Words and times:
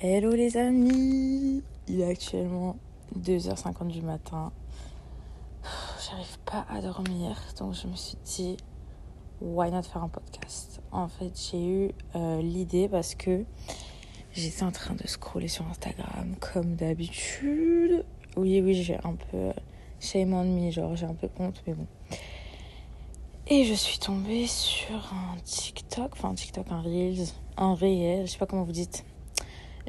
Hello 0.00 0.30
les 0.30 0.56
amis 0.56 1.64
Il 1.88 2.00
est 2.02 2.08
actuellement 2.08 2.76
2h50 3.18 3.88
du 3.88 4.00
matin. 4.00 4.52
J'arrive 6.08 6.38
pas 6.44 6.64
à 6.70 6.80
dormir, 6.80 7.36
donc 7.58 7.74
je 7.74 7.88
me 7.88 7.96
suis 7.96 8.16
dit, 8.24 8.56
why 9.40 9.72
not 9.72 9.82
faire 9.82 10.04
un 10.04 10.08
podcast? 10.08 10.80
En 10.92 11.08
fait, 11.08 11.32
j'ai 11.34 11.66
eu 11.66 11.90
euh, 12.14 12.40
l'idée 12.40 12.88
parce 12.88 13.16
que 13.16 13.44
j'étais 14.30 14.62
en 14.62 14.70
train 14.70 14.94
de 14.94 15.04
scroller 15.08 15.48
sur 15.48 15.66
Instagram 15.66 16.36
comme 16.38 16.76
d'habitude. 16.76 18.04
Oui, 18.36 18.60
oui, 18.60 18.74
j'ai 18.74 18.98
un 19.02 19.16
peu 19.32 19.52
shame 19.98 20.32
on 20.32 20.44
me, 20.44 20.70
genre 20.70 20.94
j'ai 20.94 21.06
un 21.06 21.14
peu 21.14 21.28
honte, 21.40 21.60
mais 21.66 21.74
bon. 21.74 21.88
Et 23.48 23.64
je 23.64 23.74
suis 23.74 23.98
tombée 23.98 24.46
sur 24.46 25.12
un 25.12 25.36
TikTok, 25.42 26.12
enfin 26.12 26.28
un 26.28 26.34
TikTok, 26.34 26.66
un 26.70 26.82
Reels, 26.82 27.32
un 27.56 27.74
réel, 27.74 28.28
je 28.28 28.30
sais 28.30 28.38
pas 28.38 28.46
comment 28.46 28.62
vous 28.62 28.70
dites 28.70 29.04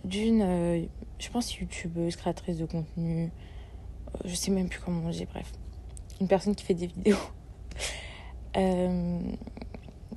d'une, 0.03 0.41
euh, 0.41 0.85
je 1.19 1.29
pense, 1.29 1.55
youtubeuse, 1.57 2.15
créatrice 2.15 2.57
de 2.57 2.65
contenu, 2.65 3.25
euh, 3.25 4.19
je 4.25 4.35
sais 4.35 4.51
même 4.51 4.69
plus 4.69 4.79
comment 4.79 5.01
on 5.05 5.09
dit, 5.09 5.25
bref. 5.25 5.51
Une 6.21 6.27
personne 6.27 6.55
qui 6.55 6.65
fait 6.65 6.73
des 6.73 6.87
vidéos. 6.87 7.17
Euh, 8.57 9.19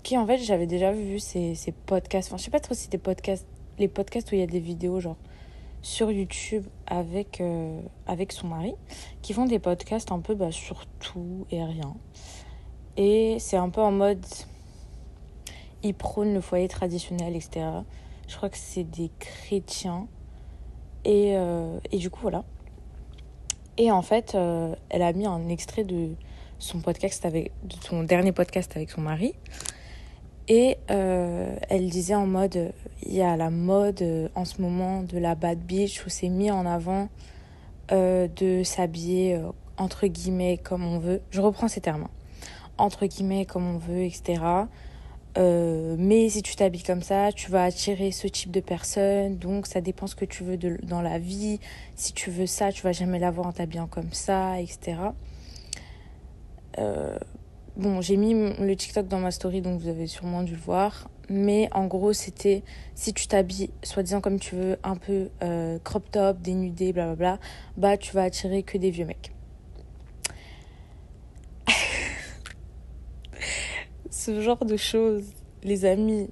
qui 0.03 0.17
en 0.17 0.27
fait, 0.27 0.39
j'avais 0.39 0.67
déjà 0.67 0.91
vu 0.91 1.21
ses, 1.21 1.55
podcasts, 1.85 2.31
enfin, 2.31 2.39
je 2.39 2.45
sais 2.45 2.51
pas 2.51 2.61
trop 2.61 2.75
si 2.75 2.85
c'était 2.85 2.97
podcasts, 2.97 3.47
les 3.79 3.89
podcasts 3.89 4.33
où 4.33 4.35
il 4.35 4.39
y 4.39 4.43
a 4.43 4.47
des 4.47 4.59
vidéos, 4.59 5.01
genre 5.01 5.19
sur 5.83 6.11
YouTube 6.11 6.65
avec, 6.87 7.43
avec 8.07 8.33
son 8.33 8.49
mari, 8.49 8.73
qui 9.21 9.35
font 9.35 9.45
des 9.45 9.59
podcasts 9.59 10.11
un 10.13 10.21
peu 10.21 10.35
bah, 10.35 10.51
sur 10.51 10.87
tout 10.99 11.47
et 11.51 11.63
rien. 11.63 11.95
Et 12.97 13.37
c'est 13.39 13.59
un 13.59 13.69
peu 13.69 13.83
en 13.83 13.93
mode. 13.93 14.25
Ils 15.83 15.95
prônent 15.95 16.33
le 16.33 16.41
foyer 16.41 16.69
traditionnel, 16.69 17.37
etc. 17.37 17.67
Je 18.29 18.37
crois 18.37 18.49
que 18.49 18.57
c'est 18.57 18.85
des 18.85 19.11
chrétiens. 19.19 20.07
Et, 21.05 21.37
euh, 21.37 21.79
et, 21.91 21.99
du 21.99 22.11
coup, 22.11 22.21
voilà. 22.23 22.45
Et 23.77 23.91
en 23.91 24.03
fait, 24.03 24.35
euh, 24.35 24.75
elle 24.91 25.03
a 25.03 25.13
mis 25.13 25.27
un 25.27 25.49
extrait 25.49 25.85
de 25.85 26.11
son 26.59 26.81
podcast 26.81 27.25
avec 27.27 27.53
son 27.81 28.05
dernier 28.05 28.33
podcast 28.33 28.73
avec 28.77 28.91
son 28.91 29.01
mari. 29.01 29.35
Et 30.49 30.77
euh, 30.91 31.57
elle 31.69 31.89
disait 31.89 32.15
en 32.15 32.27
mode, 32.27 32.73
il 33.05 33.15
y 33.15 33.23
a 33.23 33.37
la 33.37 33.51
mode 33.51 34.31
en 34.35 34.45
ce 34.45 34.61
moment 34.61 35.03
de 35.03 35.19
la 35.19 35.35
bad 35.35 35.59
bitch 35.59 36.05
où 36.05 36.11
c'est 36.11 36.29
mis 36.29 36.51
en 36.51 36.67
avant 36.67 37.09
de 37.91 38.63
s'habiller 38.65 39.39
entre 39.77 40.07
guillemets 40.07 40.59
comme 40.59 40.85
on 40.85 40.99
veut. 40.99 41.21
Je 41.31 41.41
reprends 41.41 41.69
ces 41.69 41.81
termes. 41.81 42.05
Hein. 42.05 42.11
Entre 42.79 43.07
guillemets 43.07 43.45
comme 43.45 43.67
on 43.67 43.79
veut, 43.79 44.05
etc. 44.05 44.43
Euh, 45.39 45.97
mais 45.99 46.29
si 46.29 46.43
tu 46.43 46.55
t'habilles 46.57 46.83
comme 46.83 47.03
ça, 47.03 47.33
tu 47.33 47.51
vas 47.51 47.65
attirer 47.65 48.11
ce 48.11 48.27
type 48.27 48.51
de 48.51 48.61
personne. 48.61 49.39
Donc, 49.39 49.67
ça 49.67 49.81
dépend 49.81 50.07
ce 50.07 50.15
que 50.15 50.25
tu 50.25 50.45
veux 50.45 50.59
dans 50.83 51.03
la 51.03 51.19
vie. 51.19 51.59
Si 51.97 52.13
tu 52.13 52.31
veux 52.31 52.47
ça, 52.47 52.73
tu 52.73 52.83
vas 52.83 52.93
jamais 52.93 53.19
l'avoir 53.19 53.47
en 53.47 53.53
t'habillant 53.53 53.87
comme 53.87 54.13
ça, 54.13 54.61
etc. 54.61 54.99
Euh, 56.79 57.19
bon, 57.77 58.01
j'ai 58.01 58.17
mis 58.17 58.35
le 58.35 58.77
TikTok 58.77 59.09
dans 59.09 59.21
ma 59.21 59.31
story, 59.31 59.63
donc 59.63 59.81
vous 59.81 59.89
avez 59.89 60.07
sûrement 60.07 60.43
dû 60.43 60.53
le 60.53 60.61
voir. 60.61 61.09
Mais 61.29 61.69
en 61.73 61.87
gros, 61.87 62.13
c'était 62.13 62.63
si 62.95 63.15
tu 63.15 63.27
t'habilles 63.27 63.71
soi-disant 63.83 64.21
comme 64.21 64.39
tu 64.39 64.55
veux, 64.55 64.77
un 64.83 64.97
peu 64.97 65.31
euh, 65.43 65.79
crop 65.83 66.11
top, 66.11 66.41
dénudé, 66.43 66.93
blablabla, 66.93 67.39
bah 67.77 67.97
tu 67.97 68.13
vas 68.13 68.25
attirer 68.25 68.63
que 68.63 68.77
des 68.77 68.91
vieux 68.91 69.07
mecs. 69.07 69.33
Ce 74.13 74.41
genre 74.43 74.65
de 74.65 74.77
choses, 74.77 75.33
les 75.63 75.87
amis, 75.87 76.29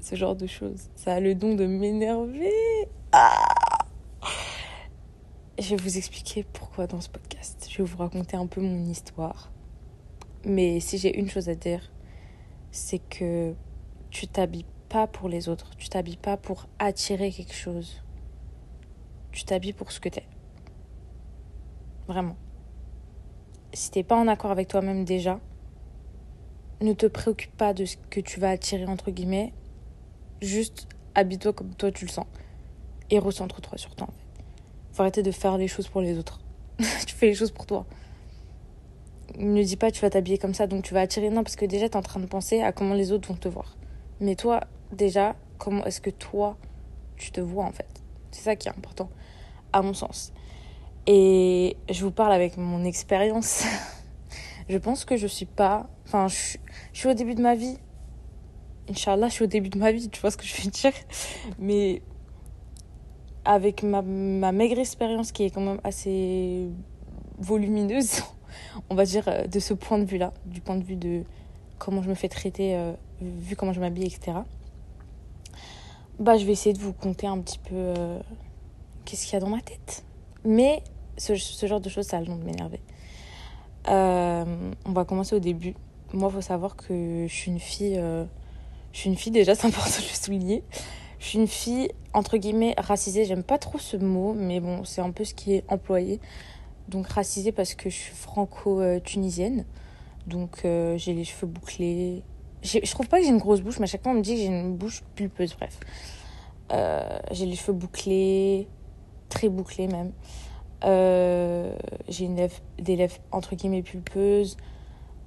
ce 0.00 0.16
genre 0.16 0.34
de 0.34 0.46
choses, 0.46 0.88
ça 0.96 1.14
a 1.14 1.20
le 1.20 1.34
don 1.34 1.54
de 1.54 1.66
m'énerver. 1.66 2.88
Ah 3.12 3.44
je 5.58 5.76
vais 5.76 5.82
vous 5.82 5.96
expliquer 5.98 6.44
pourquoi 6.44 6.86
dans 6.86 7.00
ce 7.00 7.08
podcast. 7.08 7.68
Je 7.70 7.78
vais 7.78 7.84
vous 7.84 7.98
raconter 7.98 8.36
un 8.36 8.46
peu 8.46 8.60
mon 8.60 8.84
histoire. 8.86 9.52
Mais 10.44 10.80
si 10.80 10.98
j'ai 10.98 11.16
une 11.16 11.28
chose 11.28 11.48
à 11.48 11.54
dire, 11.54 11.92
c'est 12.72 12.98
que 12.98 13.54
tu 14.10 14.26
t'habilles 14.26 14.64
pas 14.88 15.06
pour 15.06 15.28
les 15.28 15.48
autres. 15.48 15.70
Tu 15.76 15.88
t'habilles 15.88 16.16
pas 16.16 16.36
pour 16.36 16.66
attirer 16.78 17.30
quelque 17.30 17.54
chose. 17.54 18.02
Tu 19.30 19.44
t'habilles 19.44 19.74
pour 19.74 19.92
ce 19.92 20.00
que 20.00 20.08
t'es. 20.08 20.26
Vraiment. 22.08 22.36
Si 23.72 23.90
t'es 23.90 24.02
pas 24.02 24.16
en 24.16 24.26
accord 24.26 24.50
avec 24.50 24.68
toi-même 24.68 25.04
déjà, 25.04 25.38
ne 26.82 26.92
te 26.92 27.06
préoccupe 27.06 27.56
pas 27.56 27.74
de 27.74 27.84
ce 27.84 27.96
que 28.10 28.20
tu 28.20 28.40
vas 28.40 28.50
attirer, 28.50 28.86
entre 28.86 29.10
guillemets. 29.10 29.52
Juste 30.40 30.88
habille-toi 31.14 31.52
comme 31.52 31.74
toi 31.74 31.90
tu 31.92 32.06
le 32.06 32.10
sens. 32.10 32.26
Et 33.10 33.18
recentre-toi 33.18 33.78
sur 33.78 33.94
toi, 33.94 34.08
en 34.08 34.12
fait. 34.12 34.44
Faut 34.92 35.02
arrêter 35.02 35.22
de 35.22 35.30
faire 35.30 35.58
les 35.58 35.68
choses 35.68 35.88
pour 35.88 36.00
les 36.00 36.18
autres. 36.18 36.40
tu 37.06 37.14
fais 37.14 37.26
les 37.26 37.34
choses 37.34 37.50
pour 37.50 37.66
toi. 37.66 37.86
Ne 39.38 39.62
dis 39.62 39.76
pas 39.76 39.90
tu 39.90 40.00
vas 40.00 40.10
t'habiller 40.10 40.38
comme 40.38 40.54
ça, 40.54 40.66
donc 40.66 40.82
tu 40.82 40.94
vas 40.94 41.00
attirer. 41.00 41.30
Non, 41.30 41.42
parce 41.42 41.56
que 41.56 41.64
déjà, 41.64 41.88
tu 41.88 41.94
es 41.94 41.96
en 41.96 42.02
train 42.02 42.20
de 42.20 42.26
penser 42.26 42.60
à 42.60 42.72
comment 42.72 42.94
les 42.94 43.12
autres 43.12 43.28
vont 43.28 43.36
te 43.36 43.48
voir. 43.48 43.76
Mais 44.20 44.34
toi, 44.34 44.60
déjà, 44.92 45.36
comment 45.58 45.84
est-ce 45.84 46.00
que 46.00 46.10
toi, 46.10 46.56
tu 47.16 47.30
te 47.30 47.40
vois, 47.40 47.64
en 47.64 47.72
fait? 47.72 47.88
C'est 48.30 48.42
ça 48.42 48.56
qui 48.56 48.68
est 48.68 48.72
important, 48.72 49.10
à 49.72 49.82
mon 49.82 49.94
sens. 49.94 50.32
Et 51.06 51.76
je 51.90 52.04
vous 52.04 52.10
parle 52.10 52.32
avec 52.32 52.56
mon 52.56 52.84
expérience. 52.84 53.64
je 54.68 54.78
pense 54.78 55.04
que 55.04 55.16
je 55.16 55.26
suis 55.26 55.46
pas. 55.46 55.88
Enfin, 56.06 56.28
je, 56.28 56.56
suis 56.92 57.08
au 57.08 57.14
début 57.14 57.34
de 57.34 57.42
ma 57.42 57.54
vie. 57.54 57.78
Inch'Allah, 58.88 59.28
je 59.28 59.34
suis 59.34 59.44
au 59.44 59.48
début 59.48 59.68
de 59.68 59.78
ma 59.78 59.92
vie, 59.92 60.08
tu 60.08 60.20
vois 60.20 60.30
ce 60.30 60.36
que 60.36 60.44
je 60.44 60.62
veux 60.62 60.70
dire. 60.70 60.92
Mais 61.58 62.02
avec 63.44 63.82
ma, 63.82 64.02
ma 64.02 64.52
maigre 64.52 64.78
expérience 64.78 65.32
qui 65.32 65.44
est 65.44 65.50
quand 65.50 65.60
même 65.60 65.80
assez 65.84 66.68
volumineuse, 67.38 68.22
on 68.90 68.94
va 68.94 69.04
dire, 69.04 69.48
de 69.48 69.60
ce 69.60 69.74
point 69.74 69.98
de 69.98 70.04
vue-là, 70.04 70.32
du 70.46 70.60
point 70.60 70.76
de 70.76 70.84
vue 70.84 70.96
de 70.96 71.22
comment 71.78 72.02
je 72.02 72.08
me 72.08 72.14
fais 72.14 72.28
traiter, 72.28 72.76
euh, 72.76 72.92
vu 73.20 73.56
comment 73.56 73.72
je 73.72 73.80
m'habille, 73.80 74.04
etc. 74.04 74.38
Bah, 76.18 76.36
je 76.36 76.44
vais 76.44 76.52
essayer 76.52 76.72
de 76.72 76.78
vous 76.78 76.92
compter 76.92 77.26
un 77.26 77.40
petit 77.40 77.58
peu 77.58 77.74
euh, 77.74 78.20
qu'est-ce 79.04 79.24
qu'il 79.24 79.34
y 79.34 79.36
a 79.36 79.40
dans 79.40 79.48
ma 79.48 79.60
tête. 79.60 80.04
Mais 80.44 80.82
ce, 81.16 81.34
ce 81.34 81.66
genre 81.66 81.80
de 81.80 81.88
choses, 81.88 82.06
ça 82.06 82.18
a 82.18 82.20
le 82.20 82.26
nom 82.26 82.36
de 82.36 82.44
m'énerver. 82.44 82.80
Euh, 83.88 84.44
on 84.84 84.92
va 84.92 85.04
commencer 85.04 85.34
au 85.34 85.40
début. 85.40 85.74
Moi, 86.12 86.30
faut 86.30 86.40
savoir 86.40 86.76
que 86.76 87.26
je 87.26 87.32
suis 87.32 87.50
une 87.50 87.60
fille. 87.60 87.96
Euh, 87.98 88.24
je 88.92 88.98
suis 89.00 89.10
une 89.10 89.16
fille, 89.16 89.32
déjà, 89.32 89.54
c'est 89.56 89.66
important 89.66 89.90
de 89.90 90.08
le 90.08 90.14
souligner. 90.14 90.62
Je 91.18 91.26
suis 91.26 91.38
une 91.38 91.48
fille, 91.48 91.90
entre 92.14 92.36
guillemets, 92.36 92.74
racisée. 92.78 93.24
J'aime 93.24 93.44
pas 93.44 93.58
trop 93.58 93.78
ce 93.78 93.96
mot, 93.96 94.34
mais 94.34 94.60
bon, 94.60 94.84
c'est 94.84 95.00
un 95.00 95.10
peu 95.10 95.24
ce 95.24 95.34
qui 95.34 95.54
est 95.54 95.64
employé. 95.68 96.20
Donc, 96.88 97.08
racisée 97.08 97.52
parce 97.52 97.74
que 97.74 97.90
je 97.90 97.94
suis 97.96 98.14
franco-tunisienne. 98.14 99.64
Donc, 100.26 100.60
euh, 100.64 100.96
j'ai 100.98 101.14
les 101.14 101.24
cheveux 101.24 101.46
bouclés. 101.46 102.22
Je 102.62 102.78
trouve 102.90 103.08
pas 103.08 103.18
que 103.18 103.24
j'ai 103.24 103.30
une 103.30 103.38
grosse 103.38 103.60
bouche, 103.60 103.78
mais 103.78 103.84
à 103.84 103.86
chaque 103.86 104.02
fois, 104.02 104.12
on 104.12 104.16
me 104.16 104.22
dit 104.22 104.34
que 104.34 104.40
j'ai 104.40 104.46
une 104.46 104.76
bouche 104.76 105.02
pulpeuse, 105.16 105.56
bref. 105.56 105.80
j'ai 107.32 107.46
les 107.46 107.56
cheveux 107.56 107.72
bouclés, 107.72 108.68
très 109.28 109.48
bouclés 109.48 109.88
même. 109.88 110.12
Euh, 110.84 111.74
j'ai 112.08 112.24
une 112.24 112.48
des 112.78 112.96
lèvres 112.96 113.18
entre 113.30 113.54
guillemets 113.54 113.82
pulpeuses. 113.82 114.56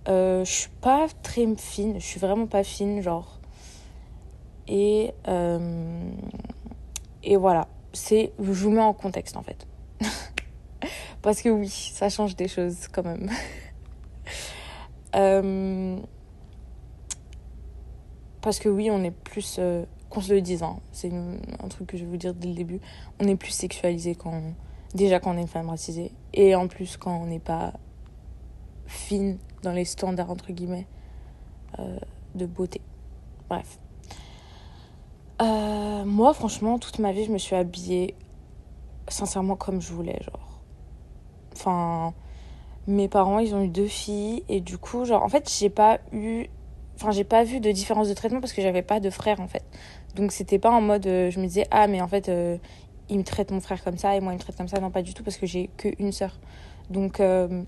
Euh, 0.07 0.45
je 0.45 0.51
suis 0.51 0.69
pas 0.81 1.07
très 1.23 1.47
fine, 1.55 1.95
je 1.99 2.05
suis 2.05 2.19
vraiment 2.19 2.47
pas 2.47 2.63
fine, 2.63 3.01
genre. 3.01 3.39
Et, 4.67 5.13
euh, 5.27 6.09
et 7.23 7.37
voilà, 7.37 7.67
c'est, 7.93 8.31
je 8.39 8.51
vous 8.51 8.71
mets 8.71 8.81
en 8.81 8.93
contexte 8.93 9.37
en 9.37 9.43
fait. 9.43 9.67
Parce 11.21 11.41
que 11.41 11.49
oui, 11.49 11.69
ça 11.69 12.09
change 12.09 12.35
des 12.35 12.47
choses 12.47 12.87
quand 12.91 13.03
même. 13.03 13.29
parce 18.41 18.59
que 18.59 18.67
oui, 18.69 18.91
on 18.91 19.01
est 19.03 19.11
plus, 19.11 19.59
qu'on 20.09 20.21
se 20.21 20.33
le 20.33 20.41
dise, 20.41 20.61
hein, 20.61 20.77
c'est 20.91 21.11
un 21.11 21.67
truc 21.69 21.87
que 21.87 21.97
je 21.97 22.03
vais 22.03 22.09
vous 22.11 22.17
dire 22.17 22.33
dès 22.35 22.49
le 22.49 22.53
début, 22.53 22.79
on 23.19 23.27
est 23.27 23.37
plus 23.37 23.51
sexualisé 23.51 24.13
quand 24.13 24.41
Déjà 24.95 25.19
quand 25.19 25.35
on 25.35 25.37
est 25.37 25.41
une 25.41 25.47
femme 25.47 25.69
racisée. 25.69 26.11
Et 26.33 26.55
en 26.55 26.67
plus 26.67 26.97
quand 26.97 27.21
on 27.21 27.25
n'est 27.27 27.39
pas 27.39 27.73
fine 28.87 29.37
dans 29.61 29.73
les 29.73 29.85
standards, 29.85 30.31
entre 30.31 30.51
guillemets, 30.53 30.87
euh, 31.79 31.99
de 32.33 32.45
beauté. 32.45 32.81
Bref. 33.49 33.77
Euh, 35.41 36.05
moi, 36.05 36.33
franchement, 36.33 36.79
toute 36.79 36.99
ma 36.99 37.11
vie, 37.11 37.25
je 37.25 37.31
me 37.31 37.37
suis 37.37 37.55
habillée 37.55 38.15
sincèrement 39.09 39.57
comme 39.57 39.81
je 39.81 39.91
voulais, 39.91 40.17
genre. 40.23 40.61
Enfin, 41.53 42.13
mes 42.87 43.09
parents, 43.09 43.39
ils 43.39 43.53
ont 43.53 43.63
eu 43.63 43.67
deux 43.67 43.87
filles 43.87 44.43
et 44.47 44.61
du 44.61 44.77
coup, 44.77 45.03
genre, 45.03 45.23
en 45.23 45.29
fait, 45.29 45.51
j'ai 45.59 45.69
pas 45.69 45.99
eu, 46.13 46.45
enfin, 46.95 47.11
j'ai 47.11 47.25
pas 47.25 47.43
vu 47.43 47.59
de 47.59 47.71
différence 47.71 48.07
de 48.07 48.13
traitement 48.13 48.39
parce 48.39 48.53
que 48.53 48.61
j'avais 48.61 48.81
pas 48.81 49.01
de 49.01 49.09
frère, 49.09 49.41
en 49.41 49.47
fait. 49.47 49.63
Donc, 50.15 50.31
c'était 50.31 50.59
pas 50.59 50.71
en 50.71 50.79
mode, 50.79 51.05
euh, 51.07 51.29
je 51.31 51.39
me 51.39 51.47
disais, 51.47 51.67
ah, 51.69 51.87
mais 51.87 52.01
en 52.01 52.07
fait, 52.07 52.29
il 53.09 53.17
me 53.17 53.23
traite 53.23 53.51
mon 53.51 53.61
frère 53.61 53.83
comme 53.83 53.97
ça 53.97 54.15
et 54.15 54.19
moi 54.19 54.33
il 54.33 54.35
me 54.35 54.41
traite 54.41 54.57
comme 54.57 54.67
ça. 54.67 54.79
Non, 54.79 54.91
pas 54.91 55.01
du 55.01 55.13
tout 55.13 55.23
parce 55.23 55.37
que 55.37 55.45
j'ai 55.45 55.69
qu'une 55.77 56.11
sœur. 56.11 56.37
Donc, 56.89 57.19
euh, 57.19 57.63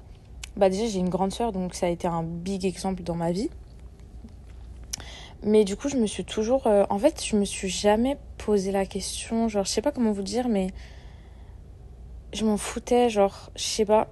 bah 0.56 0.70
déjà, 0.70 0.86
j'ai 0.86 1.00
une 1.00 1.10
grande 1.10 1.32
sœur, 1.32 1.52
donc 1.52 1.74
ça 1.74 1.88
a 1.88 1.90
été 1.90 2.08
un 2.08 2.24
big 2.24 2.66
exemple 2.66 3.04
dans 3.04 3.16
ma 3.16 3.32
vie. 3.32 3.50
Mais 5.44 5.64
du 5.64 5.76
coup, 5.76 5.90
je 5.90 5.98
me 5.98 6.08
suis 6.08 6.26
toujours. 6.26 6.68
Euh, 6.68 6.86
en 6.90 6.98
fait, 6.98 7.24
je 7.24 7.36
me 7.36 7.46
suis 7.46 7.70
jamais 7.70 8.18
posé 8.38 8.72
la 8.72 8.86
question. 8.86 9.48
Genre, 9.48 9.66
je 9.66 9.70
sais 9.70 9.82
pas 9.82 9.92
comment 9.92 10.12
vous 10.12 10.24
dire, 10.24 10.50
mais 10.50 10.68
je 12.34 12.44
m'en 12.46 12.58
foutais. 12.58 13.10
Genre, 13.10 13.52
je 13.56 13.64
sais 13.64 13.86
pas. 13.86 14.08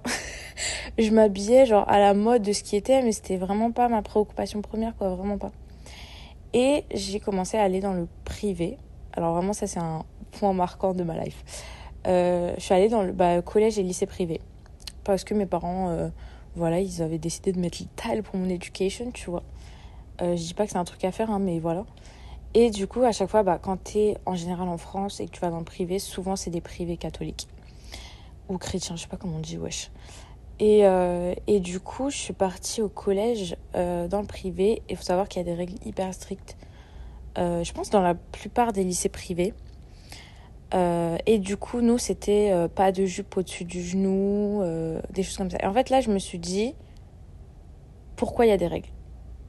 je 0.98 1.10
m'habillais 1.10 1.66
genre 1.66 1.88
à 1.88 1.98
la 1.98 2.14
mode 2.14 2.42
de 2.42 2.52
ce 2.52 2.62
qui 2.62 2.76
était, 2.76 3.02
mais 3.02 3.12
c'était 3.12 3.36
vraiment 3.36 3.72
pas 3.72 3.88
ma 3.88 4.02
préoccupation 4.02 4.62
première, 4.62 4.96
quoi, 4.96 5.14
vraiment 5.14 5.38
pas. 5.38 5.52
Et 6.52 6.84
j'ai 6.94 7.20
commencé 7.20 7.56
à 7.58 7.62
aller 7.62 7.80
dans 7.80 7.92
le 7.92 8.08
privé. 8.24 8.78
Alors 9.16 9.32
vraiment, 9.34 9.52
ça 9.52 9.66
c'est 9.66 9.80
un 9.80 10.04
point 10.32 10.52
marquant 10.52 10.94
de 10.94 11.02
ma 11.02 11.18
life. 11.18 11.42
Euh, 12.06 12.54
je 12.56 12.62
suis 12.62 12.74
allée 12.74 12.88
dans 12.88 13.02
le 13.02 13.12
bah, 13.12 13.42
collège 13.42 13.78
et 13.78 13.82
lycée 13.82 14.06
privé. 14.06 14.40
Parce 15.04 15.24
que 15.24 15.34
mes 15.34 15.46
parents, 15.46 15.88
euh, 15.90 16.08
voilà, 16.54 16.80
ils 16.80 17.02
avaient 17.02 17.18
décidé 17.18 17.52
de 17.52 17.58
mettre 17.58 17.78
le 18.14 18.22
pour 18.22 18.36
mon 18.36 18.48
education, 18.48 19.10
tu 19.10 19.30
vois. 19.30 19.42
Euh, 20.20 20.36
je 20.36 20.42
dis 20.42 20.54
pas 20.54 20.66
que 20.66 20.72
c'est 20.72 20.78
un 20.78 20.84
truc 20.84 21.04
à 21.04 21.12
faire, 21.12 21.30
hein, 21.30 21.38
mais 21.38 21.58
voilà. 21.58 21.84
Et 22.54 22.70
du 22.70 22.86
coup, 22.86 23.02
à 23.02 23.12
chaque 23.12 23.28
fois, 23.28 23.42
bah, 23.42 23.58
quand 23.60 23.82
tu 23.82 23.98
es 23.98 24.18
en 24.26 24.34
général 24.34 24.68
en 24.68 24.78
France 24.78 25.20
et 25.20 25.26
que 25.26 25.30
tu 25.30 25.40
vas 25.40 25.50
dans 25.50 25.58
le 25.58 25.64
privé, 25.64 25.98
souvent 25.98 26.36
c'est 26.36 26.50
des 26.50 26.60
privés 26.60 26.96
catholiques. 26.96 27.48
Ou 28.48 28.58
chrétiens, 28.58 28.96
je 28.96 29.02
sais 29.02 29.08
pas 29.08 29.16
comment 29.16 29.36
on 29.36 29.40
dit, 29.40 29.58
wesh. 29.58 29.90
Et, 30.58 30.86
euh, 30.86 31.34
et 31.46 31.60
du 31.60 31.80
coup, 31.80 32.08
je 32.10 32.16
suis 32.16 32.32
partie 32.32 32.80
au 32.80 32.88
collège 32.88 33.56
dans 33.74 34.20
le 34.20 34.26
privé. 34.26 34.82
Il 34.88 34.96
faut 34.96 35.02
savoir 35.02 35.28
qu'il 35.28 35.40
y 35.40 35.44
a 35.44 35.44
des 35.44 35.54
règles 35.54 35.74
hyper 35.84 36.14
strictes. 36.14 36.56
Euh, 37.38 37.62
je 37.64 37.72
pense 37.72 37.90
dans 37.90 38.02
la 38.02 38.14
plupart 38.14 38.72
des 38.72 38.84
lycées 38.84 39.08
privés. 39.08 39.54
et 41.26 41.38
du 41.38 41.56
coup, 41.56 41.80
nous, 41.80 41.98
c'était 41.98 42.52
pas 42.74 42.92
de 42.92 43.06
jupe 43.06 43.36
au-dessus 43.36 43.64
du 43.64 43.82
genou, 43.82 44.62
des 45.10 45.22
choses 45.22 45.36
comme 45.38 45.50
ça. 45.50 45.58
Et 45.62 45.66
en 45.66 45.72
fait, 45.72 45.88
là, 45.90 46.00
je 46.00 46.10
me 46.10 46.18
suis 46.18 46.38
dit, 46.38 46.74
pourquoi 48.16 48.46
il 48.46 48.48
y 48.48 48.52
a 48.52 48.56
des 48.56 48.66
règles? 48.66 48.88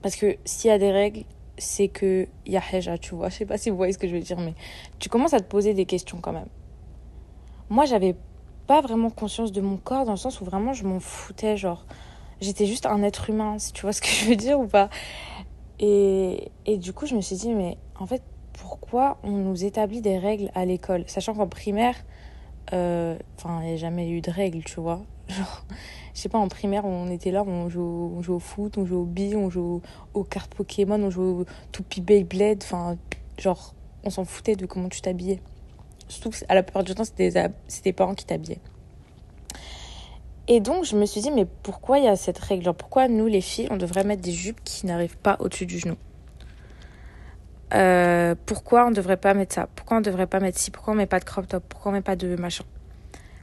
Parce 0.01 0.15
que 0.15 0.37
s'il 0.45 0.69
y 0.69 0.73
a 0.73 0.77
des 0.77 0.91
règles, 0.91 1.23
c'est 1.57 1.87
qu'il 1.87 2.27
y 2.45 2.57
a 2.57 2.61
heja, 2.71 2.97
tu 2.97 3.15
vois. 3.15 3.29
Je 3.29 3.35
sais 3.35 3.45
pas 3.45 3.57
si 3.57 3.69
vous 3.69 3.77
voyez 3.77 3.93
ce 3.93 3.97
que 3.97 4.07
je 4.07 4.13
veux 4.13 4.21
dire, 4.21 4.39
mais 4.39 4.53
tu 4.99 5.09
commences 5.09 5.33
à 5.33 5.39
te 5.39 5.45
poser 5.45 5.73
des 5.73 5.85
questions 5.85 6.19
quand 6.21 6.33
même. 6.33 6.49
Moi, 7.69 7.85
j'avais 7.85 8.15
pas 8.67 8.81
vraiment 8.81 9.09
conscience 9.09 9.51
de 9.51 9.61
mon 9.61 9.77
corps 9.77 10.05
dans 10.05 10.11
le 10.11 10.17
sens 10.17 10.41
où 10.41 10.45
vraiment 10.45 10.73
je 10.73 10.83
m'en 10.83 10.99
foutais, 10.99 11.57
genre 11.57 11.85
j'étais 12.41 12.65
juste 12.65 12.85
un 12.85 13.01
être 13.01 13.29
humain, 13.29 13.57
si 13.59 13.71
tu 13.73 13.81
vois 13.81 13.93
ce 13.93 14.01
que 14.01 14.07
je 14.07 14.25
veux 14.25 14.35
dire 14.35 14.59
ou 14.59 14.67
pas. 14.67 14.89
Et, 15.79 16.51
et 16.65 16.77
du 16.77 16.93
coup, 16.93 17.05
je 17.05 17.15
me 17.15 17.21
suis 17.21 17.35
dit, 17.35 17.53
mais 17.53 17.77
en 17.99 18.05
fait, 18.05 18.23
pourquoi 18.53 19.17
on 19.23 19.31
nous 19.31 19.63
établit 19.63 20.01
des 20.01 20.17
règles 20.17 20.49
à 20.55 20.65
l'école? 20.65 21.03
Sachant 21.07 21.33
qu'en 21.33 21.47
primaire, 21.47 21.95
euh, 22.73 23.17
enfin, 23.37 23.59
il 23.61 23.67
n'y 23.67 23.73
a 23.73 23.77
jamais 23.77 24.09
eu 24.09 24.21
de 24.21 24.31
règles, 24.31 24.63
tu 24.63 24.79
vois. 24.79 25.01
Genre, 25.29 25.65
je 26.13 26.21
sais 26.21 26.29
pas, 26.29 26.39
en 26.39 26.47
primaire, 26.47 26.85
on 26.85 27.09
était 27.11 27.31
là, 27.31 27.43
on 27.43 27.69
joue, 27.69 28.13
on 28.17 28.31
au 28.31 28.39
foot, 28.39 28.77
on 28.77 28.85
joue 28.85 29.01
au 29.01 29.05
billes, 29.05 29.35
on 29.35 29.49
joue 29.49 29.81
aux 30.13 30.23
cartes 30.23 30.55
Pokémon, 30.55 31.01
on 31.01 31.09
joue 31.09 31.41
au 31.41 31.45
Toupie 31.71 32.01
Beyblade, 32.01 32.63
enfin, 32.63 32.97
genre, 33.37 33.75
on 34.03 34.09
s'en 34.09 34.25
foutait 34.25 34.55
de 34.55 34.65
comment 34.65 34.89
tu 34.89 35.01
t'habillais. 35.01 35.41
Surtout 36.07 36.31
à 36.47 36.55
la 36.55 36.63
plupart 36.63 36.83
du 36.83 36.95
temps, 36.95 37.03
c'était 37.03 37.51
tes 37.83 37.93
parents 37.93 38.15
qui 38.15 38.25
t'habillaient. 38.25 38.61
Et 40.47 40.61
donc, 40.61 40.85
je 40.85 40.95
me 40.95 41.05
suis 41.05 41.21
dit, 41.21 41.31
mais 41.31 41.45
pourquoi 41.63 41.99
il 41.99 42.05
y 42.05 42.07
a 42.07 42.15
cette 42.15 42.39
règle? 42.39 42.71
Pourquoi 42.73 43.07
nous, 43.07 43.27
les 43.27 43.41
filles, 43.41 43.67
on 43.69 43.77
devrait 43.77 44.05
mettre 44.05 44.21
des 44.21 44.31
jupes 44.31 44.61
qui 44.63 44.85
n'arrivent 44.85 45.17
pas 45.17 45.35
au-dessus 45.39 45.65
du 45.65 45.79
genou? 45.79 45.95
Euh, 47.73 48.33
Pourquoi 48.45 48.85
on 48.85 48.91
ne 48.91 48.95
devrait 48.95 49.17
pas 49.17 49.33
mettre 49.33 49.55
ça? 49.55 49.67
Pourquoi 49.75 49.97
on 49.97 49.99
ne 49.99 50.05
devrait 50.05 50.27
pas 50.27 50.39
mettre 50.39 50.57
ci? 50.57 50.71
Pourquoi 50.71 50.93
on 50.93 50.97
met 50.97 51.05
pas 51.05 51.19
de 51.19 51.25
crop 51.25 51.47
top? 51.47 51.63
Pourquoi 51.67 51.91
on 51.91 51.95
met 51.95 52.01
pas 52.01 52.15
de 52.15 52.37
machin? 52.37 52.63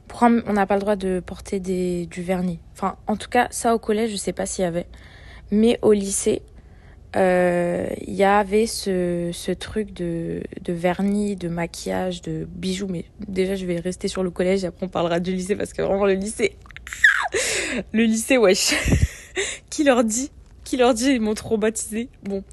Pourquoi 0.07 0.29
on 0.47 0.53
n'a 0.53 0.65
pas 0.65 0.75
le 0.75 0.81
droit 0.81 0.95
de 0.95 1.19
porter 1.19 1.59
du 1.59 2.21
vernis? 2.21 2.59
Enfin, 2.73 2.95
en 3.05 3.17
tout 3.17 3.29
cas, 3.29 3.47
ça 3.51 3.75
au 3.75 3.79
collège, 3.79 4.11
je 4.11 4.15
sais 4.15 4.33
pas 4.33 4.47
s'il 4.47 4.63
y 4.63 4.67
avait. 4.67 4.87
Mais 5.51 5.77
au 5.83 5.93
lycée, 5.93 6.41
il 7.13 7.21
euh, 7.21 7.87
y 8.07 8.23
avait 8.23 8.65
ce, 8.65 9.53
truc 9.53 9.93
de, 9.93 10.41
de, 10.61 10.73
vernis, 10.73 11.35
de 11.35 11.47
maquillage, 11.47 12.21
de 12.21 12.47
bijoux. 12.49 12.87
Mais 12.87 13.05
déjà, 13.27 13.55
je 13.55 13.65
vais 13.65 13.79
rester 13.79 14.07
sur 14.07 14.23
le 14.23 14.31
collège 14.31 14.65
après 14.65 14.85
on 14.85 14.89
parlera 14.89 15.19
du 15.19 15.31
lycée 15.31 15.55
parce 15.55 15.71
que 15.71 15.81
vraiment 15.81 16.05
le 16.05 16.13
lycée, 16.13 16.57
le 17.91 18.03
lycée, 18.03 18.37
wesh. 18.37 18.73
qui 19.69 19.83
leur 19.83 20.03
dit? 20.03 20.31
Qui 20.63 20.77
leur 20.77 20.93
dit? 20.93 21.11
Ils 21.11 21.21
m'ont 21.21 21.33
traumatisé. 21.33 22.09
Bon. 22.23 22.43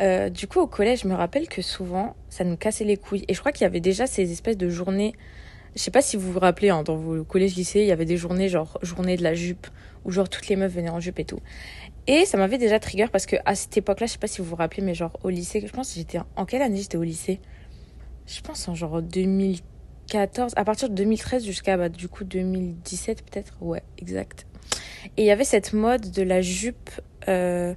Euh, 0.00 0.30
du 0.30 0.46
coup, 0.46 0.60
au 0.60 0.66
collège, 0.66 1.02
je 1.02 1.08
me 1.08 1.14
rappelle 1.14 1.48
que 1.48 1.62
souvent, 1.62 2.16
ça 2.28 2.44
nous 2.44 2.56
cassait 2.56 2.84
les 2.84 2.96
couilles. 2.96 3.24
Et 3.28 3.34
je 3.34 3.40
crois 3.40 3.52
qu'il 3.52 3.62
y 3.62 3.66
avait 3.66 3.80
déjà 3.80 4.06
ces 4.06 4.32
espèces 4.32 4.56
de 4.56 4.68
journées. 4.68 5.14
Je 5.76 5.80
sais 5.80 5.90
pas 5.90 6.02
si 6.02 6.16
vous 6.16 6.32
vous 6.32 6.40
rappelez, 6.40 6.70
hein, 6.70 6.82
dans 6.82 6.96
vos 6.96 7.24
collèges-lycées, 7.24 7.80
il 7.80 7.86
y 7.86 7.92
avait 7.92 8.04
des 8.04 8.16
journées 8.16 8.48
genre 8.48 8.78
journée 8.82 9.16
de 9.16 9.22
la 9.22 9.34
jupe, 9.34 9.68
où 10.04 10.10
genre 10.10 10.28
toutes 10.28 10.48
les 10.48 10.56
meufs 10.56 10.72
venaient 10.72 10.90
en 10.90 11.00
jupe 11.00 11.18
et 11.18 11.24
tout. 11.24 11.40
Et 12.06 12.26
ça 12.26 12.36
m'avait 12.36 12.58
déjà 12.58 12.80
trigger 12.80 13.06
parce 13.10 13.26
que 13.26 13.36
à 13.44 13.54
cette 13.54 13.76
époque-là, 13.76 14.06
je 14.06 14.12
sais 14.12 14.18
pas 14.18 14.26
si 14.26 14.42
vous 14.42 14.48
vous 14.48 14.56
rappelez, 14.56 14.82
mais 14.82 14.94
genre 14.94 15.18
au 15.22 15.30
lycée, 15.30 15.62
je 15.64 15.72
pense 15.72 15.90
que 15.90 15.94
j'étais 15.94 16.18
en 16.36 16.44
quelle 16.44 16.62
année 16.62 16.78
j'étais 16.78 16.98
au 16.98 17.04
lycée? 17.04 17.40
Je 18.26 18.40
pense 18.40 18.68
en 18.68 18.74
genre 18.74 19.00
2014, 20.12 20.52
à 20.56 20.64
partir 20.64 20.88
de 20.88 20.94
2013 20.94 21.44
jusqu'à 21.44 21.76
bah, 21.76 21.88
du 21.88 22.08
coup 22.08 22.24
2017 22.24 23.22
peut-être? 23.22 23.54
Ouais, 23.60 23.82
exact. 23.98 24.46
Et 25.16 25.22
il 25.22 25.24
y 25.24 25.30
avait 25.30 25.44
cette 25.44 25.72
mode 25.72 26.10
de 26.10 26.22
la 26.22 26.42
jupe 26.42 26.90
euh, 27.28 27.74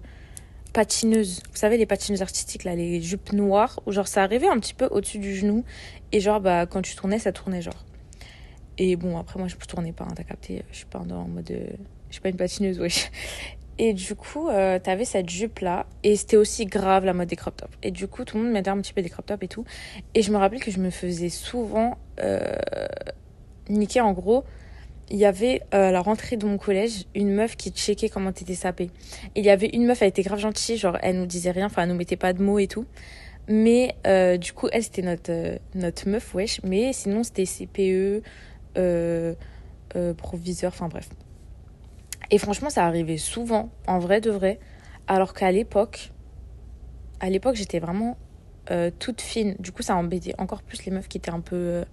patineuse. 0.73 1.41
Vous 1.51 1.57
savez 1.57 1.77
les 1.77 1.85
patineuses 1.85 2.21
artistiques 2.21 2.63
là, 2.63 2.75
les 2.75 3.01
jupes 3.01 3.31
noires 3.33 3.79
où 3.85 3.91
genre 3.91 4.07
ça 4.07 4.23
arrivait 4.23 4.47
un 4.47 4.59
petit 4.59 4.73
peu 4.73 4.85
au-dessus 4.87 5.19
du 5.19 5.35
genou 5.35 5.63
et 6.11 6.19
genre 6.19 6.41
bah 6.41 6.65
quand 6.65 6.81
tu 6.81 6.95
tournais 6.95 7.19
ça 7.19 7.31
tournait 7.31 7.61
genre. 7.61 7.85
Et 8.77 8.95
bon 8.97 9.17
après 9.17 9.39
moi 9.39 9.47
je 9.47 9.55
tournais 9.55 9.93
pas, 9.93 10.03
hein, 10.03 10.13
t'as 10.15 10.23
capté, 10.23 10.63
je 10.71 10.77
suis 10.77 10.85
pas 10.85 10.99
en 10.99 11.27
mode 11.27 11.49
euh, 11.51 11.67
je 12.09 12.13
suis 12.13 12.21
pas 12.21 12.29
une 12.29 12.37
patineuse, 12.37 12.79
wesh. 12.79 13.09
Et 13.77 13.93
du 13.93 14.15
coup, 14.15 14.47
euh, 14.49 14.79
t'avais 14.79 15.05
cette 15.05 15.29
jupe-là. 15.29 15.85
Et 16.03 16.15
c'était 16.15 16.37
aussi 16.37 16.65
grave 16.65 17.05
la 17.05 17.13
mode 17.13 17.27
des 17.27 17.35
crop 17.35 17.55
tops. 17.57 17.73
Et 17.83 17.91
du 17.91 18.07
coup, 18.07 18.23
tout 18.23 18.37
le 18.37 18.43
monde 18.43 18.53
mettait 18.53 18.69
un 18.69 18.79
petit 18.79 18.93
peu 18.93 19.01
des 19.01 19.09
crop 19.09 19.25
tops 19.25 19.43
et 19.43 19.47
tout. 19.47 19.65
Et 20.13 20.21
je 20.21 20.31
me 20.31 20.37
rappelle 20.37 20.61
que 20.61 20.71
je 20.71 20.79
me 20.79 20.89
faisais 20.89 21.29
souvent 21.29 21.97
euh, 22.21 22.55
niquer. 23.69 23.99
En 24.01 24.13
gros, 24.13 24.45
il 25.09 25.17
y 25.17 25.25
avait 25.25 25.61
euh, 25.73 25.89
à 25.89 25.91
la 25.91 26.01
rentrée 26.01 26.37
de 26.37 26.45
mon 26.45 26.57
collège 26.57 27.05
une 27.13 27.33
meuf 27.33 27.57
qui 27.57 27.71
checkait 27.71 28.07
comment 28.09 28.31
t'étais 28.31 28.55
sapée. 28.55 28.91
Et 29.35 29.41
il 29.41 29.45
y 29.45 29.49
avait 29.49 29.67
une 29.67 29.85
meuf, 29.85 30.01
elle 30.01 30.09
était 30.09 30.23
grave 30.23 30.39
gentille. 30.39 30.77
Genre, 30.77 30.97
elle 31.01 31.17
nous 31.17 31.25
disait 31.25 31.51
rien. 31.51 31.65
Enfin, 31.65 31.83
elle 31.83 31.89
nous 31.89 31.95
mettait 31.95 32.15
pas 32.15 32.31
de 32.31 32.41
mots 32.41 32.59
et 32.59 32.67
tout. 32.67 32.85
Mais 33.47 33.95
du 34.39 34.53
coup, 34.53 34.69
elle, 34.71 34.83
c'était 34.83 35.01
notre, 35.01 35.59
notre 35.75 36.07
meuf, 36.07 36.33
wesh. 36.33 36.61
Mais 36.63 36.93
sinon, 36.93 37.23
c'était 37.23 37.45
CPE, 37.45 38.23
proviseur, 40.17 40.71
enfin 40.73 40.87
bref. 40.87 41.09
Et 42.31 42.37
franchement, 42.37 42.69
ça 42.69 42.85
arrivait 42.85 43.17
souvent, 43.17 43.69
en 43.87 43.99
vrai 43.99 44.21
de 44.21 44.31
vrai. 44.31 44.59
Alors 45.07 45.33
qu'à 45.33 45.51
l'époque, 45.51 46.11
à 47.19 47.29
l'époque, 47.29 47.55
j'étais 47.55 47.79
vraiment 47.79 48.17
euh, 48.71 48.89
toute 48.97 49.21
fine. 49.21 49.55
Du 49.59 49.71
coup, 49.71 49.83
ça 49.83 49.95
embêtait 49.95 50.33
encore 50.37 50.63
plus 50.63 50.85
les 50.85 50.91
meufs 50.91 51.07
qui 51.07 51.17
étaient 51.17 51.31
un 51.31 51.41
peu. 51.41 51.55
Euh, 51.55 51.85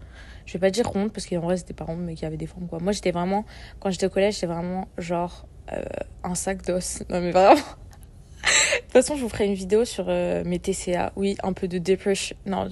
je 0.47 0.55
vais 0.55 0.59
pas 0.59 0.71
dire 0.71 0.89
rondes, 0.89 1.13
parce 1.13 1.27
qu'en 1.27 1.41
vrai, 1.41 1.57
c'était 1.57 1.75
pas 1.75 1.85
rondes, 1.85 2.03
mais 2.03 2.15
qui 2.15 2.25
avaient 2.25 2.37
des 2.37 2.47
formes, 2.47 2.67
quoi. 2.67 2.79
Moi, 2.81 2.93
j'étais 2.93 3.11
vraiment. 3.11 3.45
Quand 3.81 3.91
j'étais 3.91 4.07
au 4.07 4.11
collège, 4.11 4.35
j'étais 4.35 4.47
vraiment 4.47 4.89
genre 4.99 5.47
euh, 5.73 5.83
un 6.25 6.35
sac 6.35 6.65
d'os. 6.65 7.03
Non, 7.11 7.21
mais 7.21 7.31
vraiment. 7.31 7.55
de 7.55 8.81
toute 8.81 8.93
façon, 8.93 9.17
je 9.17 9.23
vous 9.23 9.29
ferai 9.29 9.47
une 9.47 9.55
vidéo 9.55 9.85
sur 9.85 10.07
mes 10.07 10.59
TCA. 10.59 11.13
Oui, 11.17 11.37
un 11.43 11.53
peu 11.53 11.69
de 11.69 11.79
depression. 11.79 12.37
Non, 12.47 12.69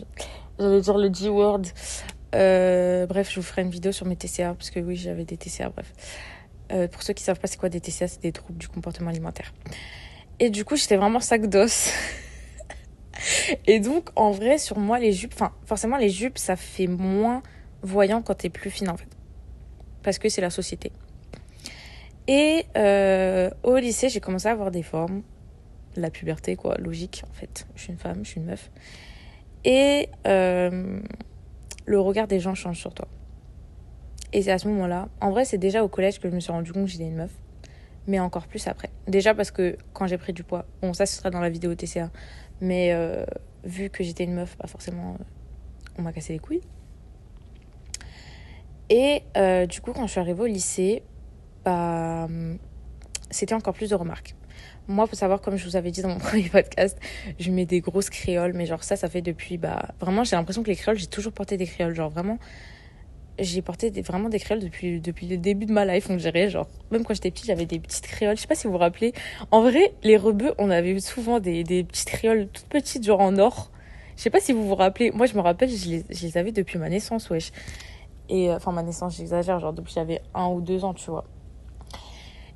j'allais 0.58 0.80
dire 0.80 0.98
le 0.98 1.12
G-word. 1.12 1.62
bref, 2.32 3.30
je 3.30 3.36
vous 3.36 3.46
ferai 3.46 3.62
une 3.62 3.70
vidéo 3.70 3.92
sur 3.92 4.06
mes 4.06 4.16
TCA, 4.16 4.54
parce 4.54 4.70
que 4.70 4.80
oui, 4.80 4.96
j'avais 4.96 5.24
des 5.24 5.36
TCA, 5.36 5.68
bref. 5.68 5.92
Euh, 6.70 6.88
pour 6.88 7.02
ceux 7.02 7.12
qui 7.12 7.24
savent 7.24 7.40
pas 7.40 7.48
c'est 7.48 7.58
quoi 7.58 7.68
des 7.68 7.80
TCA, 7.80 8.08
c'est 8.08 8.22
des 8.22 8.32
troubles 8.32 8.58
du 8.58 8.68
comportement 8.68 9.10
alimentaire. 9.10 9.52
Et 10.38 10.50
du 10.50 10.64
coup, 10.64 10.76
j'étais 10.76 10.96
vraiment 10.96 11.20
sac 11.20 11.46
d'os. 11.48 11.90
et 13.66 13.80
donc, 13.80 14.10
en 14.16 14.30
vrai, 14.30 14.58
sur 14.58 14.78
moi, 14.78 14.98
les 14.98 15.12
jupes, 15.12 15.32
enfin, 15.34 15.52
forcément, 15.66 15.96
les 15.96 16.08
jupes, 16.08 16.38
ça 16.38 16.56
fait 16.56 16.86
moins 16.86 17.42
voyant 17.82 18.22
quand 18.22 18.34
t'es 18.34 18.48
plus 18.48 18.70
fine, 18.70 18.88
en 18.88 18.96
fait. 18.96 19.08
Parce 20.02 20.18
que 20.18 20.28
c'est 20.28 20.40
la 20.40 20.50
société. 20.50 20.92
Et 22.26 22.64
euh, 22.76 23.50
au 23.62 23.76
lycée, 23.76 24.08
j'ai 24.08 24.20
commencé 24.20 24.48
à 24.48 24.52
avoir 24.52 24.70
des 24.70 24.82
formes. 24.82 25.22
La 25.96 26.10
puberté, 26.10 26.56
quoi, 26.56 26.76
logique, 26.78 27.24
en 27.28 27.34
fait. 27.34 27.66
Je 27.74 27.82
suis 27.82 27.92
une 27.92 27.98
femme, 27.98 28.20
je 28.22 28.30
suis 28.30 28.40
une 28.40 28.46
meuf. 28.46 28.70
Et 29.64 30.08
euh, 30.26 31.00
le 31.84 32.00
regard 32.00 32.28
des 32.28 32.40
gens 32.40 32.54
change 32.54 32.78
sur 32.78 32.94
toi. 32.94 33.08
Et 34.32 34.42
c'est 34.42 34.52
à 34.52 34.58
ce 34.58 34.68
moment-là, 34.68 35.08
en 35.20 35.30
vrai, 35.30 35.44
c'est 35.44 35.58
déjà 35.58 35.82
au 35.82 35.88
collège 35.88 36.20
que 36.20 36.28
je 36.28 36.34
me 36.34 36.40
suis 36.40 36.52
rendu 36.52 36.72
compte 36.72 36.84
que 36.84 36.90
j'étais 36.90 37.06
une 37.06 37.16
meuf, 37.16 37.32
mais 38.06 38.20
encore 38.20 38.46
plus 38.46 38.66
après. 38.68 38.90
Déjà 39.08 39.34
parce 39.34 39.50
que 39.50 39.76
quand 39.92 40.06
j'ai 40.06 40.18
pris 40.18 40.32
du 40.32 40.44
poids, 40.44 40.66
bon, 40.82 40.92
ça 40.92 41.06
ce 41.06 41.16
sera 41.16 41.30
dans 41.30 41.40
la 41.40 41.50
vidéo 41.50 41.74
TCA, 41.74 42.10
mais 42.60 42.92
euh, 42.92 43.24
vu 43.64 43.90
que 43.90 44.04
j'étais 44.04 44.24
une 44.24 44.34
meuf, 44.34 44.56
pas 44.56 44.68
forcément, 44.68 45.14
euh, 45.14 45.24
on 45.98 46.02
m'a 46.02 46.12
cassé 46.12 46.32
les 46.32 46.38
couilles. 46.38 46.62
Et 48.88 49.22
euh, 49.36 49.66
du 49.66 49.80
coup, 49.80 49.92
quand 49.92 50.06
je 50.06 50.12
suis 50.12 50.20
arrivée 50.20 50.42
au 50.42 50.46
lycée, 50.46 51.02
bah, 51.64 52.28
c'était 53.30 53.54
encore 53.54 53.74
plus 53.74 53.90
de 53.90 53.94
remarques. 53.94 54.34
Moi, 54.88 55.06
faut 55.06 55.14
savoir, 55.14 55.40
comme 55.40 55.56
je 55.56 55.64
vous 55.64 55.76
avais 55.76 55.90
dit 55.90 56.02
dans 56.02 56.08
mon 56.08 56.18
premier 56.18 56.48
podcast, 56.48 56.98
je 57.38 57.50
mets 57.50 57.66
des 57.66 57.80
grosses 57.80 58.10
créoles, 58.10 58.52
mais 58.54 58.66
genre 58.66 58.82
ça, 58.82 58.96
ça 58.96 59.08
fait 59.08 59.22
depuis, 59.22 59.58
bah, 59.58 59.90
vraiment, 60.00 60.24
j'ai 60.24 60.36
l'impression 60.36 60.62
que 60.62 60.70
les 60.70 60.76
créoles, 60.76 60.98
j'ai 60.98 61.06
toujours 61.06 61.32
porté 61.32 61.56
des 61.56 61.66
créoles, 61.66 61.94
genre 61.94 62.10
vraiment, 62.10 62.38
j'ai 63.40 63.62
porté 63.62 63.90
vraiment 64.02 64.28
des 64.28 64.38
créoles 64.38 64.60
depuis, 64.60 65.00
depuis 65.00 65.26
le 65.26 65.36
début 65.36 65.66
de 65.66 65.72
ma 65.72 65.84
life, 65.84 66.08
on 66.10 66.16
dirait. 66.16 66.48
Genre, 66.48 66.68
même 66.90 67.04
quand 67.04 67.14
j'étais 67.14 67.30
petite, 67.30 67.46
j'avais 67.46 67.66
des 67.66 67.78
petites 67.78 68.06
créoles. 68.06 68.36
Je 68.36 68.42
sais 68.42 68.48
pas 68.48 68.54
si 68.54 68.66
vous 68.66 68.72
vous 68.72 68.78
rappelez. 68.78 69.12
En 69.50 69.62
vrai, 69.62 69.92
les 70.02 70.16
rebeux, 70.16 70.54
on 70.58 70.70
avait 70.70 70.98
souvent 71.00 71.40
des, 71.40 71.64
des 71.64 71.84
petites 71.84 72.08
créoles 72.08 72.48
toutes 72.52 72.66
petites, 72.66 73.04
genre 73.04 73.20
en 73.20 73.36
or. 73.38 73.70
Je 74.16 74.22
sais 74.22 74.30
pas 74.30 74.40
si 74.40 74.52
vous 74.52 74.66
vous 74.66 74.74
rappelez. 74.74 75.10
Moi, 75.12 75.26
je 75.26 75.34
me 75.34 75.40
rappelle, 75.40 75.70
je 75.70 75.88
les, 75.88 76.04
je 76.10 76.38
avais 76.38 76.52
depuis 76.52 76.78
ma 76.78 76.88
naissance, 76.88 77.30
wesh. 77.30 77.52
Et, 78.28 78.50
euh, 78.50 78.56
enfin, 78.56 78.72
ma 78.72 78.82
naissance, 78.82 79.16
j'exagère, 79.16 79.58
genre 79.60 79.72
depuis 79.72 79.94
j'avais 79.94 80.20
un 80.34 80.48
ou 80.48 80.60
deux 80.60 80.84
ans, 80.84 80.94
tu 80.94 81.10
vois. 81.10 81.24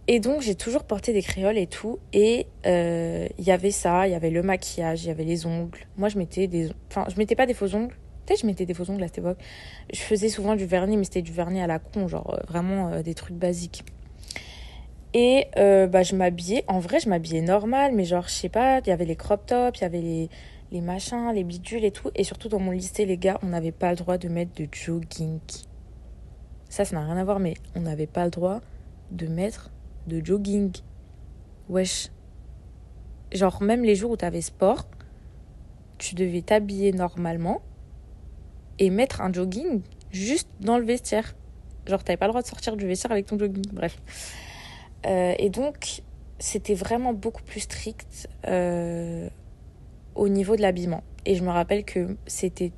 Et 0.06 0.20
donc, 0.20 0.42
j'ai 0.42 0.54
toujours 0.54 0.84
porté 0.84 1.12
des 1.14 1.22
créoles 1.22 1.56
et 1.56 1.66
tout. 1.66 1.98
Et 2.12 2.46
euh, 2.66 3.26
il 3.38 3.44
y 3.44 3.50
avait 3.50 3.70
ça, 3.70 4.06
il 4.06 4.12
y 4.12 4.14
avait 4.14 4.30
le 4.30 4.42
maquillage, 4.42 5.04
il 5.04 5.08
y 5.08 5.10
avait 5.10 5.24
les 5.24 5.46
ongles. 5.46 5.86
Moi, 5.96 6.08
je 6.08 6.18
mettais 6.18 6.46
des. 6.46 6.70
Enfin, 6.90 7.06
je 7.08 7.16
mettais 7.16 7.34
pas 7.34 7.46
des 7.46 7.54
faux 7.54 7.74
ongles. 7.74 7.96
Peut-être 8.24 8.40
je 8.40 8.46
mettais 8.46 8.66
des 8.66 8.74
faux 8.74 8.88
ongles 8.90 9.02
à 9.02 9.06
cette 9.06 9.18
époque. 9.18 9.38
Je 9.92 10.00
faisais 10.00 10.28
souvent 10.28 10.56
du 10.56 10.64
vernis, 10.64 10.96
mais 10.96 11.04
c'était 11.04 11.22
du 11.22 11.32
vernis 11.32 11.60
à 11.60 11.66
la 11.66 11.78
con, 11.78 12.08
genre 12.08 12.34
euh, 12.34 12.42
vraiment 12.48 12.88
euh, 12.88 13.02
des 13.02 13.14
trucs 13.14 13.36
basiques. 13.36 13.84
Et 15.12 15.46
euh, 15.56 15.86
bah, 15.86 16.02
je 16.02 16.16
m'habillais. 16.16 16.64
En 16.66 16.80
vrai, 16.80 17.00
je 17.00 17.08
m'habillais 17.08 17.42
normal, 17.42 17.92
mais 17.94 18.04
genre, 18.04 18.26
je 18.26 18.32
sais 18.32 18.48
pas, 18.48 18.80
il 18.80 18.88
y 18.88 18.92
avait 18.92 19.04
les 19.04 19.14
crop 19.14 19.46
tops, 19.46 19.78
il 19.78 19.82
y 19.82 19.84
avait 19.84 20.28
les, 20.72 20.80
machins, 20.80 21.32
les 21.32 21.44
bidules 21.44 21.84
et 21.84 21.92
tout. 21.92 22.10
Et 22.14 22.24
surtout, 22.24 22.48
dans 22.48 22.58
mon 22.58 22.72
lycée, 22.72 23.04
les 23.04 23.18
gars, 23.18 23.38
on 23.42 23.46
n'avait 23.46 23.72
pas 23.72 23.90
le 23.90 23.96
droit 23.96 24.18
de 24.18 24.28
mettre 24.28 24.52
de 24.60 24.66
jogging. 24.72 25.38
Ça, 26.68 26.84
ça 26.84 26.96
n'a 26.96 27.04
rien 27.04 27.16
à 27.16 27.24
voir, 27.24 27.38
mais 27.38 27.54
on 27.76 27.82
n'avait 27.82 28.08
pas 28.08 28.24
le 28.24 28.30
droit 28.30 28.60
de 29.12 29.26
mettre 29.28 29.70
de 30.08 30.24
jogging. 30.24 30.72
Wesh. 31.68 32.10
Genre, 33.32 33.62
même 33.62 33.84
les 33.84 33.94
jours 33.94 34.10
où 34.10 34.16
t'avais 34.16 34.40
sport, 34.40 34.88
tu 35.98 36.14
devais 36.14 36.42
t'habiller 36.42 36.92
normalement 36.92 37.62
et 38.78 38.90
mettre 38.90 39.20
un 39.20 39.32
jogging 39.32 39.82
juste 40.10 40.48
dans 40.60 40.78
le 40.78 40.84
vestiaire. 40.84 41.34
Genre, 41.86 42.02
t'avais 42.02 42.16
pas 42.16 42.26
le 42.26 42.32
droit 42.32 42.42
de 42.42 42.46
sortir 42.46 42.76
du 42.76 42.86
vestiaire 42.86 43.12
avec 43.12 43.26
ton 43.26 43.38
jogging. 43.38 43.64
Bref. 43.72 44.00
Euh, 45.06 45.34
et 45.38 45.50
donc, 45.50 46.02
c'était 46.38 46.74
vraiment 46.74 47.12
beaucoup 47.12 47.42
plus 47.42 47.60
strict 47.60 48.28
euh, 48.46 49.28
au 50.14 50.28
niveau 50.28 50.56
de 50.56 50.62
l'habillement. 50.62 51.02
Et 51.26 51.34
je 51.34 51.42
me 51.42 51.50
rappelle 51.50 51.84
que 51.84 52.16
c'était 52.26 52.72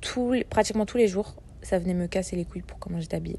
tout, 0.00 0.34
pratiquement 0.48 0.86
tous 0.86 0.96
les 0.96 1.08
jours, 1.08 1.34
ça 1.62 1.78
venait 1.78 1.94
me 1.94 2.06
casser 2.06 2.36
les 2.36 2.44
couilles 2.44 2.62
pour 2.62 2.78
comment 2.78 3.00
j'étais 3.00 3.16
habillée. 3.16 3.38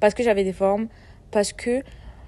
Parce 0.00 0.14
que 0.14 0.22
j'avais 0.22 0.44
des 0.44 0.52
formes, 0.52 0.88
parce 1.30 1.52
que 1.52 1.82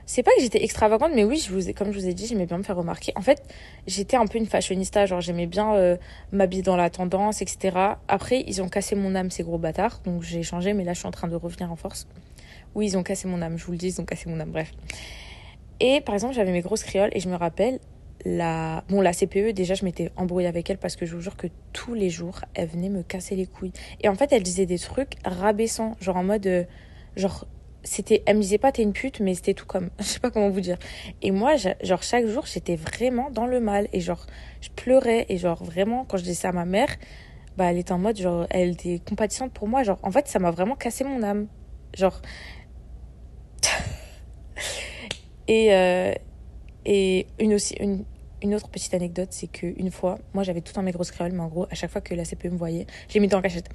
c'est 0.06 0.22
pas 0.22 0.30
que 0.36 0.40
j'étais 0.40 0.62
extravagante, 0.62 1.10
mais 1.14 1.24
oui, 1.24 1.36
je 1.36 1.52
vous 1.52 1.68
ai, 1.68 1.74
comme 1.74 1.92
je 1.92 1.98
vous 1.98 2.06
ai 2.06 2.14
dit, 2.14 2.26
j'aimais 2.26 2.46
bien 2.46 2.58
me 2.58 2.62
faire 2.62 2.76
remarquer. 2.76 3.12
En 3.16 3.22
fait, 3.22 3.42
j'étais 3.88 4.16
un 4.16 4.26
peu 4.26 4.38
une 4.38 4.46
fashionista, 4.46 5.04
genre 5.04 5.20
j'aimais 5.20 5.46
bien 5.46 5.74
euh, 5.74 5.96
m'habiller 6.30 6.62
dans 6.62 6.76
la 6.76 6.90
tendance, 6.90 7.42
etc. 7.42 7.76
Après, 8.06 8.44
ils 8.46 8.62
ont 8.62 8.68
cassé 8.68 8.94
mon 8.94 9.16
âme, 9.16 9.30
ces 9.30 9.42
gros 9.42 9.58
bâtards, 9.58 10.00
donc 10.04 10.22
j'ai 10.22 10.44
changé, 10.44 10.74
mais 10.74 10.84
là, 10.84 10.92
je 10.92 11.00
suis 11.00 11.08
en 11.08 11.12
train 11.12 11.26
de 11.26 11.34
revenir 11.34 11.72
en 11.72 11.76
force. 11.76 12.06
Oui, 12.76 12.86
ils 12.86 12.96
ont 12.96 13.02
cassé 13.02 13.26
mon 13.26 13.42
âme, 13.42 13.58
je 13.58 13.64
vous 13.66 13.72
le 13.72 13.78
dis, 13.78 13.88
ils 13.88 14.00
ont 14.00 14.04
cassé 14.04 14.30
mon 14.30 14.38
âme, 14.38 14.50
bref. 14.50 14.72
Et 15.80 16.00
par 16.00 16.14
exemple, 16.14 16.34
j'avais 16.34 16.52
mes 16.52 16.62
grosses 16.62 16.84
créoles 16.84 17.10
et 17.12 17.20
je 17.20 17.28
me 17.28 17.34
rappelle, 17.34 17.80
la, 18.24 18.84
bon, 18.88 19.00
la 19.00 19.12
CPE, 19.12 19.52
déjà, 19.52 19.74
je 19.74 19.84
m'étais 19.84 20.10
embrouillée 20.16 20.46
avec 20.46 20.70
elle 20.70 20.78
parce 20.78 20.94
que 20.96 21.04
je 21.04 21.14
vous 21.16 21.20
jure 21.20 21.36
que 21.36 21.48
tous 21.72 21.94
les 21.94 22.10
jours, 22.10 22.40
elle 22.54 22.68
venait 22.68 22.88
me 22.88 23.02
casser 23.02 23.34
les 23.36 23.46
couilles. 23.46 23.72
Et 24.02 24.08
en 24.08 24.14
fait, 24.14 24.32
elle 24.32 24.42
disait 24.42 24.66
des 24.66 24.78
trucs 24.78 25.14
rabaissants, 25.24 25.96
genre 26.00 26.16
en 26.16 26.24
mode, 26.24 26.46
euh, 26.46 26.64
genre, 27.16 27.46
c'était 27.86 28.22
elle 28.26 28.36
me 28.36 28.42
disait 28.42 28.58
pas 28.58 28.72
t'es 28.72 28.82
une 28.82 28.92
pute 28.92 29.20
mais 29.20 29.34
c'était 29.34 29.54
tout 29.54 29.64
comme 29.64 29.90
je 29.98 30.04
sais 30.04 30.20
pas 30.20 30.30
comment 30.30 30.50
vous 30.50 30.60
dire. 30.60 30.78
Et 31.22 31.30
moi 31.30 31.54
genre 31.56 32.02
chaque 32.02 32.26
jour 32.26 32.44
j'étais 32.46 32.76
vraiment 32.76 33.30
dans 33.30 33.46
le 33.46 33.60
mal. 33.60 33.88
Et 33.92 34.00
genre 34.00 34.26
je 34.60 34.68
pleurais. 34.70 35.26
Et 35.28 35.38
genre 35.38 35.62
vraiment 35.64 36.04
quand 36.04 36.16
je 36.18 36.24
disais 36.24 36.34
ça 36.34 36.50
à 36.50 36.52
ma 36.52 36.64
mère 36.64 36.88
bah 37.56 37.70
elle 37.70 37.78
était 37.78 37.92
en 37.92 37.98
mode 37.98 38.18
genre 38.18 38.46
elle 38.50 38.72
était 38.72 39.00
compatissante 39.08 39.52
pour 39.52 39.68
moi. 39.68 39.82
Genre 39.82 39.98
en 40.02 40.10
fait 40.10 40.28
ça 40.28 40.38
m'a 40.38 40.50
vraiment 40.50 40.76
cassé 40.76 41.04
mon 41.04 41.22
âme. 41.22 41.46
Genre 41.96 42.20
et 45.48 45.72
euh, 45.72 46.12
et 46.84 47.26
une 47.38 47.54
aussi 47.54 47.74
une 47.80 48.04
une 48.42 48.54
autre 48.54 48.68
petite 48.68 48.94
anecdote, 48.94 49.28
c'est 49.30 49.46
qu'une 49.46 49.90
fois, 49.90 50.18
moi 50.34 50.42
j'avais 50.42 50.60
tout 50.60 50.78
en 50.78 50.82
mes 50.82 50.92
grosses 50.92 51.10
créoles, 51.10 51.32
mais 51.32 51.40
en 51.40 51.48
gros, 51.48 51.66
à 51.70 51.74
chaque 51.74 51.90
fois 51.90 52.00
que 52.00 52.14
la 52.14 52.24
CPE 52.24 52.46
me 52.46 52.56
voyait, 52.56 52.86
j'ai 53.08 53.18
mis 53.20 53.28
dans 53.28 53.38
en 53.38 53.42
cachette. 53.42 53.68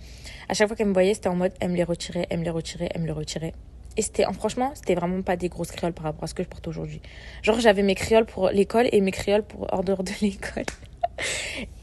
À 0.49 0.53
chaque 0.53 0.67
fois 0.67 0.75
qu'elle 0.75 0.87
me 0.87 0.93
voyait, 0.93 1.13
c'était 1.13 1.29
en 1.29 1.35
mode, 1.35 1.53
elle 1.59 1.71
me 1.71 1.75
les 1.75 1.83
retirait, 1.83 2.27
elle 2.29 2.39
me 2.39 2.43
les 2.43 2.51
retirait, 2.51 2.89
elle 2.93 3.01
me 3.01 3.07
les 3.07 3.11
retirait. 3.11 3.53
Et 3.98 4.01
c'était, 4.01 4.24
franchement, 4.33 4.71
c'était 4.74 4.95
vraiment 4.95 5.21
pas 5.21 5.36
des 5.36 5.50
grosses 5.50 5.71
créoles 5.71 5.93
par 5.93 6.05
rapport 6.05 6.24
à 6.24 6.27
ce 6.27 6.33
que 6.33 6.43
je 6.43 6.48
porte 6.48 6.67
aujourd'hui. 6.67 7.01
Genre, 7.41 7.60
j'avais 7.60 7.83
mes 7.83 7.95
créoles 7.95 8.25
pour 8.25 8.50
l'école 8.50 8.88
et 8.91 9.01
mes 9.01 9.12
créoles 9.12 9.43
pour 9.43 9.67
hors 9.71 9.83
dehors 9.83 10.03
de 10.03 10.12
l'école. 10.21 10.63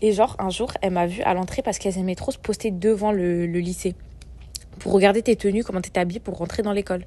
et 0.00 0.12
genre, 0.12 0.34
un 0.38 0.50
jour, 0.50 0.72
elle 0.80 0.92
m'a 0.92 1.06
vue 1.06 1.22
à 1.22 1.34
l'entrée 1.34 1.62
parce 1.62 1.78
qu'elle 1.78 1.96
aimait 1.98 2.14
trop 2.14 2.30
se 2.32 2.38
poster 2.38 2.70
devant 2.70 3.12
le, 3.12 3.44
lycée. 3.46 3.94
Pour 4.78 4.92
regarder 4.92 5.22
tes 5.22 5.36
tenues, 5.36 5.64
comment 5.64 5.80
t'étais 5.80 6.00
habillée 6.00 6.20
pour 6.20 6.38
rentrer 6.38 6.62
dans 6.62 6.72
l'école. 6.72 7.04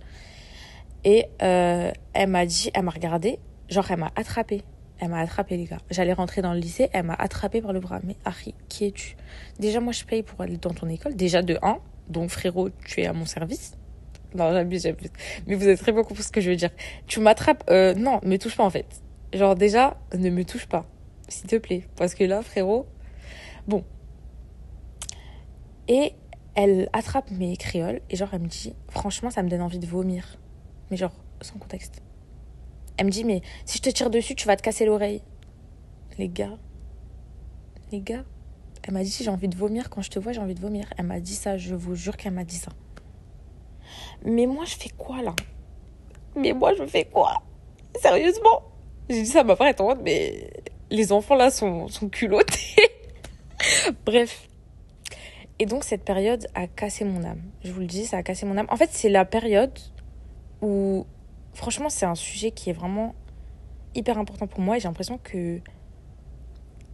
Et 1.04 1.26
euh, 1.42 1.92
elle 2.14 2.30
m'a 2.30 2.46
dit, 2.46 2.70
elle 2.74 2.84
m'a 2.84 2.92
regardé, 2.92 3.40
genre, 3.70 3.90
elle 3.90 4.00
m'a 4.00 4.12
attrapée. 4.16 4.62
Elle 5.00 5.10
m'a 5.10 5.20
attrapée, 5.22 5.58
les 5.58 5.64
gars. 5.64 5.80
J'allais 5.90 6.14
rentrer 6.14 6.44
dans 6.44 6.54
le 6.54 6.60
lycée, 6.60 6.92
elle 6.94 7.08
m'a 7.08 7.16
attrapée 7.16 7.60
par 7.60 7.74
le 7.74 7.80
bras. 7.80 8.02
Mais 8.04 8.18
Harry, 8.24 8.54
qui 8.70 8.86
es-tu? 8.86 9.16
Déjà, 9.60 9.80
moi, 9.80 9.94
je 9.94 10.04
paye 10.04 10.22
pour 10.22 10.40
aller 10.42 10.58
dans 10.58 10.76
ton 10.76 10.88
école. 10.90 11.16
Déjà, 11.16 11.42
de 11.42 11.58
1. 11.64 11.80
Donc, 12.10 12.30
frérot, 12.30 12.70
tu 12.86 13.02
es 13.02 13.08
à 13.08 13.14
mon 13.14 13.26
service. 13.26 13.78
Non, 14.34 14.52
j'abuse, 14.52 14.84
j'abuse. 14.84 15.12
Mais 15.48 15.56
vous 15.56 15.64
avez 15.64 15.78
très 15.78 15.92
bien 15.92 16.04
compris 16.04 16.24
ce 16.24 16.32
que 16.32 16.42
je 16.42 16.50
veux 16.50 16.56
dire. 16.56 16.72
Tu 17.08 17.20
m'attrapes. 17.20 17.64
Euh, 17.70 17.94
non, 17.94 18.20
me 18.24 18.38
touche 18.38 18.56
pas, 18.56 18.64
en 18.64 18.70
fait. 18.70 19.02
Genre, 19.34 19.56
déjà, 19.56 19.98
ne 20.18 20.30
me 20.30 20.46
touche 20.46 20.68
pas. 20.68 20.86
S'il 21.28 21.48
te 21.48 21.58
plaît. 21.58 21.84
Parce 21.96 22.16
que 22.16 22.24
là, 22.24 22.42
frérot. 22.42 22.86
Bon. 23.68 23.84
Et 25.88 26.14
elle 26.56 26.90
attrape 26.94 27.30
mes 27.32 27.58
créoles. 27.58 28.02
Et 28.10 28.16
genre, 28.16 28.30
elle 28.34 28.42
me 28.42 28.48
dit, 28.48 28.74
franchement, 28.90 29.30
ça 29.30 29.44
me 29.44 29.50
donne 29.50 29.62
envie 29.62 29.80
de 29.80 29.88
vomir. 29.88 30.38
Mais 30.90 30.98
genre, 30.98 31.14
sans 31.42 31.58
contexte. 31.58 32.02
Elle 32.98 33.08
me 33.08 33.12
dit, 33.12 33.24
mais 33.24 33.42
si 33.66 33.78
je 33.78 33.84
te 33.84 33.90
tire 33.90 34.10
dessus, 34.10 34.36
tu 34.36 34.48
vas 34.48 34.56
te 34.56 34.62
casser 34.62 34.86
l'oreille. 34.86 35.22
Les 36.18 36.30
gars, 36.30 36.58
les 37.92 38.02
gars, 38.02 38.24
elle 38.84 38.94
m'a 38.94 39.04
dit, 39.04 39.16
j'ai 39.22 39.30
envie 39.30 39.48
de 39.48 39.56
vomir, 39.56 39.90
quand 39.90 40.02
je 40.02 40.10
te 40.10 40.20
vois, 40.20 40.34
j'ai 40.34 40.40
envie 40.40 40.56
de 40.56 40.62
vomir. 40.62 40.86
Elle 40.98 41.06
m'a 41.06 41.20
dit 41.20 41.36
ça, 41.36 41.58
je 41.58 41.76
vous 41.76 41.96
jure 41.96 42.18
qu'elle 42.18 42.34
m'a 42.34 42.44
dit 42.44 42.58
ça. 42.58 42.72
Mais 44.24 44.46
moi, 44.46 44.66
je 44.66 44.76
fais 44.76 44.90
quoi 44.98 45.22
là? 45.22 45.36
Mais 46.36 46.54
moi, 46.54 46.74
je 46.74 46.86
fais 46.86 47.06
quoi? 47.06 47.42
Sérieusement? 48.00 48.64
J'ai 49.10 49.24
dit 49.24 49.30
ça 49.30 49.42
à 49.42 49.44
ma 49.44 49.56
frère, 49.56 49.74
en 49.80 49.96
mais 49.96 50.50
les 50.90 51.12
enfants 51.12 51.36
là 51.36 51.52
sont, 51.52 51.88
sont 51.88 52.10
culottés. 52.10 52.90
Bref. 54.06 54.48
Et 55.60 55.66
donc, 55.66 55.84
cette 55.84 56.04
période 56.04 56.48
a 56.56 56.68
cassé 56.68 57.06
mon 57.06 57.24
âme. 57.24 57.42
Je 57.64 57.72
vous 57.72 57.82
le 57.82 57.86
dis, 57.86 58.06
ça 58.06 58.18
a 58.18 58.24
cassé 58.24 58.46
mon 58.46 58.58
âme. 58.58 58.68
En 58.70 58.78
fait, 58.78 58.90
c'est 58.92 59.10
la 59.10 59.26
période 59.26 59.78
où 60.62 61.06
franchement, 61.54 61.90
c'est 61.90 62.06
un 62.06 62.16
sujet 62.16 62.52
qui 62.52 62.70
est 62.70 62.74
vraiment 62.74 63.14
hyper 63.96 64.18
important 64.18 64.48
pour 64.48 64.62
moi 64.62 64.78
et 64.78 64.80
j'ai 64.80 64.88
l'impression 64.88 65.20
que 65.22 65.60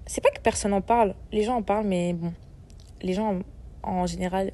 c'est 0.06 0.22
pas 0.22 0.30
que 0.30 0.42
personne 0.42 0.74
en 0.74 0.82
parle, 0.82 1.16
les 1.32 1.44
gens 1.44 1.56
en 1.58 1.62
parlent, 1.62 1.86
mais 1.86 2.14
bon, 2.14 2.34
les 3.02 3.14
gens 3.14 3.40
en, 3.84 4.06
général, 4.06 4.52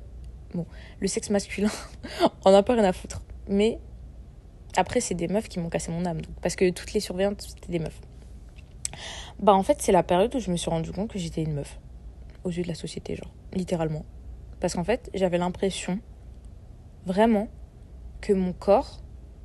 le 1.00 1.08
sexe 1.08 1.30
masculin 1.30 1.72
en 2.46 2.54
a 2.54 2.64
pas 2.64 2.74
rien 2.74 2.84
à 2.84 2.94
foutre. 2.94 3.22
Mais 3.48 3.80
après, 4.76 5.02
c'est 5.02 5.16
des 5.16 5.28
meufs 5.28 5.50
qui 5.50 5.60
m'ont 5.60 5.70
cassé 5.70 5.92
mon 5.92 6.06
âme, 6.06 6.22
parce 6.42 6.56
que 6.56 6.70
toutes 6.70 6.94
les 6.94 7.00
surveillantes, 7.00 7.42
c'était 7.42 7.72
des 7.72 7.80
meufs. 7.80 8.00
Bah, 9.40 9.54
en 9.54 9.64
fait, 9.64 9.82
c'est 9.82 9.92
la 9.92 10.04
période 10.04 10.34
où 10.36 10.40
je 10.40 10.52
me 10.52 10.58
suis 10.58 10.70
rendu 10.70 10.92
compte 10.92 11.12
que 11.12 11.20
j'étais 11.20 11.44
une 11.44 11.54
meuf 11.54 11.80
aux 12.44 12.50
yeux 12.50 12.64
de 12.64 12.68
la 12.68 12.76
société, 12.76 13.16
genre, 13.16 13.32
littéralement. 13.54 14.06
Parce 14.60 14.76
qu'en 14.76 14.84
fait, 14.84 15.10
j'avais 15.14 15.38
l'impression, 15.38 16.00
vraiment, 17.06 17.48
que 18.22 18.34
mon 18.34 18.54
corps 18.54 19.04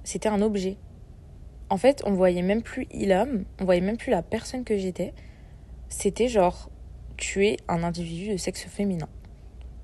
c'était 0.08 0.30
un 0.30 0.40
objet. 0.40 0.78
En 1.68 1.76
fait, 1.76 2.02
on 2.06 2.12
voyait 2.12 2.40
même 2.40 2.62
plus 2.62 2.86
l'homme, 2.94 3.44
on 3.60 3.66
voyait 3.66 3.82
même 3.82 3.98
plus 3.98 4.10
la 4.10 4.22
personne 4.22 4.64
que 4.64 4.78
j'étais. 4.78 5.12
C'était 5.90 6.28
genre, 6.28 6.70
tu 7.18 7.46
es 7.46 7.58
un 7.68 7.82
individu 7.82 8.32
de 8.32 8.38
sexe 8.38 8.64
féminin. 8.64 9.08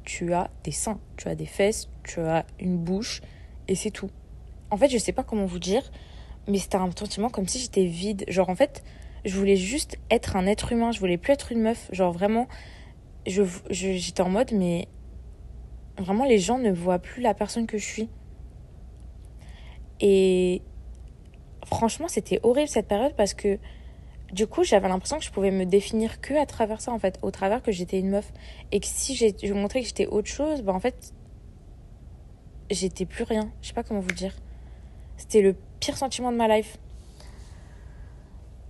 Tu 0.05 0.35
as 0.35 0.51
des 0.63 0.73
seins, 0.73 1.01
tu 1.17 1.29
as 1.29 1.35
des 1.35 1.47
fesses, 1.47 1.89
tu 2.03 2.21
as 2.21 2.45
une 2.61 2.79
bouche, 2.79 3.23
et 3.69 3.75
c'est 3.75 3.91
tout. 3.91 4.11
En 4.71 4.77
fait, 4.77 4.89
je 4.89 4.99
sais 4.99 5.13
pas 5.13 5.23
comment 5.23 5.47
vous 5.47 5.59
dire, 5.59 5.91
mais 6.49 6.59
c'était 6.59 6.77
un 6.77 6.91
sentiment 6.97 7.31
comme 7.31 7.49
si 7.49 7.59
j'étais 7.59 7.87
vide. 7.87 8.25
Genre, 8.29 8.49
en 8.49 8.55
fait, 8.55 8.83
je 9.25 9.39
voulais 9.39 9.57
juste 9.57 9.99
être 10.11 10.37
un 10.37 10.47
être 10.47 10.73
humain, 10.73 10.93
je 10.93 11.01
voulais 11.01 11.17
plus 11.17 11.33
être 11.33 11.53
une 11.53 11.61
meuf. 11.61 11.89
Genre, 11.93 12.13
vraiment, 12.13 12.49
j'étais 13.27 13.63
je, 13.71 14.23
en 14.23 14.29
mode, 14.29 14.53
mais 14.53 14.89
vraiment, 15.99 16.25
les 16.25 16.39
gens 16.39 16.59
ne 16.59 16.71
voient 16.71 16.99
plus 16.99 17.23
la 17.23 17.35
personne 17.35 17.67
que 17.67 17.79
je 17.79 17.85
suis. 17.85 18.09
Et 20.01 20.63
franchement, 21.65 22.09
c'était 22.09 22.41
horrible 22.43 22.69
cette 22.69 22.89
période 22.89 23.15
parce 23.17 23.35
que 23.35 23.59
du 24.35 24.49
coup, 24.49 24.65
j'avais 24.65 24.89
l'impression 24.89 25.19
que 25.19 25.25
je 25.25 25.31
pouvais 25.31 25.53
me 25.53 25.65
définir 25.65 26.21
que 26.21 26.35
à 26.35 26.45
travers 26.45 26.81
ça, 26.81 26.93
en 26.93 26.99
fait, 26.99 27.19
au 27.23 27.31
travers 27.31 27.63
que 27.63 27.71
j'étais 27.71 28.01
une 28.01 28.11
meuf. 28.11 28.33
Et 28.73 28.81
que 28.81 28.87
si 28.87 29.15
je 29.17 29.55
montrais 29.55 29.81
que 29.81 29.87
j'étais 29.87 30.07
autre 30.07 30.29
chose, 30.29 30.63
bah 30.63 30.73
en 30.73 30.81
fait, 30.81 31.15
j'étais 32.69 33.07
plus 33.07 33.23
rien. 33.23 33.53
Je 33.63 33.69
sais 33.69 33.75
pas 33.75 33.85
comment 33.85 34.01
vous 34.01 34.13
dire. 34.13 34.35
C'était 35.17 35.41
le 35.41 35.55
pire 35.79 35.97
sentiment 35.97 36.33
de 36.33 36.37
ma 36.37 36.49
life. 36.49 36.79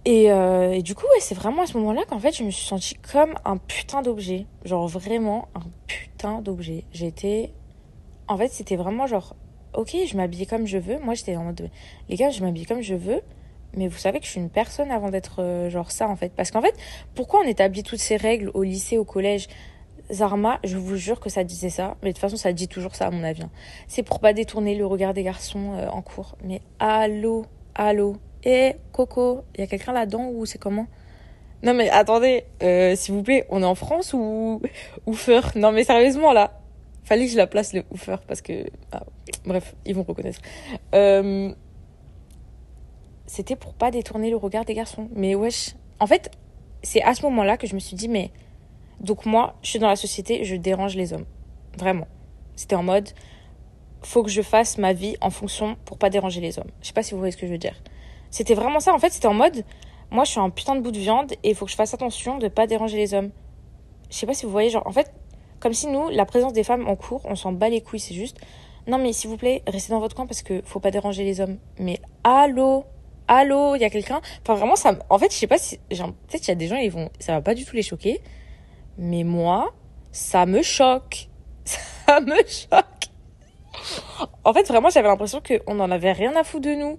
Et, 0.05 0.31
euh, 0.31 0.73
et 0.73 0.83
du 0.83 0.95
coup, 0.95 1.07
ouais, 1.07 1.21
c'est 1.21 1.35
vraiment 1.35 1.63
à 1.63 1.67
ce 1.67 1.79
moment-là 1.79 2.03
qu'en 2.07 2.19
fait, 2.19 2.33
je 2.33 2.45
me 2.45 2.51
suis 2.51 2.67
sentie 2.67 2.95
comme 2.97 3.35
un 3.47 3.57
putain 3.57 4.03
d'objet. 4.03 4.47
Genre 4.67 4.87
vraiment 4.87 5.49
un 5.55 5.63
putain 5.87 6.43
d'objet. 6.43 6.85
J'étais. 6.93 7.55
En 8.29 8.37
fait, 8.37 8.49
c'était 8.49 8.77
vraiment 8.77 9.07
genre 9.07 9.35
ok, 9.73 9.97
je 10.07 10.17
m'habillais 10.17 10.47
comme 10.47 10.67
je 10.67 10.77
veux. 10.77 10.99
Moi, 10.99 11.15
j'étais 11.15 11.37
en 11.37 11.45
mode, 11.45 11.71
les 12.11 12.17
gars, 12.17 12.29
je 12.29 12.43
m'habille 12.43 12.67
comme 12.67 12.83
je 12.83 12.95
veux. 12.95 13.23
Mais 13.77 13.89
vous 13.89 13.99
savez 13.99 14.21
que 14.21 14.27
je 14.27 14.31
suis 14.31 14.41
une 14.41 14.51
personne 14.51 14.91
avant 14.91 15.11
d'être 15.11 15.43
euh, 15.43 15.71
genre 15.71 15.91
ça, 15.91 16.09
en 16.09 16.17
fait. 16.17 16.33
Parce 16.35 16.51
qu'en 16.51 16.63
fait, 16.63 16.75
pourquoi 17.15 17.41
on 17.45 17.49
établit 17.49 17.83
toutes 17.83 17.99
ces 18.01 18.17
règles 18.17 18.51
au 18.55 18.63
lycée, 18.63 18.99
au 18.99 19.05
collège? 19.05 19.49
Zarma, 20.13 20.61
je 20.65 20.77
vous 20.77 20.97
jure 20.97 21.19
que 21.19 21.31
ça 21.31 21.45
disait 21.45 21.71
ça. 21.71 21.97
Mais 22.03 22.11
de 22.11 22.15
toute 22.15 22.21
façon, 22.21 22.37
ça 22.37 22.53
dit 22.53 22.69
toujours 22.69 22.95
ça, 22.95 23.07
à 23.07 23.11
mon 23.11 23.25
avis. 23.25 23.43
hein. 23.43 23.51
C'est 23.89 24.03
pour 24.03 24.21
pas 24.21 24.33
détourner 24.33 24.75
le 24.75 24.85
regard 24.87 25.15
des 25.15 25.23
garçons 25.23 25.73
euh, 25.79 25.89
en 25.89 26.03
cours. 26.03 26.37
Mais 26.45 26.61
allô, 26.79 27.47
allô. 27.75 28.17
Eh, 28.45 28.75
Coco, 28.93 29.43
il 29.55 29.63
y 29.63 29.65
a 29.65 29.67
quelqu'un 29.67 29.93
là-dedans 29.95 30.29
ou 30.29 30.45
c'est 30.45 30.59
comment? 30.59 30.87
Non, 31.63 31.73
mais 31.73 31.89
attendez, 31.89 32.45
euh, 32.63 32.95
s'il 32.95 33.15
vous 33.15 33.23
plaît, 33.23 33.47
on 33.49 33.63
est 33.63 33.67
en 33.67 33.75
France 33.75 34.13
ou 34.13 34.61
Oufer 35.07 35.41
Non, 35.57 35.73
mais 35.73 35.85
sérieusement, 35.85 36.33
là. 36.35 36.61
Fallait 37.05 37.25
que 37.27 37.33
je 37.33 37.37
la 37.39 37.47
place, 37.47 37.73
le 37.73 37.85
Oufer, 37.91 38.17
parce 38.27 38.43
que. 38.43 38.67
ah, 38.93 39.03
bref, 39.47 39.75
ils 39.87 39.95
vont 39.95 40.03
reconnaître. 40.03 40.41
Euh, 40.95 41.51
C'était 43.35 43.57
pour 43.57 43.75
pas 43.75 43.91
détourner 43.91 44.31
le 44.31 44.37
regard 44.37 44.65
des 44.65 44.75
garçons. 44.75 45.09
Mais 45.13 45.35
wesh. 45.35 45.75
En 45.99 46.07
fait, 46.07 46.31
c'est 46.85 47.03
à 47.03 47.15
ce 47.15 47.23
moment-là 47.23 47.57
que 47.57 47.67
je 47.67 47.75
me 47.75 47.81
suis 47.81 47.97
dit, 47.97 48.07
mais. 48.07 48.31
Donc, 49.01 49.27
moi, 49.27 49.57
je 49.61 49.71
suis 49.71 49.81
dans 49.81 49.89
la 49.89 49.97
société, 49.97 50.45
je 50.45 50.55
dérange 50.55 50.95
les 50.95 51.13
hommes. 51.13 51.25
Vraiment. 51.77 52.07
C'était 52.55 52.77
en 52.77 52.85
mode, 52.85 53.09
faut 54.03 54.23
que 54.23 54.31
je 54.31 54.41
fasse 54.41 54.79
ma 54.79 54.93
vie 54.93 55.17
en 55.21 55.31
fonction 55.31 55.77
pour 55.85 55.99
pas 55.99 56.11
déranger 56.11 56.41
les 56.41 56.61
hommes. 56.61 56.71
Je 56.81 56.87
sais 56.87 56.93
pas 56.93 57.03
si 57.03 57.11
vous 57.11 57.19
voyez 57.19 57.33
ce 57.33 57.37
que 57.37 57.49
je 57.49 57.51
veux 57.51 57.59
dire. 57.59 57.75
C'était 58.31 58.55
vraiment 58.55 58.79
ça. 58.79 58.95
En 58.95 59.01
fait, 59.01 59.11
c'était 59.11 59.27
en 59.27 59.35
mode, 59.35 59.65
moi, 60.13 60.23
je 60.23 60.31
suis 60.31 60.39
un 60.39 60.51
putain 60.51 60.77
de 60.77 60.81
bout 60.81 60.93
de 60.93 61.01
viande 61.01 61.33
et 61.33 61.51
il 61.51 61.55
faut 61.57 61.65
que 61.65 61.73
je 61.73 61.77
fasse 61.77 61.93
attention 61.93 62.39
de 62.39 62.47
pas 62.47 62.69
déranger 62.69 62.99
les 62.99 63.15
hommes. 63.15 63.33
Je 64.11 64.17
sais 64.17 64.27
pas 64.27 64.35
si 64.35 64.47
vous 64.47 64.53
voyez, 64.53 64.71
genre, 64.71 64.87
en 64.87 64.93
fait, 64.93 65.13
comme 65.59 65.73
si 65.73 65.89
nous, 65.89 66.09
la 66.09 66.25
présence 66.25 66.53
des 66.53 66.63
femmes 66.63 66.87
en 66.87 66.95
cours, 66.95 67.23
on 67.25 67.35
s'en 67.35 67.51
bat 67.51 67.69
les 67.69 67.81
couilles. 67.81 67.99
C'est 67.99 68.15
juste, 68.15 68.39
non, 68.87 68.99
mais 68.99 69.13
s'il 69.13 69.29
vous 69.29 69.39
plaît, 69.39 69.65
restez 69.67 69.93
dans 69.93 69.99
votre 69.99 70.15
coin 70.15 70.27
parce 70.29 70.43
que 70.43 70.63
faut 70.65 70.79
pas 70.79 70.93
déranger 70.93 71.25
les 71.25 71.41
hommes. 71.41 71.59
Mais 71.81 71.99
allô, 72.23 72.85
allô, 73.29 73.75
il 73.75 73.81
y 73.81 73.85
a 73.85 73.91
quelqu'un? 73.91 74.21
Enfin, 74.43 74.55
vraiment, 74.55 74.77
ça. 74.77 74.99
En 75.11 75.19
fait, 75.19 75.33
je 75.33 75.37
sais 75.37 75.47
pas 75.47 75.59
si. 75.59 75.79
Peut-être 75.89 76.41
qu'il 76.41 76.49
y 76.49 76.53
a 76.53 76.57
des 76.57 76.69
gens, 76.69 76.77
ils 76.77 76.91
vont. 76.91 77.11
Ça 77.19 77.33
va 77.33 77.43
pas 77.43 77.55
du 77.55 77.65
tout 77.65 77.77
les 77.77 77.83
choquer. 77.83 78.21
Mais 78.99 79.25
moi, 79.25 79.73
ça 80.13 80.47
me 80.47 80.63
choque. 80.63 81.29
Ça 82.07 82.21
me 82.21 82.37
choque. 82.37 82.85
En 84.45 84.53
fait, 84.53 84.69
vraiment, 84.69 84.91
j'avais 84.91 85.09
l'impression 85.09 85.41
qu'on 85.41 85.81
en 85.81 85.91
avait 85.91 86.13
rien 86.13 86.37
à 86.37 86.45
foutre 86.45 86.69
de 86.69 86.75
nous. 86.75 86.99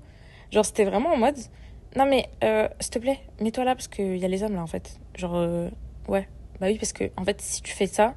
Genre, 0.52 0.66
c'était 0.66 0.84
vraiment 0.84 1.14
en 1.14 1.18
mode. 1.18 1.38
Non, 1.96 2.06
mais, 2.06 2.28
euh, 2.44 2.68
s'il 2.80 2.92
te 2.92 3.00
plaît, 3.00 3.20
mets-toi 3.40 3.64
là 3.64 3.76
parce 3.76 3.88
qu'il 3.88 4.18
y 4.18 4.26
a 4.26 4.28
les 4.28 4.44
hommes 4.44 4.56
là, 4.56 4.64
en 4.64 4.68
fait. 4.68 5.00
Genre, 5.16 5.36
euh, 5.36 5.70
ouais. 6.08 6.28
Bah 6.60 6.68
oui, 6.68 6.78
parce 6.78 6.94
que, 6.94 7.06
en 7.18 7.24
fait, 7.24 7.40
si 7.40 7.62
tu 7.62 7.72
fais 7.72 7.88
ça, 7.88 8.16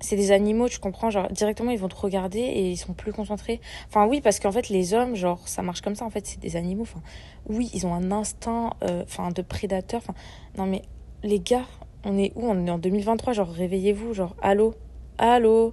c'est 0.00 0.16
des 0.16 0.32
animaux, 0.32 0.68
tu 0.68 0.78
comprends. 0.78 1.10
Genre, 1.10 1.28
directement, 1.28 1.70
ils 1.70 1.78
vont 1.78 1.88
te 1.88 1.96
regarder 1.96 2.40
et 2.40 2.70
ils 2.70 2.76
sont 2.76 2.92
plus 2.94 3.12
concentrés. 3.12 3.60
Enfin, 3.88 4.06
oui, 4.06 4.20
parce 4.20 4.40
qu'en 4.40 4.52
fait, 4.52 4.68
les 4.68 4.94
hommes, 4.94 5.14
genre, 5.14 5.46
ça 5.46 5.62
marche 5.62 5.80
comme 5.80 5.94
ça, 5.94 6.04
en 6.04 6.10
fait, 6.10 6.26
c'est 6.26 6.40
des 6.40 6.56
animaux. 6.56 6.82
Enfin, 6.82 7.02
oui, 7.48 7.70
ils 7.74 7.86
ont 7.86 7.94
un 7.94 8.10
instinct, 8.12 8.74
euh, 8.84 9.02
enfin, 9.04 9.30
de 9.30 9.42
prédateur. 9.42 10.00
Enfin, 10.02 10.14
non, 10.56 10.66
mais, 10.66 10.82
les 11.22 11.40
gars, 11.40 11.66
on 12.04 12.18
est 12.18 12.32
où? 12.34 12.46
On 12.46 12.66
est 12.66 12.70
en 12.70 12.78
2023, 12.78 13.32
genre, 13.32 13.50
réveillez-vous, 13.50 14.14
genre, 14.14 14.34
allô? 14.42 14.74
Allô? 15.18 15.72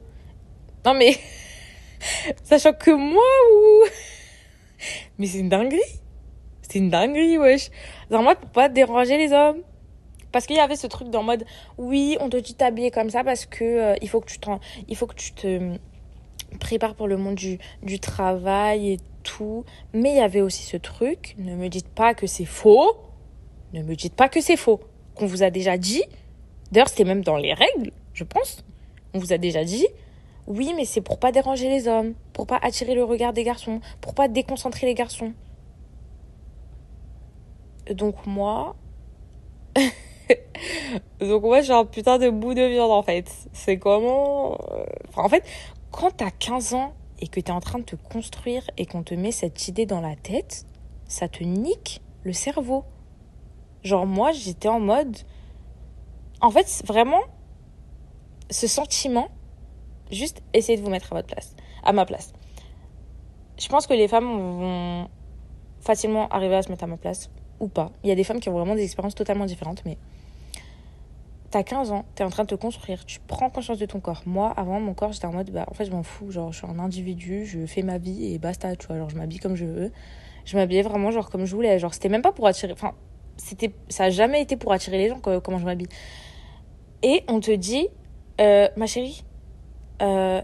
Non, 0.86 0.94
mais, 0.94 1.18
choque 2.60 2.80
que 2.80 2.92
moi 2.92 3.24
ou? 3.54 3.86
Mais 5.18 5.28
c'est 5.28 5.40
une 5.40 5.50
dinguerie. 5.50 5.82
C'est 6.62 6.80
une 6.80 6.90
dinguerie, 6.90 7.38
wesh. 7.38 7.70
Normalement, 8.10 8.40
pour 8.40 8.50
pas 8.52 8.70
déranger 8.70 9.18
les 9.18 9.34
hommes. 9.34 9.62
Parce 10.32 10.46
qu'il 10.46 10.56
y 10.56 10.60
avait 10.60 10.76
ce 10.76 10.88
truc 10.88 11.10
dans 11.10 11.24
mode, 11.24 11.46
oui, 11.78 12.18
on 12.20 12.30
te 12.30 12.38
dit 12.38 12.54
t'habiller 12.54 12.92
comme 12.92 13.10
ça 13.10 13.24
parce 13.24 13.46
que 13.46 13.64
euh, 13.64 13.96
il 14.02 14.10
faut 14.10 14.22
que 14.22 14.32
tu 14.32 14.40
il 14.88 14.96
faut 14.96 15.08
que 15.08 15.16
tu 15.16 15.34
te 15.34 15.78
prépares 16.60 16.96
pour 16.96 17.08
le 17.08 17.18
monde 17.18 17.36
du, 17.36 17.60
du 17.84 18.00
travail 18.00 18.94
et 18.94 18.98
tout. 19.24 19.66
Mais 19.94 20.12
il 20.12 20.18
y 20.18 20.22
avait 20.22 20.42
aussi 20.42 20.64
ce 20.64 20.78
truc, 20.78 21.36
ne 21.38 21.56
me 21.56 21.68
dites 21.68 21.88
pas 21.88 22.14
que 22.14 22.28
c'est 22.28 22.46
faux. 22.46 22.96
Ne 23.74 23.84
me 23.84 23.96
dites 23.96 24.16
pas 24.16 24.30
que 24.30 24.42
c'est 24.42 24.58
faux. 24.58 24.80
Qu'on 25.16 25.28
vous 25.28 25.44
a 25.44 25.50
déjà 25.50 25.78
dit. 25.78 26.04
D'ailleurs, 26.72 26.90
c'était 26.90 27.04
même 27.04 27.24
dans 27.24 27.38
les 27.38 27.54
règles, 27.54 27.92
je 28.14 28.24
pense. 28.24 28.64
On 29.14 29.20
vous 29.20 29.34
a 29.34 29.38
déjà 29.38 29.64
dit. 29.64 29.88
Oui, 30.48 30.74
mais 30.76 30.86
c'est 30.86 31.02
pour 31.02 31.20
pas 31.20 31.32
déranger 31.32 31.70
les 31.70 31.88
hommes, 31.88 32.16
pour 32.34 32.48
pas 32.48 32.58
attirer 32.62 32.96
le 32.96 33.04
regard 33.04 33.34
des 33.34 33.44
garçons, 33.44 33.82
pour 34.02 34.16
pas 34.16 34.28
déconcentrer 34.28 34.88
les 34.88 34.96
garçons. 34.96 35.34
Donc 37.94 38.26
moi, 38.26 38.76
donc 41.20 41.44
moi 41.44 41.62
j'ai 41.62 41.74
un 41.74 41.86
putain 41.86 42.18
de 42.18 42.30
bout 42.30 42.54
de 42.54 42.64
viande 42.64 42.92
en 42.92 43.04
fait. 43.04 43.30
C'est 43.54 43.78
comment 43.78 44.58
euh, 44.72 44.86
en 45.16 45.30
fait, 45.30 45.44
quand 45.92 46.12
t'as 46.12 46.32
15 46.32 46.74
ans 46.74 46.94
et 47.20 47.28
que 47.28 47.40
t'es 47.40 47.52
en 47.52 47.60
train 47.60 47.80
de 47.80 47.84
te 47.84 47.96
construire 47.96 48.64
et 48.78 48.86
qu'on 48.86 49.04
te 49.04 49.14
met 49.14 49.32
cette 49.32 49.68
idée 49.68 49.86
dans 49.86 50.02
la 50.02 50.16
tête, 50.16 50.66
ça 51.06 51.28
te 51.28 51.44
nique 51.44 52.02
le 52.24 52.34
cerveau. 52.34 52.86
Genre 53.84 54.06
moi 54.06 54.32
j'étais 54.32 54.70
en 54.70 54.80
mode... 54.80 55.18
En 56.42 56.52
fait 56.52 56.84
vraiment 56.86 57.22
ce 58.50 58.68
sentiment, 58.68 59.28
juste 60.12 60.42
essayez 60.54 60.78
de 60.78 60.84
vous 60.84 60.90
mettre 60.90 61.12
à 61.12 61.16
votre 61.16 61.28
place, 61.28 61.56
à 61.84 61.94
ma 61.94 62.06
place. 62.06 62.34
Je 63.60 63.68
pense 63.68 63.88
que 63.88 63.94
les 63.94 64.08
femmes 64.08 64.26
vont 64.26 65.10
facilement 65.82 66.28
arriver 66.30 66.56
à 66.56 66.62
se 66.62 66.70
mettre 66.70 66.84
à 66.84 66.88
ma 66.88 66.98
place 66.98 67.30
ou 67.60 67.68
pas. 67.68 67.92
Il 68.04 68.10
y 68.10 68.12
a 68.12 68.16
des 68.16 68.24
femmes 68.24 68.40
qui 68.40 68.50
ont 68.50 68.54
vraiment 68.54 68.76
des 68.76 68.84
expériences 68.84 69.16
totalement 69.16 69.46
différentes, 69.46 69.84
mais 69.86 69.98
t'as 71.50 71.64
15 71.64 71.92
ans, 71.92 72.06
t'es 72.16 72.24
en 72.24 72.30
train 72.30 72.44
de 72.44 72.50
te 72.50 72.56
construire, 72.56 73.06
tu 73.06 73.20
prends 73.28 73.50
conscience 73.50 73.78
de 73.80 73.86
ton 73.86 74.00
corps. 74.00 74.22
Moi, 74.26 74.52
avant, 74.56 74.80
mon 74.80 74.94
corps, 74.94 75.12
j'étais 75.12 75.26
en 75.26 75.34
mode, 75.34 75.50
bah, 75.52 75.66
en 75.70 75.74
fait, 75.74 75.86
je 75.86 75.92
m'en 75.92 76.04
fous, 76.04 76.32
genre, 76.32 76.52
je 76.52 76.60
suis 76.60 76.68
un 76.68 76.80
individu, 76.80 77.46
je 77.46 77.66
fais 77.66 77.82
ma 77.82 77.98
vie 77.98 78.34
et 78.34 78.38
basta, 78.40 78.76
tu 78.76 78.88
vois, 78.88 78.98
genre, 78.98 79.10
je 79.10 79.16
m'habille 79.16 79.40
comme 79.40 79.56
je 79.56 79.66
veux. 79.66 79.92
Je 80.46 80.58
m'habillais 80.58 80.82
vraiment, 80.84 81.12
genre, 81.12 81.30
comme 81.30 81.46
je 81.46 81.56
voulais, 81.56 81.80
genre, 81.80 81.94
c'était 81.94 82.10
même 82.10 82.22
pas 82.22 82.32
pour 82.32 82.48
attirer, 82.48 82.74
enfin, 82.74 82.94
c'était, 83.38 83.74
ça 83.90 84.06
a 84.06 84.10
jamais 84.10 84.42
été 84.42 84.58
pour 84.58 84.72
attirer 84.74 84.98
les 84.98 85.10
gens, 85.10 85.20
co- 85.20 85.42
comment 85.42 85.58
je 85.60 85.66
m'habille. 85.66 85.90
Et 87.04 87.24
on 87.28 87.40
te 87.40 87.52
dit, 87.52 87.88
euh, 88.42 88.68
ma 88.76 88.86
chérie, 88.86 89.24
euh, 90.02 90.42